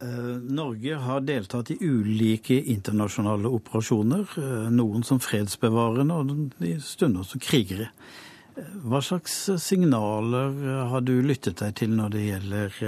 Eh, 0.00 0.08
Norge 0.42 0.94
har 0.94 1.20
deltatt 1.20 1.70
i 1.70 1.76
ulike 1.80 2.54
internasjonale 2.54 3.50
operasjoner, 3.50 4.28
eh, 4.38 4.70
noen 4.70 5.02
som 5.02 5.18
fredsbevarende 5.18 6.14
og 6.14 6.62
i 6.62 6.76
stunder 6.78 7.26
som 7.26 7.42
krigere. 7.42 7.88
Eh, 8.54 8.68
hva 8.86 9.00
slags 9.02 9.34
signaler 9.58 10.54
har 10.92 11.00
du 11.00 11.16
lyttet 11.22 11.58
deg 11.58 11.74
til 11.74 11.90
når 11.98 12.14
det 12.14 12.24
gjelder, 12.28 12.78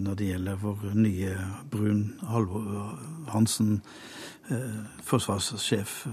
når 0.00 0.16
det 0.16 0.30
gjelder 0.30 0.56
vår 0.64 0.88
nye 0.94 1.36
Brun 1.70 2.02
Halvor 2.24 2.98
Hansen, 3.28 3.82
forsvarssjef 5.02 6.06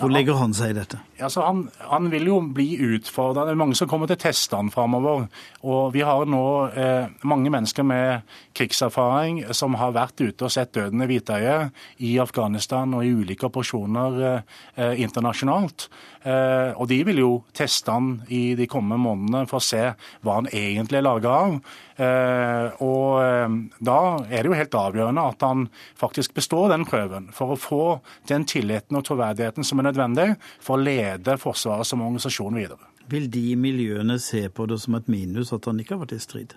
hvor 0.00 0.12
legger 0.12 0.38
han 0.40 0.54
seg 0.56 0.72
i 0.72 0.76
dette? 0.78 0.98
Altså, 1.20 1.42
han, 1.44 1.64
han, 1.90 2.08
vil 2.12 2.28
jo 2.30 2.38
bli 2.56 2.68
utfordra. 2.96 3.44
Det 3.46 3.54
er 3.54 3.60
mange 3.60 3.76
som 3.78 3.88
kommer 3.90 4.08
til 4.08 4.16
å 4.16 4.22
teste 4.22 4.56
han 4.56 4.72
framover. 4.72 5.26
Og 5.68 5.92
vi 5.94 6.02
har 6.06 6.24
nå 6.28 6.44
eh, 6.72 7.10
mange 7.28 7.52
mennesker 7.52 7.86
med 7.86 8.36
krigserfaring 8.56 9.42
som 9.56 9.76
har 9.80 9.92
vært 9.96 10.22
ute 10.22 10.46
og 10.46 10.54
sett 10.54 10.72
døden 10.76 11.04
i 11.04 11.10
hvitøyet 11.10 11.76
i 12.06 12.14
Afghanistan 12.22 12.96
og 12.96 13.04
i 13.04 13.12
ulike 13.12 13.50
operasjoner 13.50 14.20
eh, 14.24 15.02
internasjonalt. 15.04 15.90
Eh, 16.24 16.72
og 16.76 16.88
de 16.90 17.00
vil 17.08 17.22
jo 17.22 17.30
teste 17.56 17.92
han 17.92 18.14
i 18.28 18.56
de 18.58 18.68
kommende 18.70 19.00
månedene 19.00 19.46
for 19.50 19.60
å 19.60 19.64
se 19.64 19.84
hva 20.24 20.40
han 20.40 20.50
egentlig 20.52 21.00
er 21.00 21.06
laga 21.06 21.36
av. 21.44 21.60
Eh, 22.00 22.80
og 22.80 23.20
eh, 23.20 23.56
da 23.84 23.98
er 24.30 24.40
det 24.40 24.48
jo 24.48 24.56
helt 24.56 24.76
avgjørende 24.80 25.24
at 25.34 25.44
han 25.44 25.66
faktisk 26.00 26.32
består 26.38 26.70
den 26.72 26.86
prøven, 26.88 27.28
for 27.36 27.52
å 27.52 27.60
få 27.60 27.82
den 28.30 28.46
tilliten 28.48 28.96
og 28.96 29.04
troverdigheten 29.08 29.66
som 29.66 29.82
er 29.82 29.90
nødvendig 29.90 30.30
for 30.62 30.78
å 30.78 30.84
lede 30.84 31.36
Forsvaret 31.40 31.88
som 31.88 32.04
organisasjon 32.06 32.56
videre. 32.56 32.88
Vil 33.10 33.28
de 33.32 33.52
miljøene 33.58 34.16
se 34.22 34.46
på 34.54 34.68
det 34.70 34.80
som 34.80 34.96
et 34.96 35.12
minus 35.12 35.52
at 35.52 35.66
han 35.68 35.80
ikke 35.82 35.96
har 35.96 36.04
vært 36.06 36.16
i 36.16 36.22
strid? 36.24 36.56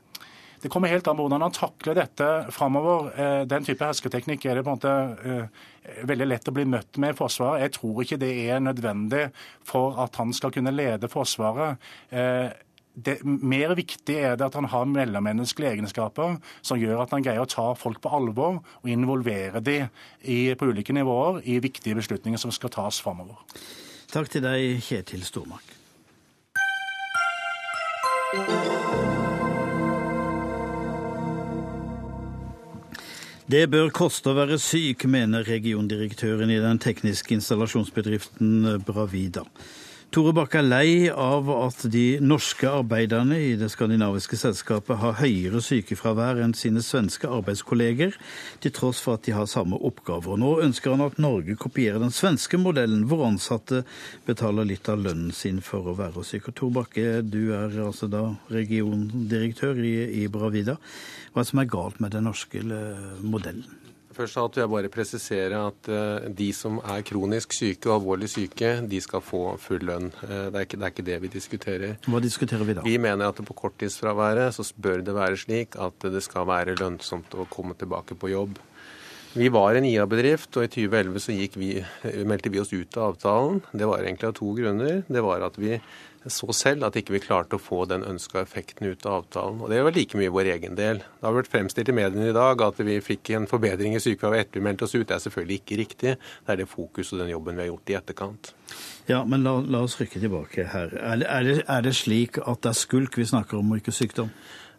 Det 0.64 0.72
kommer 0.72 0.88
helt 0.88 1.08
an 1.12 1.18
på 1.20 1.26
hvordan 1.26 1.44
han 1.44 1.56
takler 1.56 1.98
dette 1.98 2.28
framover. 2.56 3.10
Eh, 3.20 3.40
den 3.50 3.66
type 3.68 3.84
hersketeknikk 3.84 4.46
er 4.48 4.60
det 4.60 4.64
på 4.64 4.72
en 4.72 4.80
måte 4.80 5.48
veldig 6.08 6.28
lett 6.30 6.48
å 6.48 6.54
bli 6.56 6.64
møtt 6.72 7.02
med 7.04 7.12
i 7.12 7.18
Forsvaret. 7.18 7.66
Jeg 7.66 7.80
tror 7.82 8.06
ikke 8.06 8.22
det 8.22 8.36
er 8.48 8.64
nødvendig 8.64 9.26
for 9.68 10.00
at 10.00 10.16
han 10.22 10.32
skal 10.32 10.54
kunne 10.56 10.72
lede 10.72 11.12
Forsvaret 11.12 11.84
det, 12.94 13.18
mer 13.26 13.74
viktig 13.78 14.16
er 14.22 14.36
det 14.38 14.46
at 14.46 14.58
han 14.58 14.70
har 14.70 14.90
mellommenneskelige 14.90 15.78
egenskaper 15.78 16.38
som 16.62 16.82
gjør 16.82 17.04
at 17.04 17.14
han 17.16 17.26
greier 17.26 17.42
å 17.42 17.50
ta 17.50 17.72
folk 17.78 18.02
på 18.04 18.12
alvor 18.14 18.60
og 18.62 18.90
involvere 18.90 19.64
dem 19.66 19.90
på 20.22 20.70
ulike 20.70 20.94
nivåer 20.94 21.42
i 21.50 21.58
viktige 21.64 21.98
beslutninger 21.98 22.42
som 22.42 22.54
skal 22.54 22.74
tas 22.74 23.02
framover. 23.02 23.40
Takk 24.14 24.30
til 24.30 24.46
deg, 24.46 24.78
Kjetil 24.86 25.26
Stormark. 25.26 25.80
Det 33.54 33.66
bør 33.70 33.90
koste 33.94 34.32
å 34.32 34.38
være 34.38 34.56
syk, 34.62 35.04
mener 35.10 35.44
regiondirektøren 35.46 36.50
i 36.50 36.62
den 36.62 36.80
tekniske 36.82 37.36
installasjonsbedriften 37.36 38.80
Bravida. 38.86 39.44
Tore 40.14 40.30
Bakke 40.38 40.60
er 40.60 40.68
lei 40.68 40.90
av 41.10 41.48
at 41.50 41.88
de 41.90 42.20
norske 42.22 42.68
arbeiderne 42.70 43.34
i 43.42 43.56
det 43.58 43.72
skandinaviske 43.74 44.38
selskapet 44.38 45.00
har 45.02 45.16
høyere 45.18 45.58
sykefravær 45.66 46.38
enn 46.44 46.54
sine 46.54 46.84
svenske 46.86 47.26
arbeidskolleger, 47.26 48.14
til 48.62 48.76
tross 48.78 49.02
for 49.02 49.18
at 49.18 49.26
de 49.26 49.34
har 49.34 49.50
samme 49.50 49.80
oppgaver. 49.90 50.38
Nå 50.38 50.52
ønsker 50.68 50.94
han 50.94 51.02
at 51.08 51.18
Norge 51.18 51.58
kopierer 51.58 51.98
den 52.04 52.14
svenske 52.14 52.60
modellen, 52.62 53.08
hvor 53.10 53.26
ansatte 53.26 53.82
betaler 54.28 54.70
litt 54.70 54.86
av 54.94 55.02
lønnen 55.02 55.34
sin 55.34 55.64
for 55.66 55.90
å 55.90 55.98
være 55.98 56.22
syke. 56.30 56.54
Tore 56.54 56.78
Bakke, 56.78 57.24
du 57.26 57.50
er 57.58 57.74
altså 57.82 58.06
da 58.06 58.28
regiondirektør 58.54 59.82
i, 59.82 59.96
i 60.22 60.28
Bravida. 60.30 60.78
Hva 61.34 61.42
er 61.42 61.48
det 61.48 61.56
som 61.56 61.64
er 61.64 61.74
galt 61.74 61.98
med 62.06 62.14
den 62.14 62.30
norske 62.30 62.62
modellen? 63.26 63.66
Først 64.14 64.38
alt 64.38 64.58
vil 64.58 64.64
jeg 64.64 64.72
bare 64.74 64.92
presisere 64.94 65.62
at 65.70 65.90
uh, 65.92 66.28
de 66.30 66.50
som 66.56 66.80
er 66.80 67.06
kronisk 67.08 67.56
syke 67.56 67.90
og 67.90 68.00
alvorlig 68.00 68.30
syke, 68.32 68.76
de 68.90 69.00
skal 69.04 69.24
få 69.26 69.44
full 69.62 69.86
lønn. 69.90 70.12
Uh, 70.22 70.52
det, 70.52 70.56
er 70.56 70.68
ikke, 70.68 70.80
det, 70.80 70.86
er 70.86 70.94
ikke, 70.96 71.08
det 71.08 71.22
vi 71.24 71.32
diskuterer. 71.34 71.96
Hva 72.06 72.22
diskuterer 72.24 72.68
vi 72.68 72.78
da? 72.78 72.86
Vi 72.86 72.98
mener 73.02 73.32
at 73.32 73.42
på 73.46 73.58
korttidsfraværet 73.58 74.54
så 74.56 74.68
bør 74.78 75.02
det 75.06 75.18
være 75.18 75.40
slik 75.40 75.80
at 75.82 76.08
det 76.14 76.24
skal 76.26 76.48
være 76.50 76.78
lønnsomt 76.80 77.34
å 77.36 77.48
komme 77.52 77.78
tilbake 77.80 78.18
på 78.20 78.32
jobb. 78.34 78.62
Vi 79.34 79.48
var 79.50 79.74
en 79.74 79.86
IA-bedrift, 79.90 80.52
og 80.60 80.68
i 80.68 80.70
2011 80.70 81.22
så 81.24 81.34
vi, 81.58 81.70
meldte 82.30 82.52
vi 82.54 82.60
oss 82.62 82.70
ut 82.70 82.98
av 83.00 83.16
avtalen. 83.16 83.64
Det 83.74 83.88
var 83.90 84.04
egentlig 84.04 84.28
av 84.30 84.36
to 84.38 84.52
grunner. 84.54 85.00
Det 85.10 85.24
var 85.26 85.42
at 85.48 85.58
vi 85.58 85.80
så 86.32 86.54
selv 86.56 86.88
at 86.88 86.96
ikke 87.00 87.16
vi 87.16 87.22
klarte 87.24 87.58
å 87.58 87.62
få 87.62 87.84
den 87.90 88.06
ønska 88.08 88.42
effekten 88.44 88.88
ut 88.88 89.06
av 89.06 89.24
avtalen. 89.24 89.60
Og 89.64 89.72
det 89.72 89.82
var 89.84 89.96
like 89.96 90.20
mye 90.20 90.32
vår 90.34 90.52
egen 90.56 90.78
del. 90.80 91.02
Det 91.04 91.28
har 91.28 91.36
vært 91.36 91.52
fremstilt 91.52 91.92
i 91.92 91.96
mediene 91.96 92.30
i 92.32 92.36
dag 92.36 92.64
at 92.64 92.80
vi 92.80 92.98
fikk 93.04 93.34
en 93.36 93.48
forbedring 93.50 93.98
i 93.98 94.02
sykefraværet 94.04 94.48
etter 94.48 94.62
vi 94.62 94.68
meldte 94.70 94.88
oss 94.88 94.96
ut. 94.96 95.06
Det 95.10 95.18
er 95.18 95.24
selvfølgelig 95.26 95.60
ikke 95.62 95.80
riktig. 95.84 96.16
Det 96.16 96.56
er 96.56 96.62
det 96.62 96.70
fokus 96.72 97.14
og 97.14 97.24
den 97.24 97.34
jobben 97.34 97.60
vi 97.60 97.66
har 97.66 97.72
gjort 97.74 97.94
i 97.94 97.98
etterkant. 98.00 98.54
Ja, 99.10 99.24
men 99.28 99.44
la, 99.44 99.58
la 99.68 99.84
oss 99.84 99.98
rykke 100.00 100.22
tilbake 100.24 100.68
her. 100.72 100.96
Er 100.96 101.20
det, 101.20 101.28
er, 101.28 101.48
det, 101.48 101.58
er 101.68 101.88
det 101.88 101.96
slik 102.00 102.40
at 102.40 102.64
det 102.64 102.72
er 102.72 102.80
skulk 102.80 103.20
vi 103.20 103.28
snakker 103.28 103.60
om, 103.60 103.74
og 103.74 103.84
ikke 103.84 103.96
sykdom? 103.96 104.32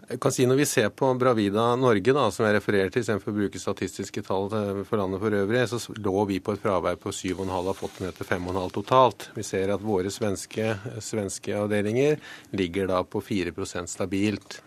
Jeg 0.05 0.21
kan 0.21 0.33
si 0.35 0.45
Når 0.45 0.59
vi 0.59 0.67
ser 0.69 0.91
på 0.93 1.09
Bravida 1.17 1.65
Norge, 1.81 2.13
da, 2.13 2.27
som 2.35 2.45
jeg 2.45 2.59
refererer 2.59 2.93
til, 2.93 3.05
istedenfor 3.05 3.33
å 3.33 3.37
bruke 3.39 3.61
statistiske 3.61 4.25
tall 4.27 4.51
for 4.85 5.01
landet 5.01 5.23
for 5.23 5.37
øvrig, 5.39 5.63
så 5.71 5.79
lå 5.97 6.25
vi 6.29 6.41
på 6.45 6.53
et 6.55 6.61
fravær 6.61 6.99
på 7.01 7.13
7,5 7.15 7.55
av 7.55 7.71
fått 7.79 8.03
ned 8.05 8.17
til 8.19 8.29
5,5 8.29 8.75
totalt. 8.75 9.29
Vi 9.39 9.47
ser 9.47 9.73
at 9.73 9.85
våre 9.85 10.13
svenske, 10.13 10.75
svenske 11.05 11.57
avdelinger 11.57 12.19
ligger 12.53 12.91
da 12.93 13.01
på 13.07 13.23
4% 13.25 13.95
stabilt. 13.95 14.61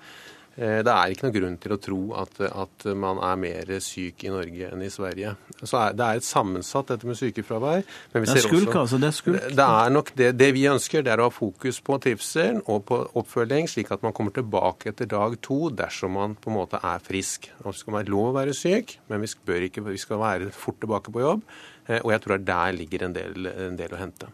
Eh, 0.58 0.80
det 0.82 0.89
er 0.89 1.12
ikke 1.14 1.28
noen 1.28 1.36
grunn 1.36 1.58
til 1.62 1.74
å 1.76 1.78
tro 1.78 1.99
at, 2.18 2.39
at, 2.47 2.86
man 2.97 3.20
er 3.22 3.36
mer 3.38 3.72
syk 3.84 4.24
i 4.26 4.32
Norge 4.34 4.72
enn 4.72 4.82
i 4.82 4.89
Sverige. 4.89 5.36
Er, 5.62 5.93
det 5.93 6.08
er 6.08 6.22
et 6.22 6.26
sammensatt, 6.26 6.89
dette 6.89 7.05
med 7.05 7.20
sykefravær. 7.20 7.86
det 7.86 8.24
er 8.24 8.41
skulk, 8.41 8.72
også, 8.72 8.80
altså. 8.82 8.99
Det 9.03 9.12
er 9.12 9.18
skulk. 9.20 9.45
Det 9.60 9.68
er 9.68 9.93
nok 9.93 10.12
det, 10.18 10.32
det 10.39 10.49
vi 10.58 10.66
ønsker, 10.72 11.05
det 11.05 11.14
er 11.14 11.22
å 11.22 11.30
ha 11.30 11.36
fokus 11.36 11.78
på 11.86 11.99
trivselen 12.01 12.64
og 12.66 12.88
på 12.89 12.99
oppfølging, 13.22 13.70
slik 13.70 13.93
at 13.93 14.01
man 14.05 14.18
kommer 14.18 14.34
tilbake 14.34 14.95
etter 14.95 15.14
dag 15.14 15.38
to 15.45 15.70
dersom 15.70 16.18
man 16.18 16.34
på 16.41 16.49
en 16.49 16.58
måte 16.58 16.82
er 16.82 17.05
frisk. 17.05 17.51
Det 17.62 17.78
skal 17.78 17.99
være 17.99 18.14
lov 18.16 18.32
å 18.32 18.36
være 18.41 18.58
syk, 18.58 18.97
men 19.12 19.22
vi, 19.22 19.30
ikke, 19.70 19.86
vi 19.91 20.01
skal 20.01 20.26
være 20.26 20.51
fort 20.58 20.82
tilbake 20.82 21.14
på 21.14 21.22
jobb. 21.22 21.47
Eh, 21.86 22.01
og 22.01 22.16
jeg 22.16 22.26
tror 22.26 22.45
der 22.49 22.78
ligger 22.82 23.05
en 23.05 23.18
del, 23.22 23.51
en 23.53 23.78
del 23.78 23.93
å 23.93 24.01
hente. 24.01 24.34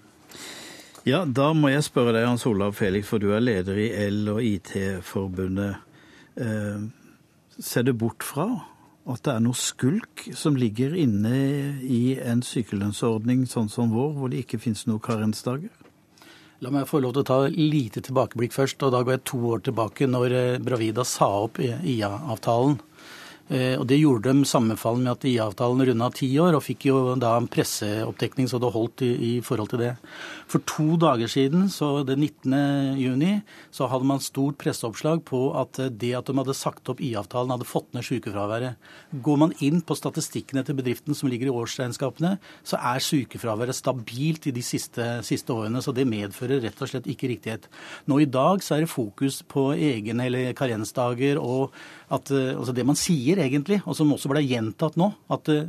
Ja, 1.03 1.25
da 1.27 1.51
må 1.51 1.67
jeg 1.67 1.83
spørre 1.83 2.15
deg, 2.15 2.29
Hans 2.29 2.47
Olav 2.47 2.77
Felix, 2.79 3.09
for 3.11 3.19
du 3.19 3.33
er 3.35 3.43
leder 3.43 3.75
i 3.75 3.89
L- 4.07 4.37
og 4.37 4.39
IT-forbundet. 4.39 5.89
Eh, 6.39 6.85
ser 7.59 7.83
det 7.83 7.97
bort 7.99 8.23
fra 8.25 8.47
at 9.03 9.23
det 9.25 9.33
er 9.33 9.41
noe 9.43 9.57
skulk 9.57 10.29
som 10.37 10.55
ligger 10.55 10.95
inne 10.95 11.33
i 11.83 12.15
en 12.23 12.41
sykelønnsordning 12.45 13.43
sånn 13.51 13.67
som 13.69 13.91
vår, 13.91 14.13
hvor 14.15 14.31
det 14.31 14.45
ikke 14.45 14.61
finnes 14.63 14.85
noen 14.87 15.03
karensdager? 15.03 15.73
La 16.63 16.71
meg 16.71 16.87
få 16.87 17.01
lov 17.03 17.11
til 17.17 17.25
å 17.25 17.27
ta 17.27 17.37
lite 17.51 17.99
tilbakeblikk 18.05 18.53
først. 18.55 18.83
og 18.85 18.93
Da 18.93 19.01
går 19.03 19.17
jeg 19.17 19.25
to 19.27 19.39
år 19.51 19.63
tilbake, 19.67 20.07
når 20.07 20.35
eh, 20.37 20.61
Bravida 20.63 21.03
sa 21.03 21.27
opp 21.43 21.59
IA-avtalen. 21.59 22.77
Eh, 23.51 23.75
og 23.75 23.87
Det 23.87 23.99
gjorde 23.99 24.29
dem 24.29 24.43
sammenfallende 24.47 25.03
med 25.03 25.17
at 25.17 25.25
IA-avtalen 25.27 25.83
runda 25.89 26.07
ti 26.15 26.29
år, 26.39 26.55
og 26.55 26.63
fikk 26.63 26.87
jo 26.87 26.99
da 27.19 27.35
en 27.35 27.49
presseoppdekning 27.51 28.47
så 28.47 28.59
det 28.61 28.71
holdt 28.71 29.03
i, 29.03 29.11
i, 29.11 29.31
forhold 29.43 29.73
til 29.73 29.81
det. 29.83 29.91
For 30.47 30.63
to 30.63 30.95
dager 31.01 31.27
siden, 31.27 31.67
så 31.67 32.05
den 32.07 32.23
19. 32.23 32.95
juni, 33.01 33.33
så 33.71 33.89
hadde 33.91 34.07
man 34.07 34.23
stort 34.23 34.57
presseoppslag 34.61 35.25
på 35.27 35.51
at 35.59 35.75
det 35.91 36.13
at 36.15 36.29
de 36.29 36.37
hadde 36.39 36.55
sagt 36.55 36.87
opp 36.87 37.01
IA-avtalen, 37.03 37.51
hadde 37.51 37.67
fått 37.67 37.91
ned 37.93 38.07
sykefraværet. 38.07 38.79
Går 39.25 39.41
man 39.43 39.55
inn 39.59 39.83
på 39.83 39.97
statistikkene 39.99 40.63
til 40.63 40.79
bedriften 40.79 41.17
som 41.17 41.27
ligger 41.31 41.51
i 41.51 41.55
årsregnskapene, 41.55 42.37
så 42.63 42.79
er 42.79 43.03
sykefraværet 43.03 43.75
stabilt 43.75 44.47
i 44.47 44.55
de 44.55 44.63
siste, 44.63 45.19
siste 45.27 45.51
årene. 45.51 45.83
Så 45.83 45.91
det 45.91 46.07
medfører 46.07 46.63
rett 46.63 46.79
og 46.79 46.93
slett 46.93 47.11
ikke 47.11 47.33
riktighet. 47.33 47.67
Nå 48.07 48.21
i 48.23 48.29
dag 48.29 48.63
så 48.63 48.77
er 48.77 48.85
det 48.85 48.93
fokus 48.93 49.41
på 49.43 49.73
egen 49.75 50.23
eller 50.23 50.55
karensdager 50.55 51.41
og 51.41 51.75
at 52.13 52.29
altså 52.33 52.73
det 52.75 52.85
man 52.85 52.97
sier 52.99 53.39
egentlig, 53.41 53.79
og 53.89 53.97
som 53.97 54.11
også 54.13 54.31
ble 54.31 54.43
gjentatt 54.45 54.97
nå, 54.99 55.09
at 55.33 55.49
uh, 55.51 55.63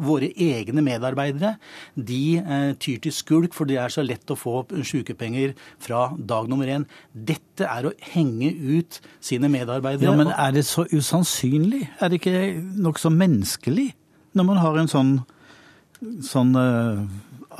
våre 0.00 0.30
egne 0.32 0.84
medarbeidere 0.84 1.54
de 1.94 2.22
uh, 2.40 2.72
tyr 2.80 3.00
til 3.04 3.14
skulk 3.14 3.56
for 3.56 3.68
det 3.68 3.78
er 3.82 3.92
så 3.92 4.04
lett 4.06 4.32
å 4.32 4.38
få 4.38 4.62
sykepenger 4.86 5.54
fra 5.82 6.08
dag 6.16 6.50
nummer 6.50 6.70
én. 6.70 6.86
Dette 7.12 7.68
er 7.68 7.88
å 7.88 7.94
henge 8.12 8.52
ut 8.56 9.00
sine 9.20 9.50
medarbeidere. 9.52 10.08
Ja, 10.08 10.16
Men 10.16 10.32
er 10.32 10.54
det 10.56 10.66
så 10.68 10.86
usannsynlig? 10.90 11.86
Er 12.00 12.10
det 12.10 12.20
ikke 12.22 12.60
nokså 12.80 13.12
menneskelig 13.12 13.90
når 14.38 14.46
man 14.46 14.60
har 14.62 14.76
en 14.78 14.90
sånn, 14.90 15.16
sånn 16.22 16.54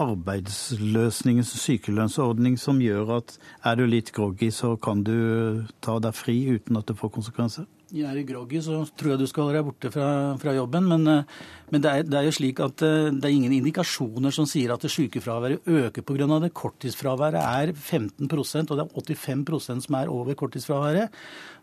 arbeidsløsningens 0.00 1.50
sykelønnsordning 1.60 2.56
som 2.60 2.80
gjør 2.82 3.16
at 3.18 3.34
er 3.66 3.80
du 3.80 3.86
litt 3.88 4.12
groggy, 4.16 4.50
så 4.54 4.76
kan 4.80 5.02
du 5.06 5.66
ta 5.84 5.98
deg 6.02 6.16
fri 6.16 6.36
uten 6.54 6.78
at 6.78 6.88
det 6.88 6.98
får 7.00 7.12
konsekvenser? 7.16 7.66
Er 7.90 8.18
i 8.20 8.24
groggy, 8.26 8.60
så 8.62 8.80
tror 8.96 9.12
jeg 9.12 9.20
du 9.20 9.26
skal 9.28 9.46
holde 9.46 9.58
deg 9.58 9.66
borte 9.66 9.90
fra, 9.92 10.06
fra 10.40 10.54
jobben. 10.54 10.86
Men, 10.90 11.06
eh, 11.10 11.48
men 11.72 11.82
det, 11.82 11.90
er, 11.90 12.06
det, 12.06 12.16
er, 12.18 12.26
jo 12.28 12.34
slik 12.36 12.62
at 12.62 12.84
eh, 12.86 13.10
det 13.10 13.26
er 13.26 13.34
ingen 13.34 13.56
indikasjoner 13.56 14.34
som 14.34 14.46
sier 14.48 14.74
at 14.74 14.86
sykefraværet 14.86 15.66
øker 15.66 16.06
pga. 16.06 16.28
det. 16.44 16.52
Korttidsfraværet 16.54 17.40
er 17.40 17.74
15% 17.74 18.70
og 18.70 18.78
det 18.78 18.86
er 18.86 19.20
85% 19.20 19.86
som 19.86 19.98
er 19.98 20.12
over 20.12 20.38
korttidsfraværet. 20.38 21.10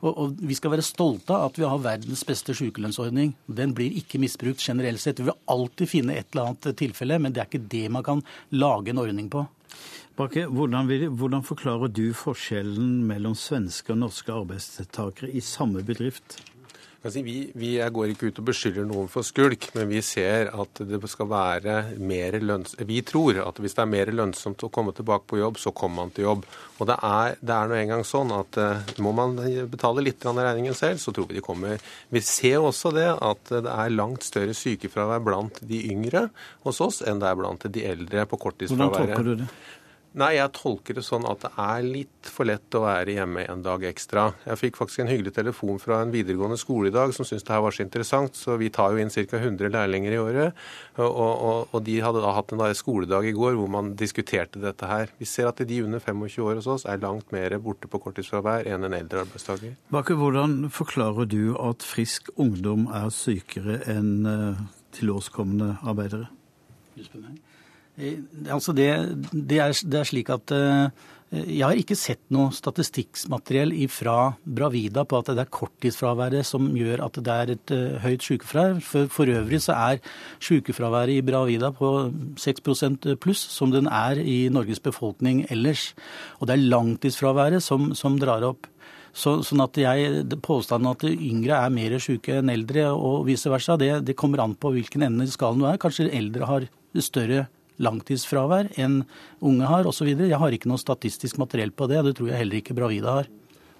Og, 0.01 0.11
og, 0.11 0.37
vi 0.37 0.57
skal 0.57 0.75
være 0.75 0.85
stolte 0.85 1.33
av 1.33 1.49
at 1.49 1.59
vi 1.59 1.65
har 1.65 1.83
verdens 1.83 2.23
beste 2.27 2.55
sykelønnsordning. 2.57 3.33
Den 3.47 3.73
blir 3.77 3.95
ikke 3.97 4.21
misbrukt 4.21 4.61
generelt 4.61 5.01
sett. 5.01 5.21
Vi 5.21 5.29
vil 5.29 5.39
alltid 5.47 5.89
finne 5.89 6.17
et 6.19 6.27
eller 6.33 6.51
annet 6.51 6.73
tilfelle, 6.77 7.21
men 7.21 7.33
det 7.33 7.43
er 7.43 7.49
ikke 7.49 7.69
det 7.71 7.87
man 7.93 8.05
kan 8.05 8.25
lage 8.51 8.91
en 8.93 9.05
ordning 9.05 9.31
på. 9.31 9.47
Bakke, 10.17 10.47
hvordan, 10.49 10.87
vil, 10.89 11.09
hvordan, 11.13 11.43
forklarer 11.45 11.91
du 11.93 12.07
forskjellen 12.17 13.03
mellom 13.05 13.35
svenske 13.37 13.93
og 13.93 13.99
norske 14.01 14.33
arbeidstakere 14.33 15.29
i 15.29 15.43
samme 15.45 15.83
bedrift? 15.85 16.39
Vi, 17.13 17.51
vi, 17.53 17.69
går 17.77 18.11
ikke 18.11 18.31
ut 18.31 18.39
og 18.41 18.47
beskylder 18.49 18.87
noen 18.89 19.05
for 19.07 19.23
skulk, 19.23 19.67
men 19.77 19.85
vi 19.87 20.01
ser 20.03 20.49
at 20.49 20.81
det 20.89 20.97
skal 21.07 21.29
være 21.29 21.75
mer 22.01 22.35
lønnsomt 22.41 22.81
Vi 22.89 22.97
tror 23.05 23.37
at 23.45 23.61
hvis 23.61 23.77
det 23.77 23.83
er 23.83 23.91
mer 23.93 24.11
lønnsomt 24.11 24.65
å 24.65 24.71
komme 24.73 24.91
tilbake 24.97 25.29
på 25.29 25.39
jobb, 25.39 25.61
så 25.61 25.71
kommer 25.77 26.01
man 26.01 26.15
til 26.17 26.25
jobb. 26.25 26.49
Og 26.81 26.89
det 26.89 26.97
er, 26.97 27.37
det 27.37 27.53
er 27.53 27.69
nå 27.69 27.77
engang 27.77 28.03
sånn 28.07 28.33
at 28.35 28.59
uh, 28.59 28.97
må 29.05 29.13
man 29.15 29.37
betale 29.69 30.03
litt 30.03 30.25
av 30.25 30.41
regningen 30.41 30.75
selv, 30.75 30.97
så 30.99 31.13
tror 31.13 31.29
vi 31.29 31.37
de 31.37 31.45
kommer. 31.45 31.77
Vi 32.09 32.25
ser 32.25 32.65
også 32.65 32.91
det 32.97 33.07
at 33.13 33.53
det 33.53 33.77
er 33.77 33.93
langt 33.93 34.25
større 34.25 34.57
sykefravær 34.57 35.23
blant 35.23 35.61
de 35.61 35.85
yngre 35.93 36.27
hos 36.65 36.81
oss 36.83 37.03
enn 37.05 37.21
det 37.21 37.29
er 37.29 37.39
blant 37.39 37.69
de 37.77 37.87
eldre 37.93 38.25
på 38.25 38.41
korttidsfraværet. 38.41 38.97
Hvordan 38.97 39.13
tolker 39.13 39.29
du 39.29 39.45
det? 39.45 39.51
Nei, 40.17 40.31
jeg 40.33 40.49
tolker 40.57 40.97
det 40.97 41.03
sånn 41.05 41.27
at 41.29 41.43
det 41.43 41.49
er 41.61 41.83
litt 41.85 42.29
for 42.33 42.47
lett 42.49 42.73
å 42.73 42.79
være 42.87 43.13
hjemme 43.19 43.43
en 43.51 43.59
dag 43.61 43.83
ekstra. 43.85 44.23
Jeg 44.47 44.57
fikk 44.63 44.79
faktisk 44.79 45.03
en 45.03 45.11
hyggelig 45.11 45.35
telefon 45.35 45.77
fra 45.77 45.99
en 46.01 46.13
videregående 46.13 46.57
skole 46.57 46.89
i 46.89 46.95
dag 46.95 47.13
som 47.13 47.27
syntes 47.27 47.45
det 47.45 47.53
her 47.53 47.61
var 47.61 47.75
så 47.75 47.83
interessant, 47.85 48.33
så 48.33 48.55
vi 48.57 48.71
tar 48.73 48.95
jo 48.95 49.03
inn 49.03 49.13
ca. 49.13 49.37
100 49.37 49.69
lærlinger 49.75 50.15
i 50.15 50.19
året. 50.21 50.63
Og, 50.97 51.05
og, 51.05 51.67
og, 51.69 51.77
de 51.85 51.99
hadde 52.01 52.23
da 52.23 52.33
hatt 52.33 52.55
en 52.55 52.63
skoledag 52.79 53.29
i 53.29 53.35
går 53.37 53.59
hvor 53.59 53.69
man 53.69 53.93
diskuterte 53.99 54.61
dette 54.63 54.89
her. 54.89 55.13
Vi 55.21 55.29
ser 55.29 55.51
at 55.51 55.61
de 55.61 55.81
under 55.85 56.01
25 56.01 56.47
år 56.47 56.57
hos 56.63 56.71
oss 56.73 56.87
er 56.89 57.03
langt 57.03 57.29
mer 57.35 57.53
borte 57.61 57.85
på 57.91 58.01
korttidsfravær 58.01 58.65
enn 58.65 58.89
en 58.89 58.97
eldre 58.97 59.21
arbeidstaker. 59.27 59.77
Bakke, 59.93 60.17
hvordan 60.17 60.71
forklarer 60.73 61.29
du 61.29 61.53
at 61.61 61.85
frisk 61.85 62.33
ungdom 62.41 62.89
er 62.89 63.13
sykere 63.13 63.83
enn 63.93 64.25
uh, 64.25 64.65
tilårskomne 64.97 65.75
arbeidere? 65.85 66.31
Eh, 66.97 67.37
altså 67.97 68.73
det, 68.77 68.89
det, 69.31 69.59
er, 69.59 69.73
det, 69.73 69.99
er, 69.99 70.05
slik 70.05 70.29
at 70.29 70.53
uh, 70.53 70.89
jeg 71.33 71.63
har 71.65 71.79
ikke 71.79 71.97
sett 71.97 72.21
noe 72.31 72.53
statistikkmateriell 72.55 73.73
fra 73.91 74.35
Bravida 74.45 75.03
på 75.03 75.17
at 75.19 75.31
det 75.33 75.43
er 75.43 75.51
korttidsfraværet 75.51 76.45
som 76.47 76.69
gjør 76.77 77.03
at 77.07 77.17
det 77.25 77.33
er 77.33 77.53
et 77.55 77.73
uh, 77.73 77.97
høyt 78.03 78.23
sykefravær. 78.23 78.79
For, 78.85 79.09
for, 79.11 79.33
øvrig 79.33 79.59
så 79.65 79.75
er 79.75 79.99
sykefraværet 80.37 81.17
i 81.17 81.25
Bravida 81.25 81.73
på 81.75 81.91
6% 82.39 83.09
pluss, 83.23 83.43
som 83.57 83.73
den 83.73 83.89
er 83.89 84.21
i 84.21 84.45
Norges 84.53 84.79
befolkning 84.83 85.45
ellers. 85.49 85.89
Og 86.39 86.47
det 86.47 86.57
er 86.57 86.69
langtidsfraværet 86.69 87.65
som, 87.65 87.91
som 87.97 88.21
drar 88.21 88.45
opp. 88.47 88.69
Så, 89.17 89.39
sånn 89.41 89.63
at 89.65 89.77
jeg, 89.81 90.23
Påstanden 90.45 90.91
at 90.91 91.03
yngre 91.09 91.57
er 91.65 91.73
mer 91.73 91.97
syke 92.03 92.37
enn 92.37 92.53
eldre 92.53 92.91
og 92.93 93.23
vice 93.25 93.49
versa, 93.49 93.73
det, 93.81 94.03
det 94.05 94.15
kommer 94.19 94.43
an 94.43 94.53
på 94.53 94.75
hvilken 94.75 95.07
ende 95.07 95.25
i 95.25 95.33
skalaen 95.33 95.63
du 95.63 95.69
er. 95.71 95.79
Kanskje 95.81 96.11
eldre 96.13 96.45
har 96.45 96.67
større 97.01 97.47
langtidsfravær 97.83 98.71
enn 98.81 99.01
unge 99.41 99.69
har 99.69 99.89
osv. 99.89 100.13
Jeg 100.13 100.41
har 100.41 100.55
ikke 100.55 100.71
noe 100.71 100.81
statistisk 100.81 101.39
materiell 101.41 101.73
på 101.75 101.89
det, 101.91 102.03
det 102.07 102.17
tror 102.17 102.31
jeg 102.31 102.43
heller 102.43 102.61
ikke 102.61 102.77
Bravida 102.77 103.19
har. 103.19 103.29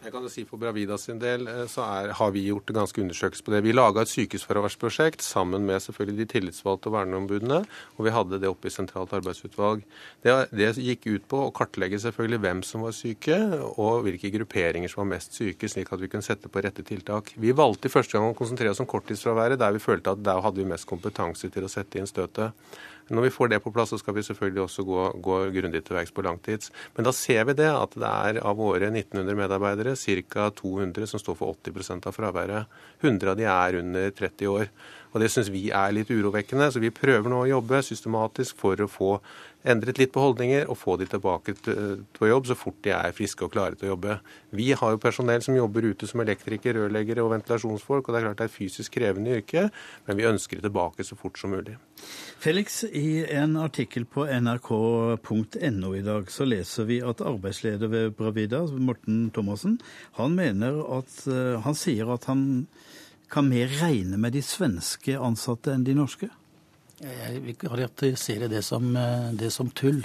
Jeg 0.07 0.13
kan 0.13 0.23
jo 0.23 0.29
si 0.31 0.45
For 0.47 0.55
Bravida 0.61 0.95
sin 1.01 1.17
del 1.19 1.49
eh, 1.51 1.65
så 1.67 1.83
er, 1.83 2.13
har 2.15 2.29
vi 2.31 2.45
gjort 2.45 2.69
ganske 2.71 3.01
undersøkelse 3.03 3.43
på 3.43 3.51
det. 3.51 3.59
Vi 3.65 3.73
laga 3.73 4.05
et 4.05 4.11
sykehusfraværsprosjekt 4.13 5.25
sammen 5.25 5.65
med 5.67 5.83
selvfølgelig 5.83 6.21
de 6.21 6.27
tillitsvalgte 6.31 6.87
og 6.87 6.95
verneombudene. 6.95 7.57
Og 7.97 8.07
vi 8.07 8.13
hadde 8.15 8.39
det 8.39 8.47
oppe 8.47 8.69
i 8.69 8.71
sentralt 8.71 9.11
arbeidsutvalg. 9.17 9.83
Det, 10.23 10.37
det, 10.55 10.69
gikk 10.79 11.09
ut 11.09 11.27
på 11.27 11.41
å 11.43 11.51
kartlegge 11.51 11.99
selvfølgelig 12.05 12.39
hvem 12.45 12.63
som 12.63 12.87
var 12.87 12.95
syke, 12.95 13.35
og 13.73 14.05
hvilke 14.07 14.31
grupperinger 14.37 14.93
som 14.93 15.03
var 15.03 15.11
mest 15.17 15.35
syke, 15.35 15.67
slik 15.67 15.91
at 15.91 15.99
vi 15.99 16.11
kunne 16.13 16.23
sette 16.23 16.47
på 16.47 16.63
rette 16.63 16.87
tiltak. 16.87 17.33
Vi 17.35 17.51
valgte 17.51 17.91
i 17.91 17.95
første 17.97 18.15
gang 18.15 18.31
å 18.31 18.37
konsentrere 18.37 18.71
oss 18.71 18.83
om 18.83 18.87
korttidsfraværet, 18.87 19.59
der 19.59 19.75
vi 19.75 19.83
følte 19.83 20.15
at 20.15 20.23
der 20.23 20.39
hadde 20.45 20.63
vi 20.63 20.71
mest 20.71 20.87
kompetanse 20.87 21.51
til 21.51 21.67
å 21.67 21.73
sette 21.73 21.99
inn 21.99 22.07
støtet. 22.07 22.55
Når 23.09 23.27
vi 23.27 23.31
får 23.33 23.51
det 23.53 23.61
på 23.63 23.71
plass, 23.75 23.93
så 23.93 23.99
skal 24.01 24.17
vi 24.17 24.25
selvfølgelig 24.25 24.63
også 24.65 24.83
gå, 24.87 25.03
gå 25.23 25.37
grundig 25.55 25.83
til 25.87 25.97
verks 25.97 26.13
på 26.15 26.25
langtids. 26.25 26.71
Men 26.97 27.07
da 27.07 27.13
ser 27.15 27.47
vi 27.47 27.55
det 27.57 27.69
at 27.71 27.95
det 27.95 28.11
er 28.11 28.41
av 28.43 28.59
våre 28.59 28.91
1900 28.91 29.37
medarbeidere 29.39 29.95
ca. 29.95 30.49
200 30.57 31.07
som 31.07 31.21
står 31.21 31.39
for 31.39 31.55
80% 31.63 32.09
av 32.09 32.15
fraværet. 32.15 32.79
100 33.01 33.33
av 33.33 33.39
de 33.39 33.47
er 33.51 33.79
under 33.81 34.11
30 34.11 34.51
år. 34.51 34.71
Og 35.13 35.21
Det 35.21 35.31
syns 35.31 35.51
vi 35.53 35.69
er 35.73 35.93
litt 35.95 36.11
urovekkende. 36.11 36.71
Så 36.71 36.81
vi 36.83 36.93
prøver 36.93 37.29
nå 37.31 37.43
å 37.43 37.49
jobbe 37.49 37.83
systematisk 37.85 38.57
for 38.59 38.79
å 38.83 38.89
få 38.91 39.11
endret 39.67 39.99
litt 39.99 40.13
på 40.15 40.21
holdninger 40.21 40.67
og 40.71 40.77
få 40.79 40.95
de 41.01 41.07
tilbake 41.09 41.55
på 42.15 42.29
jobb 42.29 42.47
så 42.47 42.55
fort 42.57 42.77
de 42.85 42.93
er 42.95 43.15
friske 43.15 43.43
og 43.45 43.51
klare 43.53 43.77
til 43.77 43.89
å 43.89 43.93
jobbe. 43.93 44.17
Vi 44.55 44.69
har 44.77 44.93
jo 44.93 45.01
personell 45.01 45.43
som 45.43 45.57
jobber 45.57 45.89
ute 45.89 46.07
som 46.09 46.21
elektriker, 46.23 46.77
rørleggere 46.77 47.25
og 47.25 47.33
ventilasjonsfolk, 47.33 48.07
og 48.07 48.15
det 48.15 48.21
er 48.21 48.27
klart 48.27 48.39
det 48.39 48.47
er 48.47 48.51
et 48.51 48.57
fysisk 48.57 48.95
krevende 48.97 49.35
yrke, 49.39 49.67
men 50.07 50.19
vi 50.19 50.27
ønsker 50.29 50.59
det 50.59 50.67
tilbake 50.69 51.07
så 51.07 51.17
fort 51.19 51.39
som 51.41 51.51
mulig. 51.55 51.77
Felix, 52.43 52.83
i 52.85 53.25
en 53.33 53.57
artikkel 53.59 54.05
på 54.05 54.27
nrk.no 54.29 55.93
i 55.97 56.05
dag 56.05 56.31
så 56.31 56.47
leser 56.47 56.87
vi 56.87 57.01
at 57.03 57.23
arbeidsleder 57.25 57.91
ved 57.91 58.15
Bravida, 58.19 58.63
Morten 58.77 59.27
Thomassen, 59.35 59.79
han 60.21 60.37
mener 60.37 60.79
at 60.99 61.19
eh, 61.27 61.57
Han 61.63 61.75
sier 61.75 62.09
at 62.13 62.27
han 62.29 62.45
kan 63.29 63.47
mer 63.49 63.71
regne 63.81 64.17
med 64.17 64.35
de 64.35 64.41
svenske 64.45 65.17
ansatte 65.19 65.73
enn 65.73 65.85
de 65.87 65.95
norske? 65.97 66.29
Jeg 67.03 67.41
vil 67.43 67.57
karakterisere 67.59 68.49
det 68.49 68.63
som, 68.65 68.95
eh, 68.95 69.33
det 69.33 69.51
som 69.53 69.69
tull. 69.69 70.03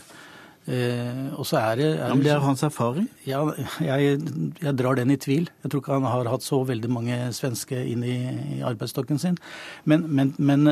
Eh, 0.62 1.32
og 1.34 1.46
så 1.48 1.58
er 1.58 1.80
det, 1.80 1.86
er 1.96 2.04
ja, 2.06 2.14
men 2.14 2.22
det 2.22 2.30
er 2.30 2.42
hans 2.44 2.62
erfaring? 2.62 3.08
Ja, 3.26 3.40
jeg, 3.82 4.20
jeg, 4.62 4.74
drar 4.78 4.98
den 4.98 5.10
i 5.10 5.18
tvil. 5.18 5.48
Jeg 5.64 5.72
tror 5.72 5.82
ikke 5.82 5.96
han 5.96 6.06
har 6.06 6.30
hatt 6.30 6.46
så 6.46 6.60
veldig 6.68 6.90
mange 6.92 7.16
svenske 7.34 7.80
inn 7.90 8.04
i, 8.06 8.16
i 8.58 8.60
arbeidsstokken 8.66 9.18
sin. 9.18 9.38
Men, 9.88 10.06
men, 10.06 10.34
men, 10.38 10.62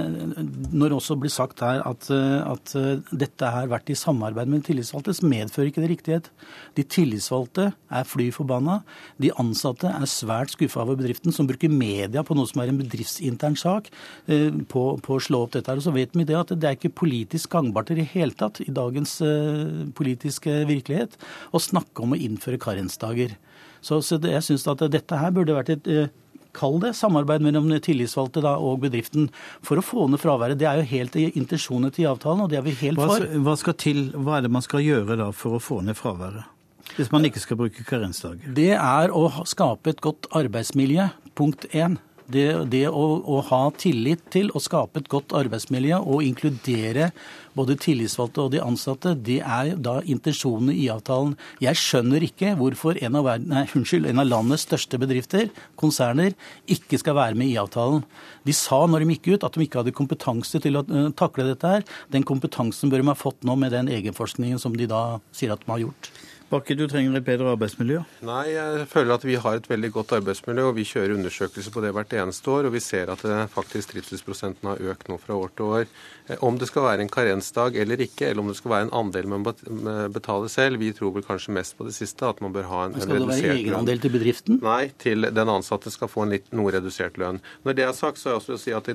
når 0.70 0.92
det 0.92 0.98
også 1.00 1.18
blir 1.18 1.34
sagt 1.34 1.64
her 1.66 1.82
at, 1.86 2.06
at 2.10 2.74
dette 3.10 3.50
har 3.50 3.70
vært 3.72 3.90
i 3.90 3.98
samarbeid 3.98 4.50
med 4.50 4.62
de 4.62 4.70
tillitsvalgte, 4.70 5.16
så 5.18 5.30
medfører 5.30 5.72
ikke 5.72 5.82
det 5.82 5.92
riktighet. 5.96 6.30
De 6.78 6.86
tillitsvalgte 6.86 7.70
er 7.90 8.06
fly 8.06 8.28
forbanna. 8.34 8.80
De 9.20 9.32
ansatte 9.42 9.90
er 9.90 10.06
svært 10.10 10.54
skuffa 10.54 10.84
over 10.84 10.98
bedriften, 11.00 11.34
som 11.34 11.48
bruker 11.50 11.72
media 11.72 12.22
på 12.26 12.36
noe 12.38 12.48
som 12.50 12.62
er 12.62 12.70
en 12.70 12.80
bedriftsintern 12.80 13.58
sak, 13.58 13.90
eh, 14.30 14.48
på, 14.70 14.84
på, 15.02 15.16
å 15.16 15.22
slå 15.22 15.44
opp 15.46 15.54
dette. 15.56 15.70
her. 15.70 15.80
Og 15.80 15.86
så 15.86 15.94
vet 15.94 16.14
vi 16.16 16.26
det 16.28 16.38
at 16.38 16.54
det 16.54 16.68
er 16.68 16.78
ikke 16.78 16.94
politisk 17.02 17.50
gangbart 17.56 17.90
i 17.90 17.98
det 18.00 18.08
hele 18.14 18.36
tatt 18.38 18.62
i 18.64 18.70
dagens 18.74 19.18
eh, 19.26 19.79
politiske 19.96 20.62
virkelighet 20.68 21.16
å 21.52 21.62
snakke 21.62 22.04
om 22.04 22.14
å 22.14 22.20
innføre 22.20 22.60
karensdager. 22.60 23.36
Så, 23.80 24.02
så 24.04 24.18
det, 24.20 24.34
jeg 24.36 24.46
syns 24.46 24.66
at 24.68 24.82
dette 24.92 25.20
her 25.20 25.32
burde 25.34 25.56
vært 25.56 25.72
et 25.76 25.88
eh, 25.90 26.10
Kall 26.56 26.80
det 26.82 26.96
samarbeid 26.98 27.44
mellom 27.44 27.68
tillitsvalgte 27.78 28.42
da, 28.42 28.56
og 28.58 28.80
bedriften 28.82 29.28
for 29.62 29.78
å 29.78 29.84
få 29.84 30.08
ned 30.10 30.18
fraværet. 30.18 30.58
Det 30.58 30.66
er 30.66 30.80
jo 30.80 30.88
helt 30.90 31.14
i 31.14 31.28
til 31.30 32.08
avtalen, 32.10 32.42
og 32.42 32.50
det 32.50 32.58
er 32.58 32.64
vi 32.66 32.74
helt 32.80 32.98
for. 32.98 33.22
Hva, 33.46 33.54
skal 33.54 33.76
til, 33.78 34.08
hva 34.18 34.38
er 34.38 34.48
det 34.48 34.50
man 34.50 34.64
skal 34.66 34.82
gjøre 34.82 35.14
da 35.20 35.28
for 35.30 35.60
å 35.60 35.62
få 35.62 35.80
ned 35.86 35.94
fraværet? 35.94 36.48
Hvis 36.96 37.12
man 37.14 37.22
ikke 37.22 37.42
skal 37.42 37.60
bruke 37.60 37.86
karensdager? 37.86 38.50
Det 38.56 38.72
er 38.74 39.14
å 39.14 39.28
skape 39.46 39.94
et 39.94 40.02
godt 40.02 40.26
arbeidsmiljø, 40.34 41.06
punkt 41.38 41.68
én. 41.70 42.00
Det, 42.30 42.46
det 42.70 42.84
å, 42.88 43.04
å, 43.26 43.40
ha 43.50 43.60
tillit 43.74 44.22
til 44.30 44.50
å 44.54 44.62
skape 44.62 45.02
et 45.02 45.08
godt 45.10 45.34
arbeidsmiljø 45.34 45.98
og 45.98 46.22
inkludere 46.22 47.10
både 47.58 47.74
tillitsvalgte 47.82 48.44
og 48.44 48.52
de 48.54 48.60
ansatte, 48.62 49.16
det 49.18 49.40
er 49.42 49.72
da 49.82 49.96
intensjonene 50.06 50.76
i 50.78 50.86
avtalen. 50.92 51.34
Jeg 51.62 51.78
skjønner 51.80 52.22
ikke 52.26 52.54
hvorfor 52.60 53.00
en 53.02 53.18
av, 53.18 53.26
verden, 53.26 53.50
nei, 53.50 53.64
unnskyld, 53.76 54.06
en 54.06 54.22
av 54.22 54.28
landets 54.28 54.66
største 54.68 55.00
bedrifter, 55.02 55.50
konserner, 55.80 56.36
ikke 56.70 57.00
skal 57.02 57.18
være 57.18 57.38
med 57.38 57.50
i 57.50 57.58
avtalen. 57.60 58.04
De 58.46 58.54
sa 58.56 58.84
når 58.86 59.04
de 59.04 59.16
gikk 59.16 59.32
ut 59.34 59.48
at 59.48 59.58
de 59.58 59.66
ikke 59.66 59.82
hadde 59.82 59.96
kompetanse 59.96 60.62
til 60.62 60.78
å 60.78 60.86
uh, 60.86 61.08
takle 61.18 61.48
dette 61.50 61.74
her. 61.74 61.86
Den 62.14 62.26
kompetansen 62.26 62.92
bør 62.92 63.02
de 63.02 63.10
ha 63.10 63.18
fått 63.18 63.42
nå 63.46 63.58
med 63.58 63.74
den 63.74 63.90
egenforskningen 63.90 64.62
som 64.62 64.76
de 64.78 64.88
da 64.90 65.18
sier 65.34 65.56
at 65.56 65.66
de 65.66 65.74
har 65.74 65.88
gjort. 65.88 66.12
Bakke, 66.50 66.74
du 66.74 66.88
trenger 66.90 67.14
et 67.14 67.22
bedre 67.22 67.52
arbeidsmiljø? 67.54 68.00
Nei, 68.26 68.40
jeg 68.50 68.86
føler 68.90 69.14
at 69.14 69.22
vi 69.22 69.36
har 69.38 69.60
et 69.60 69.68
veldig 69.70 69.90
godt 69.94 70.16
arbeidsmiljø. 70.16 70.64
og 70.72 70.74
Vi 70.80 70.86
kjører 70.88 71.14
undersøkelser 71.14 71.70
på 71.70 71.82
det 71.84 71.92
hvert 71.94 72.14
eneste 72.18 72.50
år, 72.50 72.66
og 72.66 72.74
vi 72.74 72.80
ser 72.82 73.12
at 73.12 73.22
det 73.22 73.36
faktisk 73.52 73.92
trivselsprosenten 73.92 74.66
har 74.66 74.82
økt 74.90 75.06
nå 75.06 75.18
fra 75.22 75.36
år 75.38 75.52
til 75.54 75.68
år. 75.76 75.84
Eh, 76.26 76.42
om 76.42 76.58
det 76.58 76.66
skal 76.66 76.88
være 76.88 77.04
en 77.06 77.12
karensdag 77.12 77.78
eller 77.78 78.02
ikke, 78.02 78.26
eller 78.26 78.42
om 78.42 78.50
det 78.50 78.56
skal 78.58 78.74
være 78.74 78.88
en 78.88 78.94
andel 78.98 79.28
man 79.30 79.46
betaler 79.46 80.50
selv, 80.50 80.80
vi 80.82 80.90
tror 80.96 81.12
vel 81.14 81.26
kanskje 81.26 81.54
mest 81.54 81.76
på 81.78 81.86
det 81.86 81.94
siste, 81.94 82.26
at 82.26 82.42
man 82.42 82.54
bør 82.56 82.66
ha 82.72 82.82
en, 82.88 82.98
en 82.98 83.06
redusert 83.06 83.14
lønn. 83.14 83.30
Skal 83.30 83.44
det 83.44 83.52
være 83.52 83.60
egenandel 83.60 84.02
til 84.02 84.14
bedriften? 84.16 84.60
Nei, 84.66 84.82
til 84.98 85.30
den 85.30 85.54
ansatte 85.54 85.94
skal 85.94 86.10
få 86.10 86.26
en 86.26 86.34
litt, 86.34 86.50
noe 86.50 86.74
redusert 86.74 87.20
lønn. 87.22 87.38
Når 87.62 87.78
det 87.78 87.86
er 87.86 87.94
sagt, 87.94 88.18
så 88.18 88.32
er 88.32 88.34
jeg 88.34 88.42
også 88.42 88.58
å 88.58 88.62
si 88.64 88.74
at 88.74 88.90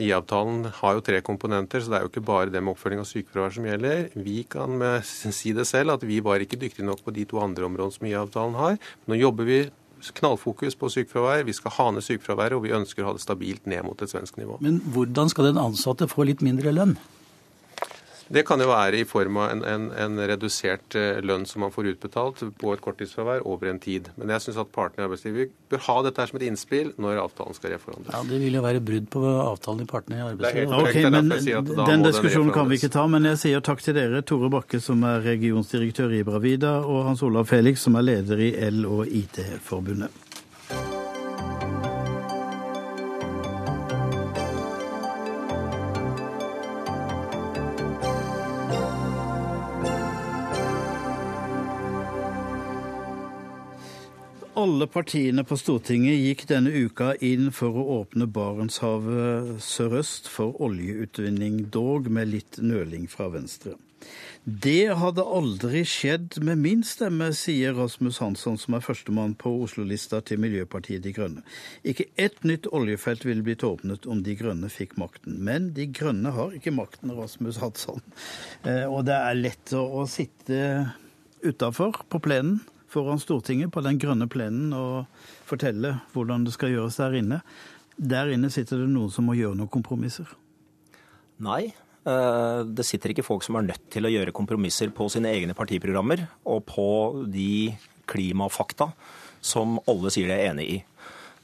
IA-avtalen 0.00 0.70
har 0.80 0.96
jo 0.96 1.04
tre 1.04 1.20
komponenter, 1.26 1.84
så 1.84 1.92
det 1.92 2.00
er 2.00 2.08
jo 2.08 2.12
ikke 2.14 2.24
bare 2.32 2.48
det 2.48 2.64
med 2.64 2.78
oppfølging 2.78 3.04
av 3.04 3.10
sykefravær 3.12 3.56
som 3.58 3.68
gjelder. 3.68 4.08
Vi 4.24 4.40
kan 4.48 4.80
si 5.04 5.52
det 5.52 5.68
selv 5.68 5.98
at 5.98 6.08
vi 6.08 6.22
var 6.24 6.40
ikke 6.40 6.56
dyktige 6.64 6.86
nok 6.86 6.93
nok 6.94 7.04
på 7.04 7.14
de 7.14 7.26
to 7.28 7.42
andre 7.42 7.66
områdene 7.68 7.98
som 7.98 8.08
IA-avtalen 8.08 8.60
har. 8.60 8.78
Nå 9.10 9.18
jobber 9.20 9.50
vi 9.50 9.64
knallfokus 10.12 10.76
på 10.76 10.90
sykefravær. 10.92 11.44
Vi 11.48 11.56
skal 11.56 11.74
ha 11.78 11.90
ned 11.94 12.04
sykefraværet, 12.04 12.56
og 12.58 12.64
vi 12.66 12.74
ønsker 12.76 13.04
å 13.04 13.10
ha 13.10 13.16
det 13.16 13.24
stabilt 13.24 13.68
ned 13.70 13.84
mot 13.86 14.00
et 14.04 14.12
svensk 14.12 14.38
nivå. 14.40 14.58
Men 14.64 14.80
hvordan 14.94 15.32
skal 15.32 15.50
den 15.50 15.60
ansatte 15.60 16.08
få 16.10 16.26
litt 16.28 16.44
mindre 16.44 16.74
lønn? 16.76 16.96
Det 18.28 18.44
kan 18.48 18.60
jo 18.60 18.70
være 18.70 19.02
i 19.02 19.04
form 19.08 19.36
av 19.42 19.50
en, 19.52 19.62
en, 19.68 19.84
en, 20.00 20.20
redusert 20.28 20.96
eh, 20.96 21.20
lønn 21.24 21.44
som 21.48 21.64
man 21.64 21.72
får 21.74 21.90
utbetalt 21.92 22.40
på 22.60 22.72
et 22.72 22.82
korttidsfravær 22.84 23.44
over 23.44 23.68
en 23.68 23.80
tid. 23.82 24.08
Men 24.16 24.32
jeg 24.34 24.46
syns 24.46 24.60
at 24.62 24.70
partene 24.74 25.04
i 25.04 25.08
arbeidslivet 25.08 25.52
bør 25.72 25.82
ha 25.88 25.96
dette 26.06 26.26
som 26.30 26.40
et 26.40 26.46
innspill 26.48 26.94
når 27.00 27.20
avtalen 27.26 27.58
skal 27.58 27.74
reforhandles. 27.74 28.14
Ja, 28.14 28.22
Det 28.30 28.40
vil 28.40 28.58
jo 28.58 28.64
være 28.64 28.82
brudd 28.84 29.10
på 29.12 29.24
avtalen 29.44 29.84
i 29.84 29.88
partene 29.90 30.20
i 30.20 30.24
arbeidslivet. 30.30 30.74
Ok, 30.80 31.00
men 31.12 31.86
Den 31.92 32.06
diskusjonen 32.08 32.52
kan 32.56 32.70
vi 32.70 32.80
ikke 32.80 32.92
ta, 32.96 33.06
men 33.10 33.28
jeg 33.34 33.42
sier 33.44 33.64
takk 33.64 33.84
til 33.84 33.98
dere. 33.98 34.24
Tore 34.24 34.50
Bakke, 34.52 34.80
som 34.80 35.04
er 35.08 35.24
regionsdirektør 35.26 36.16
i 36.16 36.24
Bravida, 36.26 36.78
og 36.80 37.04
Hans 37.10 37.24
Olav 37.26 37.50
Felix, 37.50 37.84
som 37.84 38.00
er 38.00 38.08
leder 38.08 38.40
i 38.40 38.52
L- 38.70 38.86
og 38.88 39.04
IT-forbundet. 39.06 40.23
Alle 54.64 54.86
partiene 54.88 55.42
på 55.44 55.58
Stortinget 55.60 56.22
gikk 56.22 56.42
denne 56.48 56.70
uka 56.72 57.10
inn 57.26 57.50
for 57.52 57.76
å 57.76 57.82
åpne 57.98 58.24
Barentshavet 58.32 59.58
sørøst 59.60 60.30
for 60.32 60.56
oljeutvinning, 60.64 61.66
dog 61.74 62.08
med 62.08 62.30
litt 62.30 62.56
nøling 62.62 63.04
fra 63.12 63.26
Venstre. 63.34 63.74
Det 64.44 64.94
hadde 65.02 65.26
aldri 65.36 65.82
skjedd 65.88 66.38
med 66.46 66.62
min 66.62 66.86
stemme, 66.86 67.28
sier 67.36 67.76
Rasmus 67.76 68.22
Hansson, 68.24 68.56
som 68.60 68.78
er 68.78 68.86
førstemann 68.86 69.36
på 69.40 69.52
Oslo-lista 69.66 70.22
til 70.24 70.40
Miljøpartiet 70.40 71.04
De 71.04 71.12
Grønne. 71.12 71.44
Ikke 71.84 72.08
ett 72.16 72.40
nytt 72.48 72.70
oljefelt 72.72 73.28
ville 73.28 73.44
blitt 73.44 73.66
åpnet 73.68 74.08
om 74.08 74.24
De 74.24 74.36
Grønne 74.38 74.72
fikk 74.72 74.96
makten. 75.00 75.42
Men 75.44 75.74
De 75.76 75.90
Grønne 75.92 76.32
har 76.38 76.56
ikke 76.56 76.72
makten, 76.72 77.12
Rasmus 77.18 77.60
Hansson. 77.60 78.04
Eh, 78.64 78.86
og 78.88 79.04
det 79.10 79.18
er 79.18 79.42
lett 79.44 79.76
å 79.76 80.06
sitte 80.08 80.62
utafor 81.44 82.06
på 82.08 82.24
plenen 82.24 82.62
foran 82.94 83.20
Stortinget 83.22 83.72
på 83.74 83.82
den 83.84 83.98
grønne 84.00 84.28
plenen 84.30 84.72
og 84.76 85.08
fortelle 85.48 85.96
hvordan 86.14 86.46
det 86.46 86.54
skal 86.54 86.72
gjøres 86.74 86.98
der 87.00 87.18
inne. 87.18 87.40
Der 87.94 88.30
inne 88.34 88.50
sitter 88.52 88.82
det 88.82 88.90
noen 88.90 89.12
som 89.14 89.28
må 89.28 89.36
gjøre 89.38 89.58
noen 89.58 89.70
kompromisser. 89.72 90.30
Nei, 91.44 91.74
eh, 92.06 92.60
det 92.64 92.86
sitter 92.86 93.12
ikke 93.12 93.26
folk 93.26 93.46
som 93.46 93.58
er 93.58 93.68
nødt 93.68 93.90
til 93.92 94.06
å 94.06 94.12
gjøre 94.12 94.34
kompromisser 94.34 94.94
på 94.94 95.08
sine 95.12 95.32
egne 95.34 95.56
partiprogrammer 95.58 96.26
og 96.46 96.64
på 96.70 96.88
de 97.30 97.74
klimafakta 98.10 98.92
som 99.44 99.78
alle 99.90 100.12
sier 100.14 100.30
de 100.30 100.38
er 100.38 100.50
enig 100.52 100.66
i. 100.70 100.80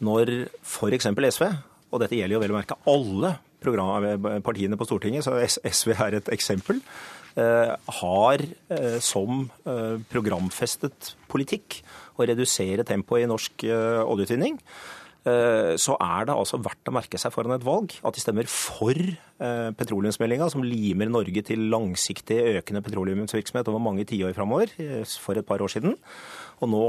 Når 0.01 0.33
f.eks. 0.63 1.11
SV, 1.11 1.47
og 1.91 2.03
dette 2.03 2.17
gjelder 2.17 2.39
jo 2.39 2.43
vel 2.45 2.55
å 2.55 2.61
merke 2.61 2.79
alle 2.89 3.37
partiene 3.61 4.79
på 4.81 4.87
Stortinget, 4.89 5.27
så 5.27 5.37
SV 5.45 5.93
er 5.99 6.17
et 6.17 6.31
eksempel, 6.33 6.79
Eh, 6.81 7.20
har 7.37 8.45
eh, 8.45 8.97
som 9.05 9.45
eh, 9.65 9.99
programfestet 10.11 11.15
politikk 11.31 11.81
å 12.19 12.27
redusere 12.29 12.87
tempoet 12.87 13.25
i 13.25 13.29
norsk 13.31 13.65
oljeutvinning, 13.71 14.59
så 15.21 15.95
er 16.01 16.25
det 16.25 16.33
altså 16.33 16.57
verdt 16.65 16.89
å 16.89 16.95
merke 16.97 17.19
seg 17.21 17.33
foran 17.35 17.53
et 17.53 17.65
valg 17.65 17.93
at 18.09 18.17
de 18.17 18.23
stemmer 18.23 18.49
for 18.49 18.97
petroleumsmeldinga, 19.77 20.47
som 20.49 20.65
limer 20.65 21.11
Norge 21.13 21.43
til 21.45 21.67
langsiktig 21.73 22.39
økende 22.57 22.81
petroleumsvirksomhet 22.87 23.69
over 23.69 23.85
mange 23.85 24.07
tiår 24.09 24.33
framover, 24.37 24.73
for 25.21 25.37
et 25.37 25.45
par 25.49 25.61
år 25.61 25.73
siden. 25.73 25.99
Og 26.65 26.73
nå 26.73 26.83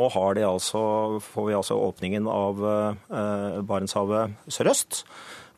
altså, 0.48 1.20
får 1.28 1.48
vi 1.50 1.60
altså 1.60 1.80
åpningen 1.92 2.32
av 2.32 2.64
Barentshavet 3.68 4.39
sørøst 4.48 5.04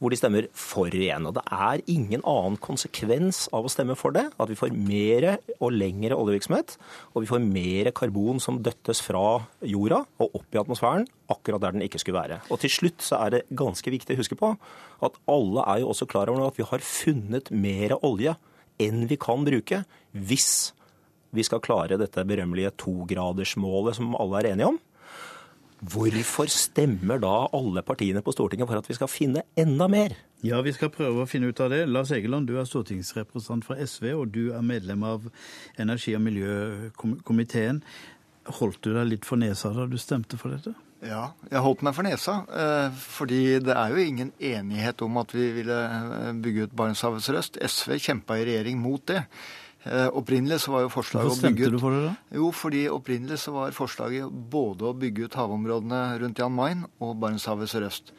hvor 0.04 0.12
de 0.12 0.20
stemmer 0.20 0.50
for 0.52 0.92
igjen. 0.92 1.24
Og 1.30 1.38
det 1.38 1.44
er 1.48 1.82
ingen 1.88 2.24
annen 2.28 2.58
konsekvens 2.60 3.46
av 3.56 3.64
å 3.64 3.72
stemme 3.72 3.96
for 3.96 4.12
det, 4.16 4.26
at 4.36 4.52
vi 4.52 4.58
får 4.60 4.76
mer 4.76 5.30
og 5.62 5.72
lengre 5.72 6.18
oljevirksomhet, 6.20 6.76
og 7.16 7.24
vi 7.24 7.30
får 7.30 7.44
mer 7.46 7.90
karbon 7.96 8.44
som 8.44 8.60
døttes 8.66 9.00
fra 9.06 9.40
jorda 9.64 10.02
og 10.20 10.36
opp 10.42 10.52
i 10.52 10.60
atmosfæren, 10.60 11.08
akkurat 11.32 11.64
der 11.64 11.78
den 11.78 11.88
ikke 11.88 12.04
skulle 12.04 12.20
være. 12.20 12.42
Og 12.52 12.60
til 12.60 12.74
slutt 12.76 13.06
så 13.06 13.22
er 13.24 13.38
det 13.38 13.44
ganske 13.56 13.96
viktig 13.96 14.18
å 14.18 14.20
huske 14.20 14.38
på 14.40 14.52
at 15.08 15.20
alle 15.32 15.64
er 15.72 15.84
jo 15.86 15.94
også 15.94 16.10
klar 16.12 16.32
over 16.32 16.50
at 16.50 16.60
vi 16.60 16.68
har 16.68 16.84
funnet 16.84 17.54
mer 17.56 17.96
olje 18.04 18.36
enn 18.84 19.06
vi 19.08 19.20
kan 19.22 19.48
bruke, 19.48 19.86
hvis 20.12 20.74
vi 21.34 21.46
skal 21.48 21.64
klare 21.64 21.98
dette 21.98 22.28
berømmelige 22.28 22.76
togradersmålet 22.84 23.98
som 23.98 24.18
alle 24.20 24.42
er 24.42 24.52
enige 24.52 24.74
om. 24.74 24.84
Hvorfor 25.84 26.48
stemmer 26.48 27.20
da 27.20 27.32
alle 27.52 27.82
partiene 27.84 28.22
på 28.24 28.32
Stortinget 28.32 28.70
for 28.70 28.80
at 28.80 28.88
vi 28.88 28.96
skal 28.96 29.10
finne 29.12 29.44
enda 29.60 29.90
mer? 29.92 30.16
Ja, 30.44 30.62
vi 30.64 30.72
skal 30.76 30.92
prøve 30.94 31.24
å 31.24 31.28
finne 31.28 31.50
ut 31.52 31.60
av 31.64 31.74
det. 31.74 31.82
Lars 31.90 32.12
Egeland, 32.16 32.48
du 32.48 32.56
er 32.60 32.68
stortingsrepresentant 32.68 33.68
fra 33.68 33.78
SV, 33.80 34.10
og 34.16 34.32
du 34.36 34.54
er 34.56 34.64
medlem 34.64 35.04
av 35.08 35.28
energi- 35.80 36.16
og 36.16 36.24
miljøkomiteen. 36.24 37.82
Holdt 38.60 38.82
du 38.84 38.94
deg 38.96 39.10
litt 39.10 39.28
for 39.28 39.40
nesa 39.40 39.72
da 39.76 39.88
du 39.88 39.98
stemte 40.00 40.40
for 40.40 40.56
dette? 40.56 40.76
Ja, 41.04 41.34
jeg 41.52 41.64
holdt 41.64 41.84
meg 41.84 41.96
for 41.98 42.08
nesa. 42.08 42.38
Eh, 42.48 43.02
fordi 43.16 43.42
det 43.64 43.76
er 43.76 43.92
jo 43.92 44.04
ingen 44.04 44.32
enighet 44.40 45.04
om 45.04 45.20
at 45.20 45.36
vi 45.36 45.50
ville 45.58 45.80
eh, 45.84 46.32
bygge 46.44 46.70
ut 46.70 46.78
Barentshavet 46.80 47.26
sørøst. 47.26 47.60
SV 47.60 47.98
kjempa 48.00 48.40
i 48.40 48.46
regjering 48.48 48.80
mot 48.80 49.04
det. 49.12 49.26
Eh, 49.84 50.08
opprinnelig 50.16 50.62
så 50.64 50.72
var 50.72 50.86
jo 50.86 50.92
forslaget 50.94 51.28
Hvorfor 51.28 51.42
stemte 51.42 51.72
du 51.74 51.80
for 51.82 51.92
det, 51.92 52.04
da? 52.06 52.38
Jo, 52.40 52.50
fordi 52.56 52.84
opprinnelig 52.88 53.42
så 53.44 53.52
var 53.52 53.76
forslaget 53.76 54.32
både 54.54 54.88
å 54.88 54.96
bygge 54.96 55.28
ut 55.28 55.36
havområdene 55.36 56.02
rundt 56.22 56.40
Jan 56.40 56.56
Mayen 56.56 56.86
og 57.04 57.18
Barentshavet 57.20 57.72
sørøst. 57.72 58.14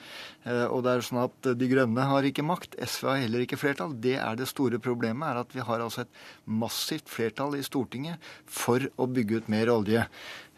Eh, 0.45 0.67
og 0.69 0.85
det 0.85 0.93
er 0.93 1.07
sånn 1.09 1.23
at 1.25 1.51
De 1.57 1.69
Grønne 1.71 2.09
har 2.11 2.29
ikke 2.29 2.45
makt, 2.45 2.77
SV 2.77 3.09
har 3.09 3.23
heller 3.25 3.47
ikke 3.47 3.61
flertall. 3.61 3.97
Det 3.97 4.19
er 4.21 4.37
det 4.37 4.51
store 4.51 4.81
problemet, 4.83 5.25
er 5.25 5.41
at 5.41 5.57
vi 5.57 5.65
har 5.65 5.81
altså 5.81 6.05
et 6.05 6.25
massivt 6.45 7.09
flertall 7.09 7.57
i 7.57 7.65
Stortinget 7.65 8.21
for 8.45 8.85
å 9.01 9.09
bygge 9.09 9.41
ut 9.41 9.53
mer 9.53 9.73
olje. 9.73 10.05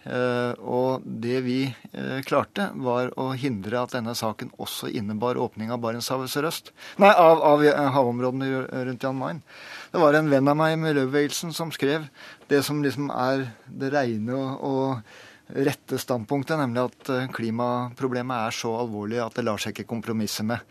Eh, 0.06 0.52
og 0.62 1.02
det 1.02 1.40
vi 1.42 1.58
eh, 1.66 2.18
klarte, 2.26 2.68
var 2.78 3.10
å 3.18 3.32
hindre 3.34 3.80
at 3.82 3.96
denne 3.96 4.14
saken 4.14 4.52
også 4.62 4.90
innebar 4.94 5.38
åpning 5.42 5.72
av 5.74 5.80
Barentshavet 5.82 6.30
sørøst. 6.30 6.70
Nei, 7.02 7.10
av, 7.10 7.42
av 7.42 7.64
havområdene 7.96 8.66
rundt 8.86 9.06
Jan 9.06 9.18
Mayen. 9.18 9.42
Det 9.90 10.02
var 10.02 10.14
en 10.14 10.30
venn 10.30 10.52
av 10.52 10.58
meg 10.58 10.76
i 10.76 10.82
miljøbevegelsen 10.84 11.54
som 11.56 11.72
skrev 11.74 12.06
det 12.50 12.62
som 12.66 12.82
liksom 12.84 13.10
er 13.10 13.48
det 13.66 13.90
reine 13.94 14.36
og, 14.36 14.62
og 14.62 15.56
rette 15.66 15.98
standpunktet, 15.98 16.58
nemlig 16.58 16.86
at 16.88 17.10
eh, 17.14 17.28
klimaproblemet 17.34 18.48
er 18.48 18.54
så 18.54 18.76
alvorlig 18.80 19.20
at 19.22 19.38
det 19.38 19.46
lar 19.46 19.62
seg 19.62 19.74
ikke 19.74 19.90
kompromisse 19.90 20.46
med. 20.46 20.62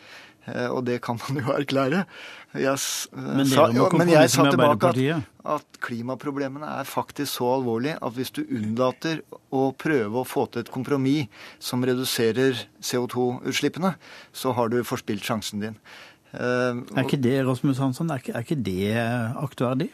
Og 0.69 0.83
det 0.85 0.99
kan 1.01 1.17
man 1.17 1.39
jo 1.41 1.53
erklære. 1.55 2.03
Jeg, 2.55 2.79
men, 3.11 3.47
sa, 3.49 3.65
jo, 3.73 3.87
men 3.97 4.09
jeg 4.13 4.29
sa 4.31 4.45
tilbake 4.47 4.91
at, 4.93 5.25
at, 5.57 5.79
klimaproblemene 5.83 6.69
er 6.79 6.87
faktisk 6.87 7.41
så 7.41 7.49
alvorlige 7.57 7.97
at 7.99 8.15
hvis 8.15 8.31
du 8.35 8.45
unnlater 8.45 9.19
å 9.51 9.67
prøve 9.75 10.21
å 10.21 10.27
få 10.27 10.45
til 10.53 10.63
et 10.63 10.71
kompromiss 10.71 11.27
som 11.59 11.83
reduserer 11.85 12.61
CO2-utslippene, 12.79 13.95
så 14.31 14.55
har 14.55 14.71
du 14.71 14.79
forspilt 14.87 15.25
sjansen 15.27 15.65
din. 15.65 15.77
Uh, 16.35 16.83
er 16.95 17.03
ikke 17.05 17.21
det 17.21 17.37
Rasmus 17.47 17.79
Hansson, 17.79 18.09
er 18.11 18.23
ikke, 18.23 18.35
er 18.35 18.47
ikke 18.47 18.61
det 18.63 18.95
aktverdig? 19.43 19.91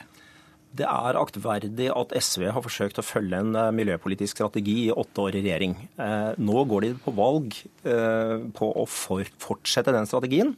Det 0.72 0.88
er 0.88 1.18
aktverdig 1.20 1.90
at 1.92 2.14
SV 2.16 2.46
har 2.56 2.64
forsøkt 2.64 3.02
å 3.02 3.04
følge 3.04 3.42
en 3.44 3.58
eh, 3.60 3.74
miljøpolitisk 3.76 4.40
strategi 4.40 4.86
i 4.86 4.94
åtte 4.94 5.26
år 5.26 5.36
i 5.36 5.44
regjering. 5.44 5.76
Eh, 6.00 6.32
nå 6.40 6.64
går 6.70 6.86
de 6.86 6.92
på 7.04 7.14
valg 7.18 7.58
eh, 7.84 8.38
på 8.56 8.70
å 8.72 8.86
fortsette 8.88 9.92
den 9.96 10.08
strategien. 10.10 10.56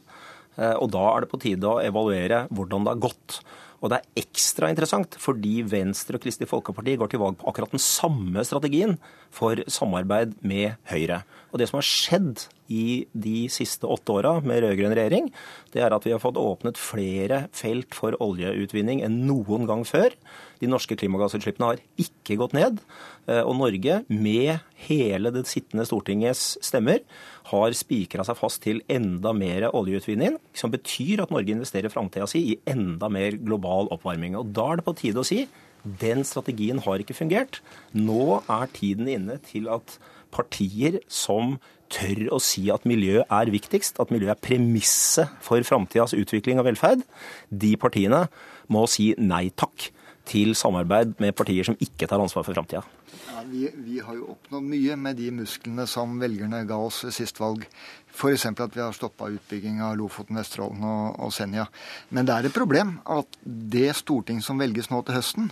Og 0.54 0.86
da 0.94 1.00
er 1.10 1.24
det 1.24 1.28
på 1.32 1.38
tide 1.42 1.66
å 1.66 1.80
evaluere 1.82 2.44
hvordan 2.54 2.84
det 2.86 2.92
har 2.92 3.00
gått. 3.08 3.40
Og 3.84 3.90
det 3.92 3.98
er 4.00 4.22
ekstra 4.24 4.70
interessant 4.72 5.18
fordi 5.20 5.58
Venstre 5.68 6.16
og 6.16 6.24
Kristelig 6.24 6.48
Folkeparti 6.48 6.96
går 6.96 7.10
til 7.12 7.20
valg 7.20 7.36
på 7.40 7.50
akkurat 7.50 7.74
den 7.74 7.82
samme 7.82 8.40
strategien 8.48 8.96
for 9.34 9.60
samarbeid 9.68 10.38
med 10.40 10.78
Høyre. 10.88 11.20
Og 11.52 11.60
det 11.60 11.68
som 11.68 11.76
har 11.82 11.86
skjedd 11.86 12.46
i 12.72 13.04
de 13.12 13.44
siste 13.52 13.84
åtte 13.84 14.16
åra 14.16 14.38
med 14.40 14.62
rød-grønn 14.64 14.96
regjering, 14.96 15.28
det 15.76 15.84
er 15.84 15.92
at 15.92 16.08
vi 16.08 16.14
har 16.14 16.22
fått 16.22 16.40
åpnet 16.40 16.80
flere 16.80 17.44
felt 17.52 17.92
for 17.92 18.16
oljeutvinning 18.24 19.04
enn 19.04 19.20
noen 19.28 19.68
gang 19.68 19.84
før. 19.84 20.16
De 20.60 20.70
norske 20.70 20.96
klimagassutslippene 20.98 21.72
har 21.72 21.82
ikke 22.00 22.38
gått 22.40 22.54
ned. 22.56 22.80
Eh, 23.28 23.42
og 23.42 23.56
Norge, 23.58 24.00
med 24.08 24.64
hele 24.86 25.32
det 25.34 25.46
sittende 25.50 25.86
Stortingets 25.88 26.54
stemmer, 26.64 27.02
har 27.50 27.76
spikra 27.76 28.24
seg 28.26 28.38
fast 28.38 28.62
til 28.64 28.82
enda 28.90 29.34
mer 29.36 29.68
oljeutvinning, 29.72 30.38
som 30.56 30.72
betyr 30.72 31.24
at 31.24 31.34
Norge 31.34 31.54
investerer 31.54 31.92
framtida 31.92 32.28
si 32.30 32.44
i 32.52 32.58
enda 32.70 33.10
mer 33.12 33.38
global 33.40 33.90
oppvarming. 33.94 34.38
Og 34.40 34.52
Da 34.54 34.72
er 34.72 34.80
det 34.80 34.88
på 34.88 34.96
tide 34.98 35.20
å 35.20 35.28
si 35.28 35.44
den 35.84 36.24
strategien 36.24 36.80
har 36.80 37.02
ikke 37.02 37.16
fungert. 37.16 37.60
Nå 37.92 38.40
er 38.48 38.70
tiden 38.72 39.10
inne 39.10 39.36
til 39.44 39.68
at 39.68 39.98
partier 40.34 40.98
som 41.12 41.58
tør 41.92 42.30
å 42.34 42.40
si 42.42 42.66
at 42.72 42.86
miljø 42.88 43.22
er 43.22 43.52
viktigst, 43.52 44.00
at 44.02 44.12
miljø 44.14 44.32
er 44.32 44.40
premisset 44.40 45.30
for 45.44 45.62
framtidas 45.66 46.16
utvikling 46.16 46.60
og 46.60 46.68
velferd, 46.70 47.04
de 47.50 47.74
partiene 47.80 48.24
må 48.72 48.86
si 48.90 49.12
nei 49.20 49.50
takk 49.54 49.90
til 50.28 50.54
samarbeid 50.58 51.16
med 51.22 51.34
partier 51.36 51.66
som 51.66 51.76
ikke 51.80 52.08
tar 52.08 52.22
ansvar 52.22 52.46
for 52.46 52.56
framtida. 52.56 52.82
Ja, 53.28 53.42
vi, 53.46 53.70
vi, 53.74 54.00
har 54.00 54.16
jo 54.18 54.32
oppnådd 54.34 54.66
mye 54.66 54.96
med 54.98 55.18
de 55.18 55.30
musklene 55.34 55.86
som 55.90 56.16
velgerne 56.20 56.64
ga 56.68 56.78
oss 56.80 57.04
ved 57.06 57.14
sist 57.16 57.40
valg. 57.42 57.66
F.eks. 58.14 58.46
at 58.46 58.76
vi 58.76 58.82
har 58.82 58.94
stoppa 58.94 59.26
utbygging 59.34 59.80
av 59.82 59.96
Lofoten, 59.98 60.38
Vesterålen 60.38 60.84
og, 60.86 61.16
og, 61.18 61.32
Senja. 61.34 61.66
Men 62.14 62.28
det 62.28 62.34
er 62.36 62.46
et 62.46 62.54
problem 62.54 62.98
at 63.10 63.40
det 63.42 63.88
storting 63.98 64.38
som 64.44 64.62
velges 64.62 64.90
nå 64.92 65.00
til 65.02 65.18
høsten, 65.18 65.50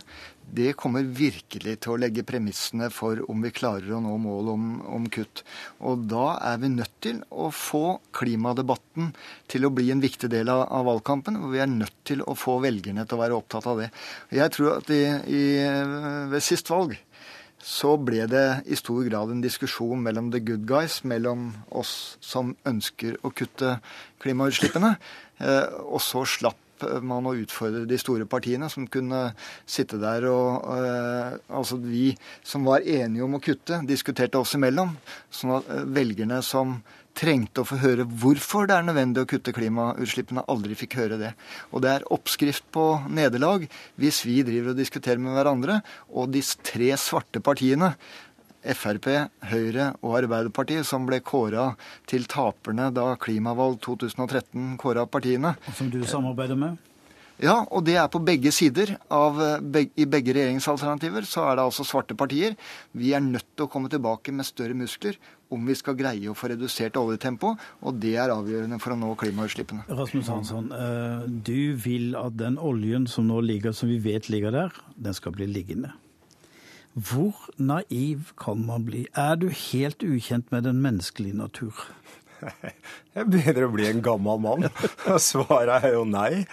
det 0.52 0.74
kommer 0.78 1.06
virkelig 1.06 1.78
til 1.82 1.94
å 1.94 1.98
legge 1.98 2.26
premissene 2.28 2.90
for 2.92 3.22
om 3.32 3.42
vi 3.42 3.54
klarer 3.54 3.94
å 3.96 4.02
nå 4.04 4.14
mål 4.20 4.52
om, 4.52 4.66
om 4.94 5.06
kutt. 5.10 5.42
Og 5.82 6.06
da 6.10 6.36
er 6.52 6.60
vi 6.62 6.70
nødt 6.74 6.94
til 7.02 7.22
å 7.30 7.48
få 7.56 7.98
klimadebatten 8.14 9.10
til 9.50 9.66
å 9.66 9.72
bli 9.74 9.88
en 9.94 10.02
viktig 10.02 10.30
del 10.30 10.52
av, 10.52 10.66
av 10.68 10.86
valgkampen. 10.90 11.40
Og 11.40 11.54
vi 11.56 11.62
er 11.64 11.72
nødt 11.72 12.02
til 12.06 12.22
å 12.22 12.36
få 12.38 12.60
velgerne 12.62 13.06
til 13.08 13.18
å 13.18 13.24
være 13.24 13.38
opptatt 13.38 13.70
av 13.72 13.82
det. 13.82 13.88
Jeg 14.34 14.54
tror 14.54 14.76
at 14.76 14.92
i, 14.94 15.02
i, 15.34 15.46
ved 16.30 16.44
sist 16.44 16.70
valg 16.70 16.94
så 17.62 17.94
ble 18.02 18.26
det 18.30 18.46
i 18.66 18.76
stor 18.78 19.04
grad 19.06 19.30
en 19.30 19.42
diskusjon 19.44 20.02
mellom 20.02 20.32
the 20.34 20.40
good 20.42 20.66
guys, 20.66 21.00
mellom 21.06 21.52
oss 21.70 22.16
som 22.20 22.56
ønsker 22.66 23.20
å 23.22 23.30
kutte 23.30 23.76
klimautslippene, 24.22 24.96
eh, 25.38 25.66
og 25.86 26.02
så 26.02 26.26
slapp 26.26 26.58
man 27.02 27.26
å 27.28 27.34
utfordre 27.38 27.84
de 27.86 27.98
store 28.00 28.26
partiene, 28.26 28.68
som 28.70 28.88
kunne 28.90 29.20
sitte 29.68 30.00
der 30.02 30.26
og 30.30 30.66
eh, 30.74 31.38
Altså 31.52 31.78
vi 31.78 32.10
som 32.42 32.66
var 32.66 32.82
enige 32.82 33.22
om 33.22 33.36
å 33.38 33.42
kutte, 33.42 33.82
diskuterte 33.86 34.40
oss 34.40 34.56
imellom. 34.58 34.96
Sånn 35.30 35.56
at 35.58 35.70
eh, 35.70 35.86
velgerne 35.86 36.40
som 36.42 36.80
trengte 37.18 37.62
å 37.62 37.68
få 37.68 37.78
høre 37.82 38.06
hvorfor 38.06 38.68
det 38.68 38.76
er 38.76 38.86
nødvendig 38.86 39.22
å 39.22 39.28
kutte 39.28 39.54
klimautslippene, 39.54 40.44
aldri 40.50 40.76
fikk 40.78 40.98
høre 41.00 41.20
det. 41.20 41.32
Og 41.70 41.84
det 41.84 41.92
er 41.92 42.08
oppskrift 42.14 42.66
på 42.74 42.86
nederlag 43.12 43.68
hvis 44.00 44.22
vi 44.26 44.40
driver 44.46 44.72
og 44.72 44.80
diskuterer 44.80 45.22
med 45.22 45.36
hverandre, 45.36 45.80
og 46.10 46.32
de 46.34 46.44
tre 46.64 46.92
svarte 47.00 47.42
partiene 47.44 47.94
Frp, 48.62 49.08
Høyre 49.50 49.88
og 50.04 50.20
Arbeiderpartiet, 50.20 50.86
som 50.86 51.06
ble 51.08 51.18
kåra 51.26 51.72
til 52.06 52.28
taperne 52.30 52.92
da 52.94 53.08
Klimavalg 53.18 53.80
2013 53.82 54.76
kåra 54.78 55.02
partiene. 55.10 55.56
Og 55.66 55.78
som 55.78 55.90
du 55.90 55.98
samarbeider 56.06 56.58
med? 56.58 56.78
Ja, 57.42 57.56
og 57.74 57.82
det 57.88 57.96
er 57.98 58.10
på 58.12 58.20
begge 58.22 58.52
sider. 58.54 58.94
Av, 59.10 59.40
I 59.74 60.06
begge 60.06 60.34
regjeringsalternativer 60.36 61.26
så 61.26 61.48
er 61.48 61.58
det 61.58 61.64
altså 61.64 61.86
svarte 61.86 62.14
partier. 62.14 62.54
Vi 62.94 63.10
er 63.16 63.24
nødt 63.24 63.48
til 63.56 63.66
å 63.66 63.72
komme 63.72 63.90
tilbake 63.90 64.34
med 64.36 64.46
større 64.46 64.76
muskler 64.78 65.18
om 65.52 65.66
vi 65.68 65.76
skal 65.78 65.96
greie 65.98 66.30
å 66.30 66.36
få 66.38 66.50
redusert 66.52 66.96
oljetempo, 67.00 67.54
og 67.82 67.98
det 68.02 68.14
er 68.20 68.32
avgjørende 68.34 68.80
for 68.82 68.94
å 68.94 68.98
nå 68.98 69.12
klimautslippene. 69.20 69.86
Rasmus 69.88 70.30
Hansson, 70.32 70.70
eh, 70.72 71.26
du 71.28 71.74
vil 71.76 72.16
at 72.18 72.38
den 72.40 72.58
oljen 72.58 73.06
som 73.10 73.28
nå 73.28 73.40
ligger, 73.44 73.76
som 73.76 73.92
vi 73.92 74.00
vet 74.02 74.30
ligger 74.32 74.54
der, 74.54 74.80
den 74.96 75.14
skal 75.14 75.36
bli 75.36 75.46
liggende. 75.50 75.92
Hvor 76.92 77.48
naiv 77.56 78.34
kan 78.36 78.66
man 78.66 78.84
bli? 78.84 79.06
Er 79.16 79.36
du 79.40 79.48
helt 79.48 80.02
ukjent 80.04 80.50
med 80.52 80.64
den 80.68 80.82
menneskelige 80.84 81.38
natur? 81.38 81.72
Jeg 83.16 83.28
begynner 83.30 83.66
å 83.66 83.72
bli 83.72 83.86
en 83.88 84.02
gammel 84.04 84.40
mann. 84.42 84.68
Svaret 85.30 85.86
er 85.86 85.96
jo 85.96 86.04
nei. 86.08 86.44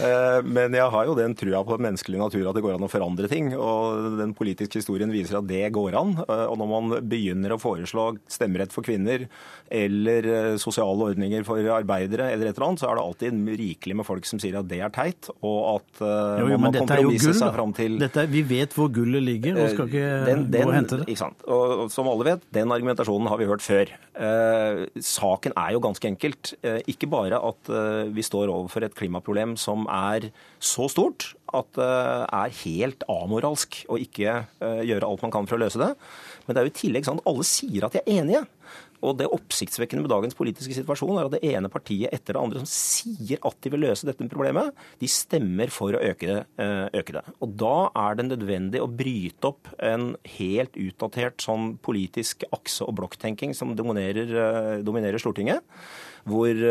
Eh, 0.00 0.38
men 0.46 0.74
jeg 0.76 0.88
har 0.94 1.08
jo 1.08 1.16
den 1.18 1.34
trua 1.38 1.62
på 1.66 1.78
menneskelig 1.82 2.20
natur 2.20 2.48
at 2.48 2.56
det 2.56 2.64
går 2.64 2.76
an 2.76 2.86
å 2.86 2.90
forandre 2.90 3.28
ting. 3.30 3.52
Og 3.56 4.18
den 4.20 4.34
politiske 4.36 4.80
historien 4.80 5.12
viser 5.12 5.40
at 5.40 5.48
det 5.48 5.64
går 5.74 5.96
an. 5.98 6.14
Eh, 6.24 6.44
og 6.46 6.56
når 6.60 6.70
man 6.70 6.94
begynner 7.08 7.56
å 7.56 7.60
foreslå 7.62 8.08
stemmerett 8.30 8.74
for 8.74 8.86
kvinner 8.86 9.26
eller 9.72 10.28
eh, 10.28 10.50
sosiale 10.60 11.12
ordninger 11.12 11.44
for 11.48 11.60
arbeidere 11.74 12.30
eller 12.32 12.50
et 12.50 12.56
eller 12.56 12.68
annet, 12.70 12.82
så 12.82 12.90
er 12.90 12.98
det 12.98 13.06
alltid 13.06 13.52
rikelig 13.62 13.98
med 14.00 14.08
folk 14.08 14.28
som 14.28 14.40
sier 14.42 14.58
at 14.60 14.68
det 14.70 14.80
er 14.84 14.92
teit, 14.92 15.28
og 15.40 15.58
at 15.72 16.02
jo, 16.02 16.48
jo, 16.50 16.58
man 16.60 16.72
må 16.72 16.82
kompromisse 16.82 17.34
seg 17.38 17.54
fram 17.54 17.72
til 17.76 17.96
dette, 18.00 18.24
Vi 18.30 18.42
vet 18.46 18.74
hvor 18.76 18.90
gullet 18.92 19.24
ligger, 19.24 19.58
og 19.60 19.70
skal 19.72 19.88
ikke 19.90 20.10
den, 20.28 20.46
den, 20.52 20.66
gå 20.66 20.72
og 20.72 20.76
hente 20.76 21.00
det. 21.00 21.08
Ikke 21.08 21.22
sant. 21.24 21.44
Og 21.48 21.86
som 21.92 22.08
alle 22.10 22.28
vet, 22.32 22.46
den 22.54 22.74
argumentasjonen 22.74 23.30
har 23.32 23.40
vi 23.40 23.48
hørt 23.48 23.64
før. 23.64 23.92
Eh, 24.12 24.82
saken 25.00 25.54
er 25.56 25.72
jo 25.72 25.82
ganske 25.82 26.08
enkelt. 26.10 26.52
Eh, 26.62 26.80
ikke 26.92 27.08
bare 27.10 27.38
at 27.40 27.70
eh, 27.72 28.10
vi 28.12 28.24
står 28.24 28.52
overfor 28.52 28.84
et 28.86 28.96
klimaproblem 28.96 29.54
som 29.60 29.81
er 29.90 30.30
så 30.62 30.88
stort 30.90 31.32
at 31.52 31.68
det 31.76 31.90
er 32.32 32.56
helt 32.62 33.04
amoralsk 33.10 33.82
å 33.92 33.98
ikke 34.00 34.38
eh, 34.42 34.82
gjøre 34.88 35.08
alt 35.08 35.24
man 35.26 35.34
kan 35.34 35.48
for 35.48 35.58
å 35.58 35.64
løse 35.64 35.80
det. 35.80 35.92
Men 36.46 36.54
det 36.54 36.62
er 36.62 36.68
jo 36.68 36.72
i 36.72 36.80
tillegg 36.80 37.08
sånn 37.08 37.20
at 37.20 37.30
alle 37.32 37.46
sier 37.46 37.86
at 37.86 37.96
de 37.96 38.02
er 38.02 38.20
enige. 38.22 38.44
Og 39.02 39.16
det 39.18 39.26
oppsiktsvekkende 39.34 40.04
med 40.04 40.12
dagens 40.12 40.36
politiske 40.38 40.76
situasjon 40.76 41.16
er 41.18 41.26
at 41.26 41.34
det 41.34 41.42
ene 41.50 41.70
partiet 41.72 42.12
etter 42.14 42.36
det 42.36 42.42
andre 42.42 42.62
som 42.62 42.70
sier 42.70 43.40
at 43.42 43.58
de 43.64 43.72
vil 43.74 43.82
løse 43.82 44.06
dette 44.06 44.28
problemet, 44.30 44.70
de 45.02 45.10
stemmer 45.10 45.72
for 45.74 45.96
å 45.98 46.02
øke 46.12 46.28
det. 46.28 46.38
Eh, 46.62 46.86
øke 47.00 47.16
det. 47.18 47.24
Og 47.42 47.56
da 47.58 47.74
er 48.04 48.18
det 48.18 48.28
nødvendig 48.28 48.82
å 48.82 48.90
bryte 48.90 49.50
opp 49.50 49.72
en 49.82 50.12
helt 50.36 50.78
utdatert 50.78 51.42
sånn 51.42 51.76
politisk 51.82 52.46
akse- 52.54 52.86
og 52.86 52.94
blokktenking 53.00 53.56
som 53.58 53.74
dominerer, 53.78 54.30
eh, 54.30 54.82
dominerer 54.86 55.18
Stortinget. 55.18 55.66
Hvor, 56.28 56.64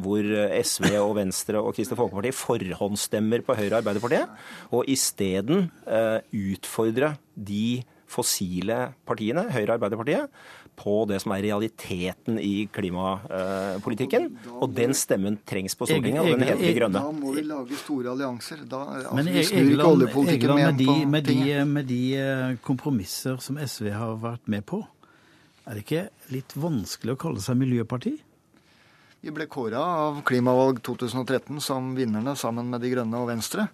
hvor 0.00 0.28
SV 0.64 0.86
og 1.02 1.14
Venstre 1.18 1.60
og 1.60 1.74
Kristelig 1.76 1.98
Folkeparti 2.00 2.34
forhåndsstemmer 2.38 3.44
på 3.44 3.56
Høyre 3.58 3.74
og 3.74 3.80
Arbeiderpartiet, 3.82 4.30
og 4.72 4.88
isteden 4.88 5.66
utfordre 6.32 7.14
de 7.34 7.82
fossile 8.14 8.78
partiene, 9.06 9.46
Høyre 9.52 9.74
og 9.74 9.76
Arbeiderpartiet, 9.78 10.44
på 10.74 10.94
det 11.08 11.20
som 11.22 11.34
er 11.34 11.44
realiteten 11.46 12.38
i 12.42 12.66
klimapolitikken. 12.74 14.28
Og 14.58 14.72
den 14.74 14.94
stemmen 14.98 15.38
trengs 15.46 15.76
på 15.78 15.86
Stortinget, 15.88 16.24
og 16.24 16.32
den 16.34 16.48
heter 16.48 16.64
De 16.64 16.72
Grønne. 16.78 17.02
Da 17.04 17.14
må 17.14 17.34
vi 17.36 17.44
lage 17.46 17.78
store 17.78 18.10
allianser. 18.14 18.64
Da, 18.70 18.82
altså, 18.98 19.14
Men 19.20 19.30
vi 19.36 19.44
snur 19.46 19.70
ikke 19.76 19.88
oljepolitikken 19.92 20.54
med, 20.58 20.80
de, 20.80 20.88
med, 20.88 21.06
med, 21.14 21.30
de, 21.30 21.64
med 21.76 21.90
de 21.90 22.02
eh, 22.18 22.58
kompromisser 22.66 23.38
som 23.44 23.60
SV 23.60 23.92
har 23.94 24.18
vært 24.22 24.50
med 24.50 24.66
på, 24.66 24.82
er 25.64 25.78
det 25.78 25.86
ikke 25.86 26.06
litt 26.34 26.52
vanskelig 26.60 27.14
å 27.14 27.20
kalle 27.22 27.40
seg 27.40 27.56
miljøparti? 27.56 28.18
Vi 29.24 29.32
ble 29.32 29.46
kåra 29.48 29.80
av 29.80 30.18
Klimavalg 30.28 30.82
2013 30.84 31.60
som 31.64 31.94
vinnerne 31.96 32.34
sammen 32.36 32.66
med 32.68 32.82
De 32.84 32.90
Grønne 32.92 33.22
og 33.22 33.30
Venstre. 33.30 33.70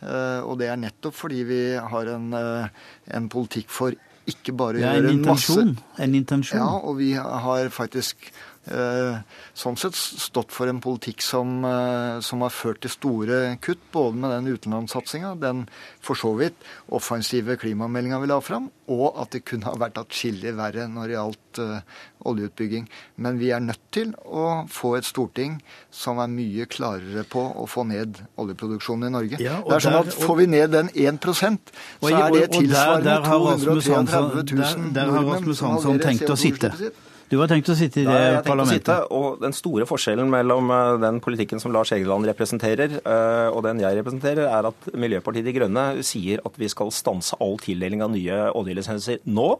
Eh, 0.00 0.40
Og 0.40 0.56
det 0.56 0.70
er 0.72 0.80
nettopp 0.80 1.12
fordi 1.18 1.42
vi 1.44 1.58
har 1.76 2.08
en, 2.14 2.32
eh, 2.32 2.68
en 3.12 3.28
politikk 3.28 3.68
for 3.68 3.92
ikke 4.26 4.54
bare 4.56 4.80
å 4.80 4.80
gjøre 4.80 5.12
masse 5.20 5.52
Det 5.52 5.60
er 5.60 5.68
en 5.68 5.74
intensjon. 5.74 5.76
En 5.98 6.14
intensjon. 6.14 6.56
Ja, 6.58 6.70
og 6.80 6.96
vi 6.96 7.12
har 7.12 7.68
faktisk 7.68 8.32
sånn 8.66 9.76
sett 9.76 9.94
stått 9.94 10.52
for 10.54 10.70
en 10.70 10.80
politikk 10.80 11.20
som, 11.22 11.64
eh, 11.64 12.20
som 12.24 12.40
har 12.40 12.50
ført 12.50 12.80
til 12.80 12.90
store 12.90 13.58
kutt, 13.60 13.78
både 13.92 14.16
med 14.16 14.30
den 14.30 14.56
utenlandssatsinga, 14.56 15.34
den 15.40 15.66
for 16.00 16.14
så 16.16 16.32
vidt 16.38 16.54
offensive 16.90 17.58
klimameldinga 17.60 18.20
vi 18.22 18.26
la 18.30 18.40
fram, 18.40 18.70
og 18.88 19.20
at 19.20 19.30
det 19.36 19.44
kunne 19.44 19.64
ha 19.68 19.74
vært 19.76 20.00
atskillig 20.00 20.54
verre 20.56 20.88
når 20.88 21.08
det 21.08 21.16
gjaldt 21.18 21.58
eh, 21.58 21.80
oljeutbygging. 22.24 22.88
Men 23.18 23.38
vi 23.38 23.50
er 23.52 23.60
nødt 23.60 23.80
til 23.92 24.14
å 24.24 24.66
få 24.72 24.96
et 24.96 25.04
storting 25.04 25.60
som 25.92 26.18
er 26.18 26.32
mye 26.32 26.66
klarere 26.66 27.24
på 27.28 27.44
å 27.60 27.68
få 27.68 27.84
ned 27.86 28.16
oljeproduksjonen 28.40 29.08
i 29.08 29.14
Norge. 29.14 29.40
Ja, 29.44 29.60
det 29.60 29.76
er 29.76 29.80
sånn 29.90 30.00
at 30.00 30.12
Får 30.24 30.36
vi 30.38 30.46
ned 30.46 30.70
den 30.72 30.88
1 30.94 31.20
så 31.20 32.14
er 32.14 32.30
det 32.32 32.50
tilsvarende 32.50 33.04
der 33.04 33.20
233 33.28 34.44
000 34.54 34.92
der- 34.92 35.04
der 35.04 35.10
har 35.10 35.20
nordmenn 35.20 35.34
Rasmus 35.34 35.58
som 35.58 35.70
Hansson 35.70 35.98
tenkt 35.98 36.30
å 36.30 36.36
sitte. 36.36 36.72
CO2-utslippet 37.24 37.30
sitt. 37.30 37.30
Du 37.30 37.38
har 37.40 37.48
tenkt 37.48 37.68
å 37.68 37.76
sitte 37.78 38.00
i 38.00 38.04
det 38.04 38.12
Nei, 38.12 38.32
jeg 38.34 38.44
parlamentet? 38.44 38.88
å 38.88 38.94
sitte, 38.94 38.96
og 39.14 39.40
Den 39.40 39.52
store 39.56 39.86
forskjellen 39.86 40.30
mellom 40.30 40.70
eh, 40.70 41.00
den 41.02 41.20
politikken 41.24 41.60
som 41.60 41.72
Lars 41.72 41.92
Egeland 41.92 42.26
representerer, 42.26 43.00
eh, 43.00 43.48
og 43.50 43.62
den 43.64 43.80
jeg 43.80 43.98
representerer, 43.98 44.46
er 44.48 44.68
at 44.70 44.88
Miljøpartiet 44.94 45.44
De 45.44 45.54
Grønne 45.56 46.02
sier 46.04 46.40
at 46.44 46.54
vi 46.60 46.68
skal 46.68 46.92
stanse 46.92 47.36
all 47.40 47.58
tildeling 47.58 48.02
av 48.04 48.12
nye 48.14 48.50
oljelisenser 48.54 49.22
nå. 49.24 49.58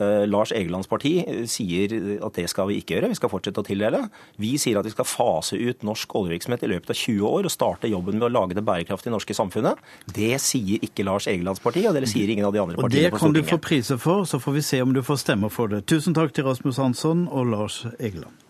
Eh, 0.00 0.24
Lars 0.26 0.52
Egelands 0.56 0.88
parti 0.88 1.18
eh, 1.20 1.42
sier 1.50 1.92
at 2.24 2.38
det 2.38 2.46
skal 2.50 2.70
vi 2.70 2.78
ikke 2.80 2.96
gjøre, 2.96 3.10
vi 3.12 3.18
skal 3.18 3.32
fortsette 3.32 3.60
å 3.60 3.66
tildele. 3.66 4.02
Vi 4.40 4.54
sier 4.60 4.80
at 4.80 4.88
vi 4.88 4.94
skal 4.94 5.08
fase 5.08 5.58
ut 5.60 5.84
norsk 5.86 6.14
oljevirksomhet 6.22 6.64
i 6.64 6.72
løpet 6.72 6.94
av 6.94 7.00
20 7.02 7.28
år 7.28 7.48
og 7.48 7.54
starte 7.54 7.90
jobben 7.90 8.16
med 8.16 8.28
å 8.30 8.32
lage 8.32 8.56
det 8.56 8.64
bærekraftige 8.66 9.12
norske 9.12 9.36
samfunnet. 9.36 9.80
Det 10.08 10.32
sier 10.42 10.80
ikke 10.86 11.04
Lars 11.08 11.28
Egelands 11.30 11.60
parti, 11.60 11.84
og 11.88 11.96
det 11.98 12.08
sier 12.10 12.32
ingen 12.32 12.48
av 12.48 12.56
de 12.56 12.64
andre 12.64 12.80
partiene. 12.80 13.10
Og 13.10 13.18
det 13.18 13.24
kan 13.24 13.36
du 13.36 13.42
få 13.44 13.60
priser 13.62 14.00
for, 14.00 14.24
så 14.28 14.40
får 14.40 14.56
vi 14.56 14.68
se 14.72 14.84
om 14.84 14.94
du 14.96 15.02
får 15.04 15.24
stemmer 15.26 15.52
for 15.52 15.72
det. 15.72 15.84
Tusen 15.90 16.16
takk 16.16 16.32
til 16.36 16.48
Rasmus 16.48 16.80
Hansson 16.80 17.26
og 17.28 17.52
Lars 17.52 17.82
Egeland. 17.98 18.49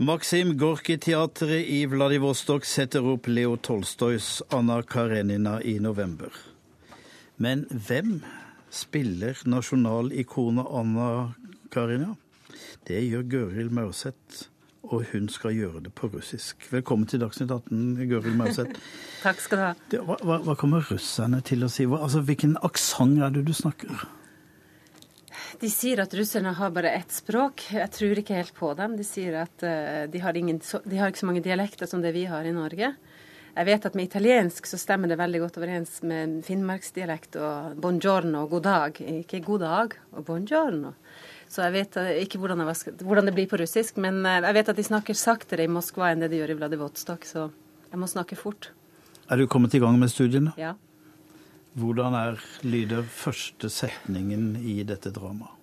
Maksim 0.00 0.52
Gorki-teatret 0.58 1.66
i 1.66 1.80
Vladivostok 1.90 2.62
setter 2.64 3.02
opp 3.02 3.26
Leo 3.26 3.56
Tolstojs 3.58 4.44
Anna 4.54 4.76
Karenina 4.86 5.56
i 5.66 5.72
november. 5.82 6.30
Men 7.42 7.64
hvem 7.66 8.20
spiller 8.70 9.40
nasjonalikonet 9.42 10.70
Anna 10.70 11.08
Karenina? 11.74 12.14
Det 12.86 13.00
gjør 13.08 13.24
Gøril 13.32 13.72
Maurseth, 13.74 14.44
og 14.86 15.08
hun 15.10 15.26
skal 15.34 15.58
gjøre 15.58 15.82
det 15.88 15.92
på 15.98 16.12
russisk. 16.14 16.68
Velkommen 16.70 17.10
til 17.10 17.24
Dagsnytt 17.24 17.50
18, 17.50 17.98
Gøril 18.06 18.38
Maurseth. 18.38 18.78
Takk 19.26 19.42
skal 19.42 19.58
du 19.58 19.64
ha. 19.64 19.72
Hva, 19.98 20.20
hva, 20.22 20.38
hva 20.46 20.54
kommer 20.62 20.86
russerne 20.92 21.42
til 21.42 21.66
å 21.66 21.72
si? 21.74 21.90
Hva, 21.90 22.04
altså, 22.06 22.22
hvilken 22.22 22.54
aksent 22.62 23.18
er 23.18 23.34
det 23.34 23.48
du 23.50 23.54
snakker? 23.64 24.06
De 25.58 25.68
sier 25.70 25.98
at 25.98 26.12
russerne 26.14 26.52
har 26.54 26.70
bare 26.70 26.92
ett 26.94 27.10
språk. 27.10 27.64
Jeg 27.74 27.90
tror 27.90 28.20
ikke 28.20 28.36
helt 28.36 28.54
på 28.54 28.70
dem. 28.78 28.94
De 28.98 29.06
sier 29.06 29.40
at 29.40 29.64
eh, 29.66 30.04
de, 30.10 30.20
har 30.22 30.36
ingen, 30.38 30.60
de 30.62 31.00
har 31.00 31.10
ikke 31.10 31.24
så 31.24 31.30
mange 31.30 31.42
dialekter 31.42 31.90
som 31.90 32.04
det 32.04 32.12
vi 32.14 32.28
har 32.30 32.46
i 32.46 32.54
Norge. 32.54 32.92
Jeg 33.58 33.66
vet 33.66 33.88
at 33.88 33.96
med 33.98 34.06
italiensk 34.06 34.68
så 34.70 34.78
stemmer 34.78 35.10
det 35.10 35.18
veldig 35.18 35.40
godt 35.42 35.58
overens 35.58 35.96
med 36.06 36.36
finnmarksdialekt 36.46 37.40
og 37.42 37.80
buongiorno 37.82 38.44
og 38.44 38.54
god 38.54 38.66
dag. 38.68 39.02
Ikke 39.18 39.42
god 39.42 39.64
dag 39.64 39.98
og 40.14 40.28
buongiorno. 40.28 40.94
Så 41.50 41.64
jeg 41.66 41.74
vet 41.74 41.98
eh, 41.98 42.14
ikke 42.22 42.38
hvordan, 42.38 42.62
jeg, 42.68 42.94
hvordan 43.02 43.26
det 43.26 43.34
blir 43.34 43.50
på 43.50 43.58
russisk, 43.58 43.98
men 43.98 44.22
eh, 44.22 44.38
jeg 44.46 44.60
vet 44.60 44.70
at 44.74 44.78
de 44.78 44.88
snakker 44.92 45.18
saktere 45.18 45.66
i 45.66 45.72
Moskva 45.74 46.12
enn 46.12 46.22
det 46.22 46.30
de 46.30 46.38
gjør 46.38 46.54
i 46.54 46.58
Vladivostok, 46.60 47.26
så 47.26 47.48
jeg 47.88 47.98
må 47.98 48.06
snakke 48.06 48.38
fort. 48.38 48.70
Er 49.26 49.42
du 49.42 49.50
kommet 49.50 49.74
i 49.74 49.82
gang 49.82 49.98
med 49.98 50.12
studiene? 50.12 50.54
Ja. 50.60 50.76
Hvordan 51.76 52.14
er 52.14 52.38
lyder 52.64 53.02
første 53.02 53.68
setningen 53.70 54.56
i 54.56 54.80
dette 54.88 55.12
dramaet? 55.14 55.54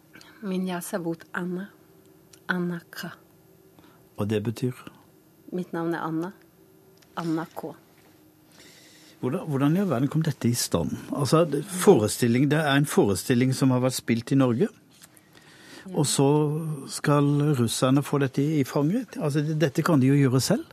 Anna. 1.33 1.69
Anna 2.47 2.79
K. 2.91 3.09
Og 4.17 4.29
det 4.29 4.43
betyr? 4.45 4.77
Mitt 5.55 5.73
navn 5.73 5.95
er 5.95 6.05
Anna. 6.05 6.31
Anna 7.17 7.45
K. 7.55 7.73
Hvordan, 9.19 9.47
hvordan 9.49 9.75
i 9.75 9.81
all 9.81 9.89
verden 9.89 10.11
kom 10.11 10.21
dette 10.21 10.49
i 10.49 10.53
stand? 10.53 10.93
Altså, 11.15 11.45
det, 11.49 11.63
det 11.65 12.59
er 12.59 12.75
en 12.75 12.85
forestilling 12.85 13.55
som 13.55 13.71
har 13.73 13.81
vært 13.81 13.97
spilt 13.97 14.31
i 14.31 14.37
Norge. 14.37 14.67
Ja. 14.69 15.95
Og 15.95 16.05
så 16.09 16.27
skal 16.89 17.55
russerne 17.57 18.03
få 18.03 18.19
dette 18.21 18.43
i 18.43 18.63
fanget? 18.63 19.17
Altså, 19.17 19.41
dette 19.41 19.81
kan 19.85 20.01
de 20.01 20.13
jo 20.13 20.19
gjøre 20.19 20.41
selv? 20.41 20.65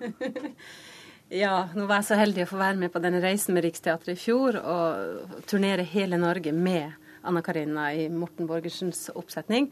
Ja, 1.26 1.64
nå 1.74 1.88
var 1.90 1.98
jeg 1.98 2.06
så 2.06 2.16
heldig 2.20 2.44
å 2.44 2.50
få 2.52 2.58
være 2.60 2.78
med 2.78 2.92
på 2.94 3.00
denne 3.02 3.18
reisen 3.18 3.56
med 3.56 3.64
Riksteatret 3.66 4.12
i 4.14 4.20
fjor 4.20 4.60
og 4.60 5.40
turnere 5.50 5.82
hele 5.82 6.20
Norge 6.22 6.52
med 6.54 6.94
Anna 7.26 7.42
Karina 7.42 7.88
i 7.90 8.04
Morten 8.14 8.46
Borgersens 8.46 9.08
oppsetning. 9.10 9.66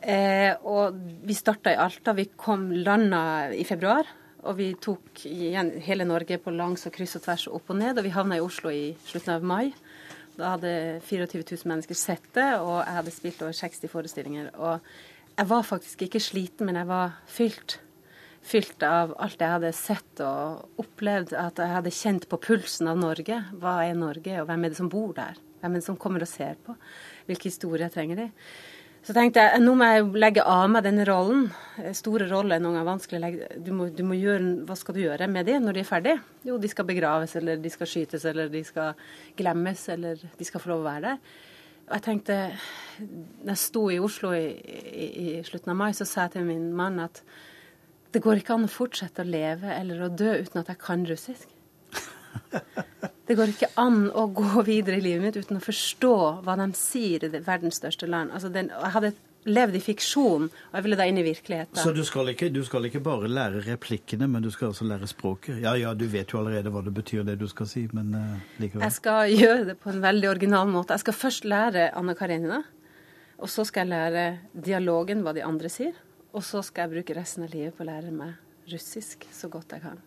Eh, 0.00 0.56
og 0.64 0.96
vi 1.28 1.36
starta 1.36 1.74
i 1.74 1.76
Alta. 1.76 2.16
Vi 2.16 2.30
kom 2.40 2.70
landa 2.72 3.52
i 3.52 3.66
februar. 3.68 4.08
Og 4.48 4.56
vi 4.58 4.70
tok 4.80 5.26
igjen 5.28 5.74
hele 5.84 6.08
Norge 6.08 6.40
på 6.40 6.56
langs 6.56 6.88
og 6.88 6.96
kryss 6.96 7.18
og 7.20 7.26
tvers 7.28 7.46
opp 7.52 7.68
og 7.68 7.78
ned. 7.78 8.00
Og 8.00 8.08
vi 8.08 8.16
havna 8.16 8.40
i 8.40 8.42
Oslo 8.42 8.72
i 8.72 8.96
slutten 9.04 9.36
av 9.36 9.44
mai. 9.44 9.74
Da 10.40 10.56
hadde 10.56 10.74
24 11.04 11.44
000 11.44 11.68
mennesker 11.68 12.00
sett 12.00 12.32
det, 12.32 12.48
og 12.56 12.78
jeg 12.80 12.96
hadde 12.96 13.12
spilt 13.12 13.44
over 13.44 13.60
60 13.60 13.92
forestillinger. 13.92 14.48
Og 14.56 14.80
jeg 15.36 15.52
var 15.52 15.68
faktisk 15.68 16.08
ikke 16.08 16.24
sliten, 16.32 16.64
men 16.64 16.80
jeg 16.80 16.88
var 16.88 17.18
fylt 17.28 17.76
fylt 18.42 18.82
av 18.86 19.14
alt 19.22 19.40
jeg 19.40 19.54
hadde 19.54 19.72
sett 19.76 20.22
og 20.24 20.82
opplevd, 20.82 21.34
at 21.38 21.62
jeg 21.62 21.74
hadde 21.76 21.94
kjent 21.94 22.28
på 22.30 22.40
pulsen 22.42 22.90
av 22.90 23.00
Norge. 23.00 23.38
Hva 23.62 23.78
er 23.86 23.98
Norge, 23.98 24.40
og 24.40 24.50
hvem 24.50 24.66
er 24.66 24.72
det 24.72 24.80
som 24.80 24.90
bor 24.92 25.14
der? 25.16 25.38
Hvem 25.62 25.76
er 25.76 25.82
det 25.82 25.86
som 25.86 25.98
kommer 26.00 26.24
og 26.24 26.30
ser 26.30 26.58
på? 26.66 26.74
Hvilke 27.28 27.50
historier 27.50 27.92
trenger 27.92 28.24
de? 28.24 28.30
Så 29.02 29.14
tenkte 29.16 29.42
jeg 29.42 29.62
nå 29.64 29.72
må 29.74 29.86
jeg 29.88 30.02
legge 30.22 30.42
av 30.46 30.68
meg 30.70 30.84
denne 30.86 31.02
rollen. 31.08 31.48
Store 31.98 32.28
roller 32.30 32.54
er 32.54 32.62
noen 32.62 32.76
ganger 32.78 32.86
vanskelig 32.86 33.30
du 33.66 33.72
må, 33.74 33.88
du 33.90 34.04
må 34.06 34.14
gjøre, 34.14 34.60
Hva 34.68 34.76
skal 34.78 34.94
du 34.94 35.00
gjøre 35.02 35.26
med 35.30 35.48
dem 35.50 35.64
når 35.66 35.78
de 35.78 35.82
er 35.82 35.88
ferdige? 35.88 36.20
Jo, 36.46 36.58
de 36.62 36.70
skal 36.70 36.86
begraves, 36.86 37.34
eller 37.38 37.58
de 37.58 37.72
skal 37.72 37.90
skytes, 37.90 38.26
eller 38.30 38.52
de 38.52 38.62
skal 38.66 38.94
glemmes, 39.38 39.88
eller 39.90 40.22
de 40.22 40.46
skal 40.46 40.62
få 40.62 40.70
lov 40.70 40.84
å 40.84 40.86
være 40.86 41.08
der. 41.08 41.40
Og 41.88 41.96
jeg 41.96 42.04
tenkte, 42.06 42.36
når 43.42 43.50
jeg 43.56 43.62
sto 43.64 43.82
i 43.90 43.98
Oslo 43.98 44.30
i, 44.38 44.44
i, 44.54 45.08
i 45.24 45.26
slutten 45.50 45.74
av 45.74 45.80
mai, 45.82 45.90
så 45.98 46.06
sa 46.06 46.28
jeg 46.28 46.36
til 46.36 46.46
min 46.46 46.70
mann 46.78 47.02
at 47.02 47.24
det 48.12 48.20
går 48.22 48.42
ikke 48.42 48.56
an 48.58 48.68
å 48.68 48.70
fortsette 48.72 49.24
å 49.24 49.28
leve 49.28 49.72
eller 49.72 50.04
å 50.04 50.12
dø 50.12 50.34
uten 50.42 50.60
at 50.62 50.70
jeg 50.72 50.80
kan 50.82 51.04
russisk. 51.08 51.48
Det 53.22 53.36
går 53.38 53.52
ikke 53.52 53.68
an 53.78 54.08
å 54.18 54.26
gå 54.34 54.64
videre 54.66 54.98
i 54.98 55.02
livet 55.04 55.22
mitt 55.22 55.36
uten 55.38 55.60
å 55.60 55.62
forstå 55.62 56.14
hva 56.44 56.56
de 56.58 56.66
sier 56.76 57.22
i 57.22 57.30
det 57.32 57.44
verdens 57.46 57.78
største 57.78 58.08
land. 58.10 58.32
Altså 58.34 58.50
den, 58.52 58.68
jeg 58.74 58.92
hadde 58.96 59.12
levd 59.48 59.78
i 59.78 59.80
fiksjon, 59.82 60.48
og 60.50 60.76
jeg 60.76 60.86
ville 60.86 60.98
da 60.98 61.06
inn 61.08 61.18
i 61.18 61.24
virkeligheten. 61.26 61.78
Så 61.78 61.94
du 61.94 62.02
skal, 62.06 62.32
ikke, 62.34 62.50
du 62.52 62.60
skal 62.66 62.86
ikke 62.86 63.00
bare 63.02 63.30
lære 63.30 63.62
replikkene, 63.66 64.28
men 64.30 64.44
du 64.44 64.50
skal 64.54 64.70
også 64.70 64.86
lære 64.90 65.08
språket? 65.10 65.62
Ja 65.64 65.74
ja, 65.78 65.94
du 65.98 66.04
vet 66.10 66.34
jo 66.34 66.42
allerede 66.42 66.70
hva 66.74 66.82
det 66.84 66.94
betyr, 66.94 67.24
det 67.26 67.38
du 67.40 67.48
skal 67.50 67.70
si, 67.70 67.86
men 67.94 68.12
uh, 68.14 68.36
likevel. 68.62 68.84
Jeg 68.86 68.98
skal 68.98 69.32
gjøre 69.32 69.66
det 69.72 69.78
på 69.82 69.90
en 69.94 70.04
veldig 70.04 70.30
original 70.34 70.70
måte. 70.70 70.98
Jeg 70.98 71.06
skal 71.06 71.18
først 71.18 71.48
lære 71.48 71.88
Anna 71.98 72.14
Karenina, 72.18 72.62
og 73.42 73.50
så 73.50 73.66
skal 73.66 73.86
jeg 73.86 73.94
lære 73.94 74.26
dialogen, 74.68 75.24
hva 75.26 75.34
de 75.34 75.46
andre 75.46 75.72
sier. 75.72 75.96
Og 76.32 76.44
så 76.44 76.62
skal 76.64 76.86
jeg 76.86 76.94
bruke 76.96 77.16
resten 77.18 77.44
av 77.44 77.52
livet 77.52 77.76
på 77.76 77.84
å 77.84 77.88
lære 77.90 78.12
meg 78.14 78.70
russisk 78.72 79.26
så 79.34 79.50
godt 79.52 79.74
jeg 79.76 79.82
kan. 79.84 79.98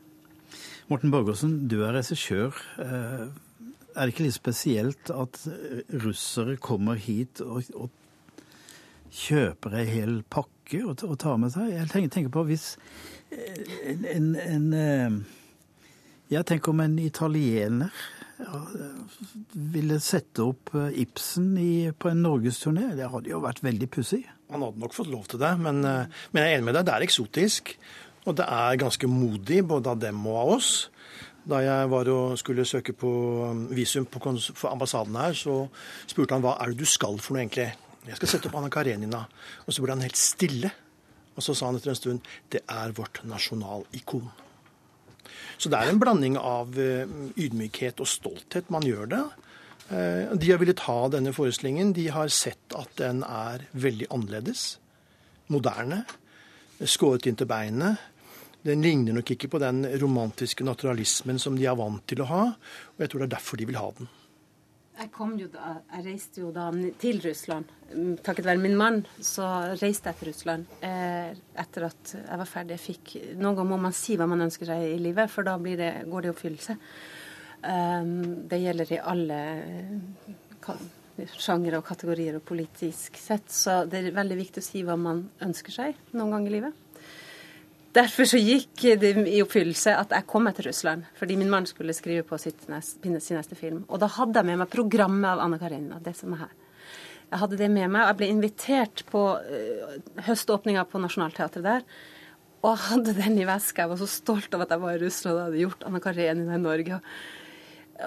Morten 0.90 1.12
Borgersen, 1.14 1.68
du 1.70 1.82
er 1.86 1.94
regissør. 1.98 2.56
Eh, 2.82 3.28
Er 3.96 4.10
det 4.10 4.12
ikke 4.12 4.26
litt 4.26 4.36
spesielt 4.36 5.10
at 5.10 5.38
russere 6.04 6.58
kommer 6.60 6.96
hit 7.00 7.40
og, 7.40 7.64
og 7.80 7.90
kjøper 9.16 9.78
ei 9.80 9.86
hel 9.88 10.18
pakke 10.28 10.82
og, 10.84 11.00
og 11.08 11.16
tar 11.22 11.38
med 11.40 11.54
seg? 11.54 11.70
Jeg 11.72 11.88
tenker, 11.94 12.12
tenker 12.18 12.34
på 12.36 12.44
hvis 12.50 12.66
en, 13.32 14.04
en, 14.12 14.36
en 14.36 15.26
Jeg 16.30 16.44
tenker 16.46 16.74
om 16.74 16.84
en 16.84 17.00
italiener 17.00 17.96
ja, 18.40 18.62
ville 19.54 20.00
sette 20.04 20.44
opp 20.44 20.74
eh, 20.76 20.98
Ibsen 21.06 21.54
i, 21.62 21.92
på 21.92 22.12
en 22.12 22.24
norgesturné. 22.26 22.90
Det 22.98 23.08
hadde 23.12 23.32
jo 23.32 23.44
vært 23.44 23.64
veldig 23.66 23.88
pussig. 23.92 24.24
Han 24.52 24.66
hadde 24.66 24.82
nok 24.82 24.96
fått 24.96 25.12
lov 25.12 25.30
til 25.32 25.42
det, 25.42 25.54
men, 25.62 25.84
eh, 25.88 26.12
men, 26.34 26.42
jeg 26.42 26.52
er 26.52 26.58
enig 26.58 26.68
med 26.70 26.78
deg, 26.80 26.88
det 26.88 26.96
er 26.96 27.06
eksotisk. 27.08 27.76
Og 28.26 28.36
det 28.40 28.48
er 28.50 28.82
ganske 28.82 29.08
modig, 29.10 29.62
både 29.70 29.94
av 29.94 30.02
dem 30.02 30.22
og 30.26 30.42
av 30.42 30.54
oss. 30.58 30.70
Da 31.46 31.60
jeg 31.62 31.90
var 31.92 32.10
og 32.10 32.40
skulle 32.42 32.66
søke 32.66 32.96
på 32.98 33.10
um, 33.52 33.68
visum 33.78 34.08
på 34.10 34.22
ambassaden 34.66 35.18
her, 35.20 35.36
så 35.38 35.68
spurte 36.10 36.34
han 36.34 36.42
hva 36.42 36.56
er 36.58 36.74
det 36.74 36.80
du 36.82 36.90
skal 36.90 37.20
for 37.22 37.36
noe 37.36 37.44
egentlig. 37.44 37.68
Jeg 38.06 38.18
skal 38.18 38.32
sette 38.32 38.50
opp 38.50 38.58
Anna 38.58 38.72
Karenina. 38.74 39.22
Og 39.66 39.74
så 39.74 39.86
ble 39.86 39.94
han 39.94 40.02
helt 40.02 40.18
stille. 40.18 40.74
Og 41.36 41.46
så 41.46 41.54
sa 41.54 41.70
han 41.70 41.78
etter 41.78 41.94
en 41.94 42.00
stund 42.00 42.34
det 42.54 42.64
er 42.66 42.98
vårt 42.98 43.22
nasjonalikon. 43.30 44.26
Så 45.58 45.72
det 45.72 45.80
er 45.80 45.92
en 45.92 46.02
blanding 46.02 46.38
av 46.40 46.76
eh, 46.80 47.06
ydmykhet 47.40 48.02
og 48.04 48.10
stolthet 48.10 48.72
man 48.74 48.86
gjør 48.86 49.12
det. 49.14 49.24
Eh, 49.90 50.34
de 50.36 50.52
har 50.52 50.60
villet 50.62 50.84
ha 50.88 50.98
denne 51.14 51.34
forestillingen. 51.36 51.94
De 51.96 52.08
har 52.14 52.32
sett 52.34 52.76
at 52.78 52.92
den 53.00 53.24
er 53.28 53.68
veldig 53.72 54.10
annerledes. 54.12 54.68
Moderne. 55.54 56.04
Skåret 56.82 57.30
inn 57.30 57.40
til 57.40 57.50
beinet. 57.50 58.02
Den 58.66 58.82
ligner 58.82 59.14
nok 59.14 59.30
ikke 59.36 59.52
på 59.54 59.62
den 59.62 59.84
romantiske 60.02 60.66
naturalismen 60.66 61.38
som 61.40 61.58
de 61.58 61.68
er 61.70 61.78
vant 61.78 62.02
til 62.10 62.24
å 62.24 62.30
ha. 62.32 62.44
Og 62.96 63.04
jeg 63.04 63.12
tror 63.12 63.22
det 63.24 63.30
er 63.30 63.36
derfor 63.38 63.62
de 63.62 63.68
vil 63.70 63.78
ha 63.80 63.92
den. 64.00 64.10
Jeg, 64.96 65.10
da, 65.52 65.74
jeg, 65.92 66.04
reiste 66.06 66.40
jo 66.40 66.50
da 66.56 66.70
til 67.02 67.20
Russland. 67.24 67.72
Mm, 67.92 68.14
takket 68.24 68.48
være 68.48 68.62
min 68.64 68.78
mann 68.80 69.02
så 69.20 69.46
reiste 69.82 70.12
jeg 70.12 70.20
til 70.20 70.30
Russland 70.30 70.78
eh, 70.88 71.36
etter 71.62 71.90
at 71.90 72.14
jeg 72.16 72.40
var 72.42 72.48
ferdig. 72.50 72.78
Jeg 72.78 72.84
fikk, 72.86 73.16
noen 73.36 73.58
ganger 73.58 73.72
må 73.74 73.82
man 73.88 73.96
si 73.96 74.16
hva 74.16 74.28
man 74.32 74.46
ønsker 74.48 74.72
seg 74.72 74.86
i 74.94 75.02
livet, 75.04 75.32
for 75.32 75.48
da 75.48 75.58
det, 75.60 75.92
går 76.08 76.24
det 76.24 76.32
i 76.32 76.34
oppfyllelse. 76.36 76.78
Um, 77.66 78.46
det 78.48 78.62
gjelder 78.62 78.94
i 78.94 79.02
alle 79.02 79.40
sjangere 81.40 81.80
og 81.80 81.88
kategorier 81.88 82.38
og 82.38 82.46
politisk 82.48 83.20
sett. 83.20 83.52
Så 83.52 83.84
det 83.90 84.02
er 84.02 84.16
veldig 84.16 84.40
viktig 84.40 84.64
å 84.64 84.68
si 84.70 84.84
hva 84.86 84.98
man 85.00 85.26
ønsker 85.44 85.76
seg 85.76 86.02
noen 86.16 86.36
ganger 86.38 86.52
i 86.52 86.58
livet. 86.60 86.85
Derfor 87.96 88.28
så 88.28 88.40
gikk 88.42 88.82
det 89.00 89.14
i 89.32 89.40
oppfyllelse 89.40 89.94
at 89.96 90.12
jeg 90.12 90.28
kom 90.28 90.44
meg 90.48 90.58
til 90.58 90.68
Russland. 90.68 91.06
Fordi 91.16 91.38
min 91.40 91.52
mann 91.52 91.68
skulle 91.70 91.96
skrive 91.96 92.26
på 92.28 92.36
neste, 92.36 92.82
sin 93.00 93.38
neste 93.38 93.56
film. 93.56 93.86
Og 93.88 94.02
da 94.04 94.10
hadde 94.18 94.42
jeg 94.42 94.50
med 94.50 94.60
meg 94.60 94.72
programmet 94.74 95.30
av 95.30 95.44
Anna 95.46 95.60
Karenina. 95.62 96.02
det 96.04 96.16
som 96.18 96.34
er 96.36 96.46
her. 96.46 96.52
Jeg 97.32 97.42
hadde 97.42 97.58
det 97.58 97.70
med 97.72 97.90
meg, 97.90 98.02
og 98.04 98.12
jeg 98.12 98.18
ble 98.20 98.28
invitert 98.34 99.06
på 99.10 99.24
uh, 99.40 99.96
høståpninga 100.28 100.84
på 100.92 101.02
Nationaltheatret 101.02 101.66
der. 101.66 101.88
Og 102.62 102.70
jeg 102.74 102.84
hadde 102.90 103.16
den 103.18 103.40
i 103.40 103.48
veska. 103.48 103.86
Jeg 103.86 103.94
var 103.94 104.04
så 104.04 104.12
stolt 104.12 104.54
av 104.54 104.66
at 104.66 104.76
jeg 104.76 104.84
var 104.84 104.96
i 104.96 105.02
Russland 105.02 105.40
og 105.40 105.44
hadde 105.48 105.64
gjort 105.64 105.88
Anna 105.88 106.04
Karenina 106.04 106.60
i 106.60 106.62
Norge. 106.62 107.02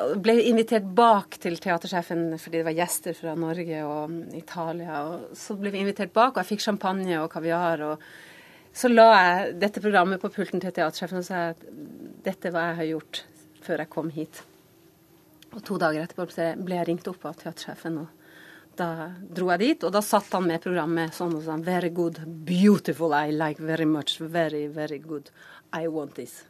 Og 0.04 0.16
ble 0.20 0.36
invitert 0.44 0.84
bak 0.84 1.38
til 1.40 1.56
teatersjefen 1.56 2.34
fordi 2.36 2.60
det 2.60 2.66
var 2.68 2.76
gjester 2.76 3.16
fra 3.16 3.34
Norge 3.40 3.84
og 3.88 4.36
Italia. 4.36 5.02
Og 5.08 5.36
så 5.38 5.56
ble 5.56 5.72
vi 5.72 5.80
invitert 5.80 6.12
bak, 6.12 6.34
og 6.34 6.42
jeg 6.42 6.52
fikk 6.52 6.66
champagne 6.68 7.22
og 7.22 7.30
kaviar. 7.32 7.86
og 7.88 8.02
så 8.72 8.90
la 8.90 9.08
jeg 9.14 9.56
dette 9.64 9.82
programmet 9.82 10.20
på 10.22 10.30
pulten 10.34 10.62
til 10.62 10.74
teatersjefen 10.74 11.22
og 11.22 11.26
sa 11.26 11.48
at 11.54 11.64
dette 12.24 12.52
var 12.54 12.70
jeg 12.70 12.78
har 12.82 12.90
gjort 12.92 13.24
før 13.64 13.82
jeg 13.82 13.92
kom 13.92 14.12
hit. 14.14 14.42
Og 15.54 15.62
to 15.64 15.78
dager 15.80 16.04
etterpå 16.04 16.28
ble 16.62 16.78
jeg 16.78 16.88
ringt 16.88 17.08
opp 17.10 17.24
av 17.28 17.38
teatersjefen. 17.40 17.98
og 18.04 18.14
da 18.78 19.10
dro 19.20 19.50
jeg 19.52 19.60
dit, 19.62 19.84
og 19.84 19.92
da 19.94 20.02
satt 20.04 20.30
han 20.36 20.46
med 20.46 20.62
programmet 20.62 21.14
sånn 21.16 21.34
og 21.34 21.42
sånn 21.46 21.64
Very 21.66 21.90
good, 21.90 22.20
beautiful, 22.46 23.14
I 23.14 23.32
like 23.34 23.62
very 23.62 23.88
much, 23.88 24.18
very, 24.20 24.66
very 24.68 24.98
good. 24.98 25.32
I 25.72 25.88
want 25.88 26.14
this. 26.14 26.44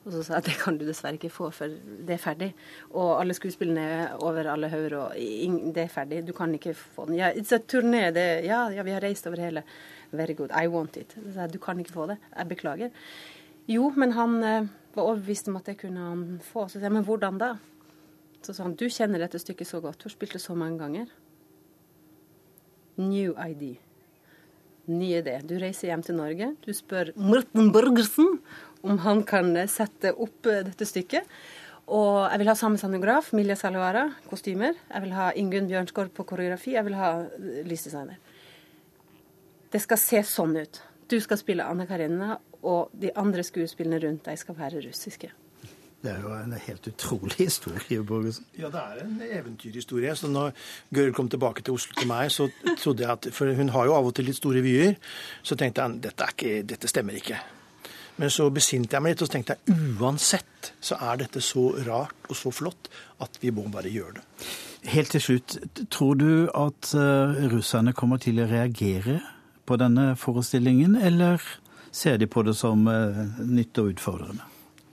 Og 0.00 0.14
så 0.14 0.22
sa 0.24 0.38
jeg 0.38 0.40
at 0.40 0.46
det 0.48 0.56
kan 0.62 0.78
du 0.80 0.86
dessverre 0.88 1.18
ikke 1.18 1.32
få, 1.32 1.50
for 1.52 1.72
det 1.76 2.14
er 2.14 2.22
ferdig. 2.22 2.48
Og 2.96 3.18
alle 3.18 3.34
skuespillene 3.36 3.82
er 3.84 4.14
over 4.24 4.48
alle 4.48 4.70
hauger, 4.72 4.96
og 4.96 5.74
det 5.76 5.82
er 5.82 5.92
ferdig. 5.92 6.22
Du 6.24 6.32
kan 6.36 6.54
ikke 6.56 6.72
få 6.72 7.04
den. 7.10 7.18
Ja, 7.20 7.28
it's 7.36 7.52
a 7.52 7.60
turné. 7.60 8.06
Det, 8.16 8.24
ja, 8.46 8.62
ja, 8.72 8.84
vi 8.86 8.94
har 8.96 9.04
reist 9.04 9.28
over 9.28 9.42
hele. 9.44 9.62
Very 10.12 10.34
good. 10.38 10.54
I 10.56 10.70
want 10.72 10.96
it. 10.96 11.12
Jeg, 11.34 11.52
du 11.52 11.58
kan 11.60 11.78
ikke 11.78 11.92
få 11.92 12.06
det. 12.08 12.16
Jeg 12.32 12.48
beklager. 12.48 12.94
Jo, 13.68 13.90
men 13.96 14.16
han 14.16 14.38
eh, 14.42 14.70
var 14.96 15.04
overbevist 15.04 15.52
om 15.52 15.60
at 15.60 15.68
det 15.68 15.76
kunne 15.82 16.06
han 16.08 16.24
få. 16.48 16.64
Så 16.68 16.78
sa 16.78 16.88
jeg, 16.88 16.96
men 16.96 17.04
hvordan 17.04 17.38
da? 17.38 17.52
Så 18.40 18.56
sa 18.56 18.64
han, 18.64 18.78
du 18.80 18.88
kjenner 18.88 19.20
dette 19.20 19.38
stykket 19.38 19.68
så 19.68 19.82
godt. 19.84 20.00
Du 20.00 20.08
har 20.08 20.16
spilt 20.16 20.32
det 20.32 20.40
så 20.40 20.56
mange 20.56 20.80
ganger. 20.80 21.12
New 22.96 23.36
ID. 23.36 23.76
Ny 24.90 25.12
idé. 25.20 25.36
Du 25.44 25.58
reiser 25.60 25.92
hjem 25.92 26.02
til 26.02 26.16
Norge. 26.16 26.54
Du 26.64 26.72
spør 26.74 27.12
Morten 27.20 27.68
Borgersen 27.72 28.40
om 28.82 29.00
han 29.04 29.24
kan 29.28 29.52
sette 29.70 30.14
opp 30.14 30.48
eh, 30.50 30.62
dette 30.66 30.88
stykket. 30.88 31.28
Og 31.90 32.30
jeg 32.30 32.38
vil 32.38 32.50
ha 32.52 32.54
samme 32.58 32.78
scenograf, 32.78 33.32
Milja 33.34 33.56
Salovara, 33.58 34.06
kostymer. 34.30 34.76
Jeg 34.92 35.04
vil 35.06 35.14
ha 35.16 35.30
Ingunn 35.38 35.66
Bjørnsgaard 35.70 36.12
på 36.14 36.26
koreografi. 36.28 36.76
Jeg 36.76 36.86
vil 36.86 36.98
ha 36.98 37.12
eh, 37.24 37.60
lysdesigner. 37.66 38.20
Det 39.70 39.82
skal 39.82 40.00
se 40.02 40.22
sånn 40.26 40.56
ut. 40.58 40.80
Du 41.10 41.18
skal 41.22 41.38
spille 41.40 41.66
Anna 41.66 41.86
Karenina, 41.90 42.36
og 42.62 42.90
de 42.94 43.10
andre 43.18 43.42
skuespillene 43.46 43.98
rundt 44.02 44.26
deg 44.28 44.38
skal 44.38 44.58
være 44.58 44.82
russiske. 44.84 45.30
Det 46.00 46.14
er 46.14 46.22
jo 46.22 46.30
en 46.32 46.52
helt 46.56 46.86
utrolig 46.88 47.36
historie, 47.36 48.00
Borgersen. 48.06 48.46
Ja, 48.56 48.70
det 48.72 48.80
er 48.80 49.02
en 49.04 49.18
eventyrhistorie. 49.20 50.14
Så 50.16 50.30
når 50.32 50.54
Gøril 50.94 51.12
kom 51.12 51.28
tilbake 51.28 51.62
til 51.62 51.76
Oslo 51.76 51.96
til 51.98 52.08
meg, 52.08 52.30
så 52.32 52.48
trodde 52.80 53.04
jeg 53.04 53.10
at 53.12 53.28
For 53.36 53.52
hun 53.52 53.68
har 53.68 53.90
jo 53.90 53.96
av 53.98 54.08
og 54.08 54.14
til 54.16 54.30
litt 54.30 54.38
store 54.38 54.62
vyer. 54.64 54.94
Så 55.42 55.58
tenkte 55.60 55.84
jeg 55.84 56.04
dette, 56.06 56.30
ikke, 56.32 56.62
dette 56.62 56.88
stemmer 56.88 57.18
ikke. 57.20 57.42
Men 58.20 58.32
så 58.32 58.50
besinte 58.52 58.96
jeg 58.96 59.04
meg 59.04 59.14
litt 59.14 59.24
og 59.24 59.30
tenkte 59.32 59.56
jeg 59.56 59.86
uansett 60.00 60.72
så 60.84 60.98
er 61.08 61.22
dette 61.22 61.40
så 61.44 61.70
rart 61.86 62.28
og 62.28 62.36
så 62.36 62.52
flott 62.52 62.90
at 63.24 63.40
vi 63.40 63.52
må 63.54 63.64
bare 63.72 63.92
gjøre 63.92 64.18
det. 64.18 64.26
Helt 64.92 65.12
til 65.12 65.24
slutt, 65.24 65.56
tror 65.92 66.20
du 66.20 66.32
at 66.56 66.92
uh, 66.96 67.36
russerne 67.52 67.96
kommer 67.96 68.20
til 68.20 68.40
å 68.40 68.48
reagere 68.48 69.18
på 69.68 69.76
denne 69.80 70.14
forestillingen, 70.20 70.96
eller 70.96 71.40
ser 71.92 72.20
de 72.20 72.28
på 72.28 72.44
det 72.44 72.56
som 72.56 72.88
uh, 72.88 73.24
nytt 73.40 73.80
og 73.80 73.94
utfordrende? 73.94 74.49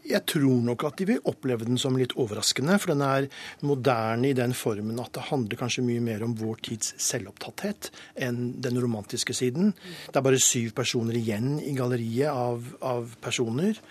Jeg 0.08 0.24
tror 0.30 0.62
nok 0.64 0.86
at 0.88 0.99
de 1.01 1.08
vil 1.10 1.26
oppleve 1.28 1.66
den 1.68 1.80
som 1.82 1.97
litt 1.99 2.14
overraskende, 2.16 2.78
for 2.80 2.93
den 2.93 3.03
er 3.03 3.28
moderne 3.68 4.30
i 4.30 4.38
den 4.38 4.53
formen 4.55 5.01
at 5.03 5.12
det 5.18 5.26
handler 5.28 5.60
kanskje 5.60 5.84
mye 5.84 6.03
mer 6.03 6.24
om 6.24 6.36
vår 6.39 6.62
tids 6.70 6.93
selvopptatthet 7.03 7.89
enn 8.28 8.53
den 8.64 8.80
romantiske 8.80 9.36
siden. 9.36 9.74
Det 10.08 10.16
er 10.16 10.28
bare 10.30 10.39
syv 10.39 10.72
personer 10.78 11.20
igjen 11.20 11.58
i 11.60 11.76
galleriet 11.76 12.32
av, 12.32 12.72
av 12.80 13.18
personer. 13.24 13.82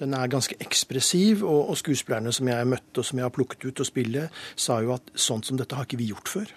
Den 0.00 0.14
er 0.18 0.28
ganske 0.28 0.58
ekspressiv, 0.60 1.44
og, 1.46 1.70
og, 1.70 1.78
skuespillerne 1.78 2.32
som 2.34 2.50
jeg 2.50 2.68
møtte 2.68 3.00
og 3.00 3.08
som 3.08 3.20
jeg 3.20 3.28
har 3.28 3.34
plukket 3.34 3.64
ut 3.68 3.80
å 3.80 3.88
spille, 3.88 4.28
sa 4.58 4.80
jo 4.84 4.92
at 4.96 5.14
sånt 5.14 5.48
som 5.48 5.58
dette 5.60 5.78
har 5.78 5.88
ikke 5.88 6.00
vi 6.02 6.10
gjort 6.10 6.32
før. 6.32 6.54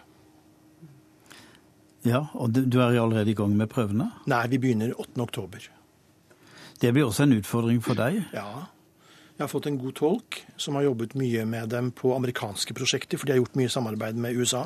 Ja, 2.08 2.28
og 2.39 2.55
du 2.55 2.80
er 2.80 2.95
allerede 2.97 3.32
i 3.32 3.38
gang 3.38 3.53
med 3.58 3.70
prøvene? 3.72 4.10
Nei, 4.32 4.45
vi 4.51 4.60
begynner 4.64 4.95
8. 4.95 5.20
oktober. 5.24 5.70
Det 6.82 6.91
blir 6.93 7.08
også 7.08 7.26
en 7.26 7.38
utfordring 7.39 7.80
for 7.84 7.97
deg? 7.97 8.22
Ja. 8.36 8.68
Jeg 9.38 9.43
har 9.43 9.51
fått 9.51 9.67
en 9.69 9.77
god 9.77 9.93
tolk 9.99 10.39
som 10.57 10.79
har 10.79 10.88
jobbet 10.88 11.11
mye 11.13 11.43
med 11.45 11.69
dem 11.69 11.91
på 11.93 12.09
amerikanske 12.15 12.73
prosjekter, 12.73 13.19
for 13.21 13.29
de 13.29 13.35
har 13.35 13.43
gjort 13.43 13.57
mye 13.59 13.69
samarbeid 13.69 14.17
med 14.17 14.33
USA. 14.33 14.63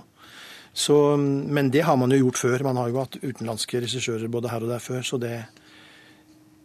Så, 0.72 1.18
men 1.20 1.72
det 1.74 1.84
har 1.84 1.98
man 2.00 2.14
jo 2.16 2.22
gjort 2.22 2.40
før. 2.40 2.64
Man 2.64 2.80
har 2.80 2.88
jo 2.88 3.02
hatt 3.02 3.18
utenlandske 3.20 3.82
regissører 3.84 4.32
både 4.32 4.48
her 4.54 4.64
og 4.64 4.72
der 4.72 4.80
før. 4.80 5.02
Så 5.04 5.20
det, 5.20 5.34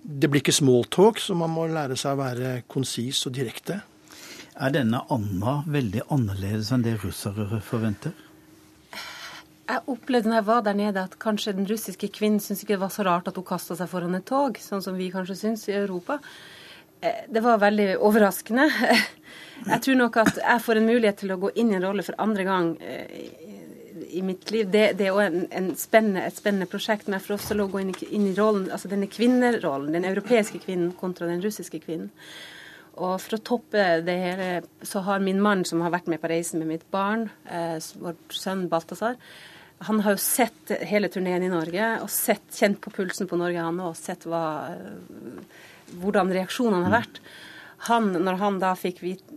det 0.06 0.30
blir 0.30 0.44
ikke 0.44 0.54
smalltalk, 0.54 1.18
så 1.18 1.34
man 1.34 1.50
må 1.50 1.66
lære 1.66 1.98
seg 1.98 2.14
å 2.14 2.20
være 2.20 2.52
konsis 2.70 3.24
og 3.26 3.34
direkte. 3.34 3.80
Er 4.54 4.70
denne 4.72 5.02
Anna 5.10 5.58
veldig 5.66 6.06
annerledes 6.14 6.70
enn 6.72 6.86
det 6.86 6.94
russere 7.02 7.58
forventer? 7.58 8.14
Jeg 9.66 9.82
opplevde 9.90 10.30
når 10.30 10.38
jeg 10.38 10.46
var 10.46 10.62
der 10.62 10.78
nede 10.78 11.02
at 11.02 11.18
kanskje 11.18 11.56
den 11.56 11.66
russiske 11.66 12.08
kvinnen 12.14 12.38
syntes 12.38 12.62
ikke 12.62 12.76
det 12.76 12.84
var 12.84 12.94
så 12.94 13.02
rart 13.02 13.26
at 13.26 13.34
hun 13.34 13.48
kasta 13.48 13.74
seg 13.74 13.90
foran 13.90 14.14
et 14.14 14.28
tog, 14.30 14.62
sånn 14.62 14.84
som 14.84 14.94
vi 14.94 15.10
kanskje 15.10 15.40
syns 15.40 15.66
i 15.66 15.74
Europa. 15.74 16.20
Eh, 17.06 17.24
det 17.28 17.40
var 17.40 17.58
veldig 17.58 17.96
overraskende. 17.98 18.70
Jeg 19.66 19.82
tror 19.82 19.96
nok 19.98 20.16
at 20.20 20.36
jeg 20.36 20.62
får 20.62 20.78
en 20.78 20.84
mulighet 20.86 21.16
til 21.22 21.32
å 21.32 21.38
gå 21.40 21.48
inn 21.56 21.70
i 21.72 21.76
en 21.78 21.84
rolle 21.86 22.02
for 22.04 22.18
andre 22.20 22.44
gang 22.44 22.66
eh, 22.84 23.22
i 24.12 24.20
mitt 24.22 24.50
liv. 24.52 24.68
Det, 24.70 24.82
det 24.98 25.08
er 25.08 25.16
òg 25.16 25.38
et 25.48 25.80
spennende 25.80 26.68
prosjekt, 26.70 27.08
men 27.08 27.16
jeg 27.16 27.24
får 27.24 27.36
også 27.38 27.56
lov 27.56 27.70
å 27.70 27.74
gå 27.74 27.80
inn 27.82 27.94
i, 27.94 28.10
inn 28.18 28.26
i 28.28 28.34
rollen, 28.36 28.68
altså 28.70 28.90
denne 28.92 29.08
kvinnerollen, 29.10 29.96
den 29.96 30.06
europeiske 30.06 30.60
kvinnen 30.62 30.92
kontra 31.00 31.26
den 31.30 31.40
russiske 31.42 31.80
kvinnen. 31.82 32.12
Og 33.00 33.16
for 33.24 33.38
å 33.38 33.42
toppe 33.48 33.86
det 34.04 34.16
hele, 34.20 34.50
så 34.84 35.02
har 35.08 35.24
min 35.24 35.40
mann, 35.42 35.64
som 35.68 35.82
har 35.84 35.96
vært 35.96 36.12
med 36.12 36.20
på 36.22 36.30
reisen 36.30 36.60
med 36.60 36.74
mitt 36.74 36.86
barn, 36.92 37.30
eh, 37.48 37.80
vår 38.04 38.20
sønn 38.36 38.68
Balthazar, 38.72 39.16
han 39.88 40.00
har 40.00 40.14
jo 40.14 40.20
sett 40.22 40.72
hele 40.88 41.08
turneen 41.12 41.44
i 41.44 41.50
Norge 41.52 41.88
og 42.00 42.08
sett, 42.12 42.46
kjent 42.56 42.80
på 42.80 42.92
pulsen 42.94 43.28
på 43.28 43.36
Norge, 43.40 43.60
han 43.60 43.82
òg. 43.84 43.96
Sett 43.98 44.24
hva 44.28 44.44
hvordan 46.00 46.32
reaksjonene 46.34 46.88
har 46.88 46.96
vært. 47.00 47.20
Han, 47.86 48.10
når 48.24 48.38
han 48.40 48.58
da 48.62 48.72
fikk 48.78 49.02
vite 49.04 49.34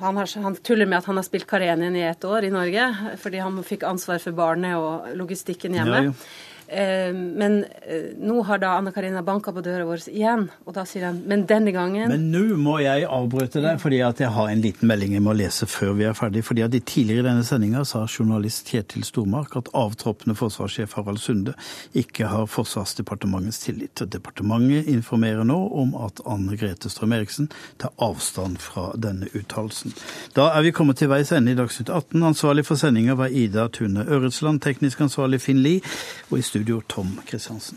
han, 0.00 0.16
han, 0.18 0.56
tuller 0.66 0.88
med 0.90 0.98
at 0.98 1.06
han 1.06 1.20
har 1.20 1.24
spilt 1.26 1.46
Karenien 1.46 1.94
i 1.96 2.02
et 2.02 2.24
år 2.26 2.48
i 2.48 2.50
Norge, 2.50 2.86
fordi 3.22 3.38
han 3.38 3.60
fikk 3.64 3.84
ansvar 3.86 4.18
for 4.22 4.34
barnet 4.36 4.74
og 4.74 5.12
logistikken 5.18 5.76
hjemme. 5.76 6.00
Ja, 6.08 6.10
ja. 6.10 6.55
Eh, 6.68 7.12
men 7.14 7.64
eh, 7.86 8.10
nå 8.18 8.40
har 8.42 8.58
da 8.58 8.72
Anna 8.78 8.90
Karina 8.92 9.22
banka 9.22 9.52
på 9.54 9.62
døra 9.62 9.84
vår 9.86 10.08
igjen, 10.10 10.48
og 10.66 10.74
da 10.74 10.82
sier 10.88 11.04
han 11.06 11.20
men 11.30 11.44
denne 11.46 11.70
gangen 11.70 12.10
Men 12.10 12.24
nå 12.32 12.56
må 12.58 12.80
jeg 12.82 13.04
avbryte 13.06 13.62
deg, 13.62 13.78
fordi 13.78 14.00
at 14.02 14.18
jeg 14.22 14.32
har 14.34 14.50
en 14.50 14.62
liten 14.64 14.90
melding 14.90 15.14
jeg 15.14 15.22
må 15.22 15.34
lese 15.38 15.68
før 15.70 15.94
vi 16.00 16.08
er 16.08 16.16
ferdig. 16.18 16.42
fordi 16.44 16.64
at 16.66 16.74
i 16.74 16.82
Tidligere 16.86 17.22
i 17.22 17.26
denne 17.26 17.44
sendinga 17.44 17.84
sa 17.84 18.04
journalist 18.06 18.70
Kjetil 18.70 19.04
Stormark 19.04 19.56
at 19.58 19.70
avtroppende 19.74 20.36
forsvarssjef 20.38 20.94
Harald 20.96 21.18
Sunde 21.22 21.54
ikke 21.94 22.30
har 22.30 22.46
Forsvarsdepartementets 22.50 23.58
tillit. 23.64 24.02
Departementet 24.12 24.88
informerer 24.90 25.44
nå 25.44 25.58
om 25.82 25.94
at 25.98 26.22
Anne 26.26 26.56
Grete 26.56 26.90
Strøm-Eriksen 26.90 27.50
tar 27.82 27.92
avstand 28.02 28.58
fra 28.62 28.88
denne 28.94 29.28
uttalelsen. 29.34 29.94
Da 30.36 30.48
er 30.54 30.66
vi 30.66 30.74
kommet 30.74 30.98
til 31.02 31.10
veis 31.10 31.32
ende 31.34 31.52
i 31.52 31.58
Dagsnytt 31.58 31.90
18. 31.90 32.22
Ansvarlig 32.30 32.66
for 32.66 32.80
sendinga 32.80 33.18
var 33.18 33.34
Ida 33.34 33.66
Tune 33.68 34.06
Øretsland, 34.06 34.62
teknisk 34.64 35.02
ansvarlig 35.04 35.42
Finn 35.44 35.62
Lie, 35.62 35.82
og 36.30 36.38
i 36.38 36.46
studio 36.56 36.80
Tom 36.88 37.18
Kristiansen. 37.26 37.76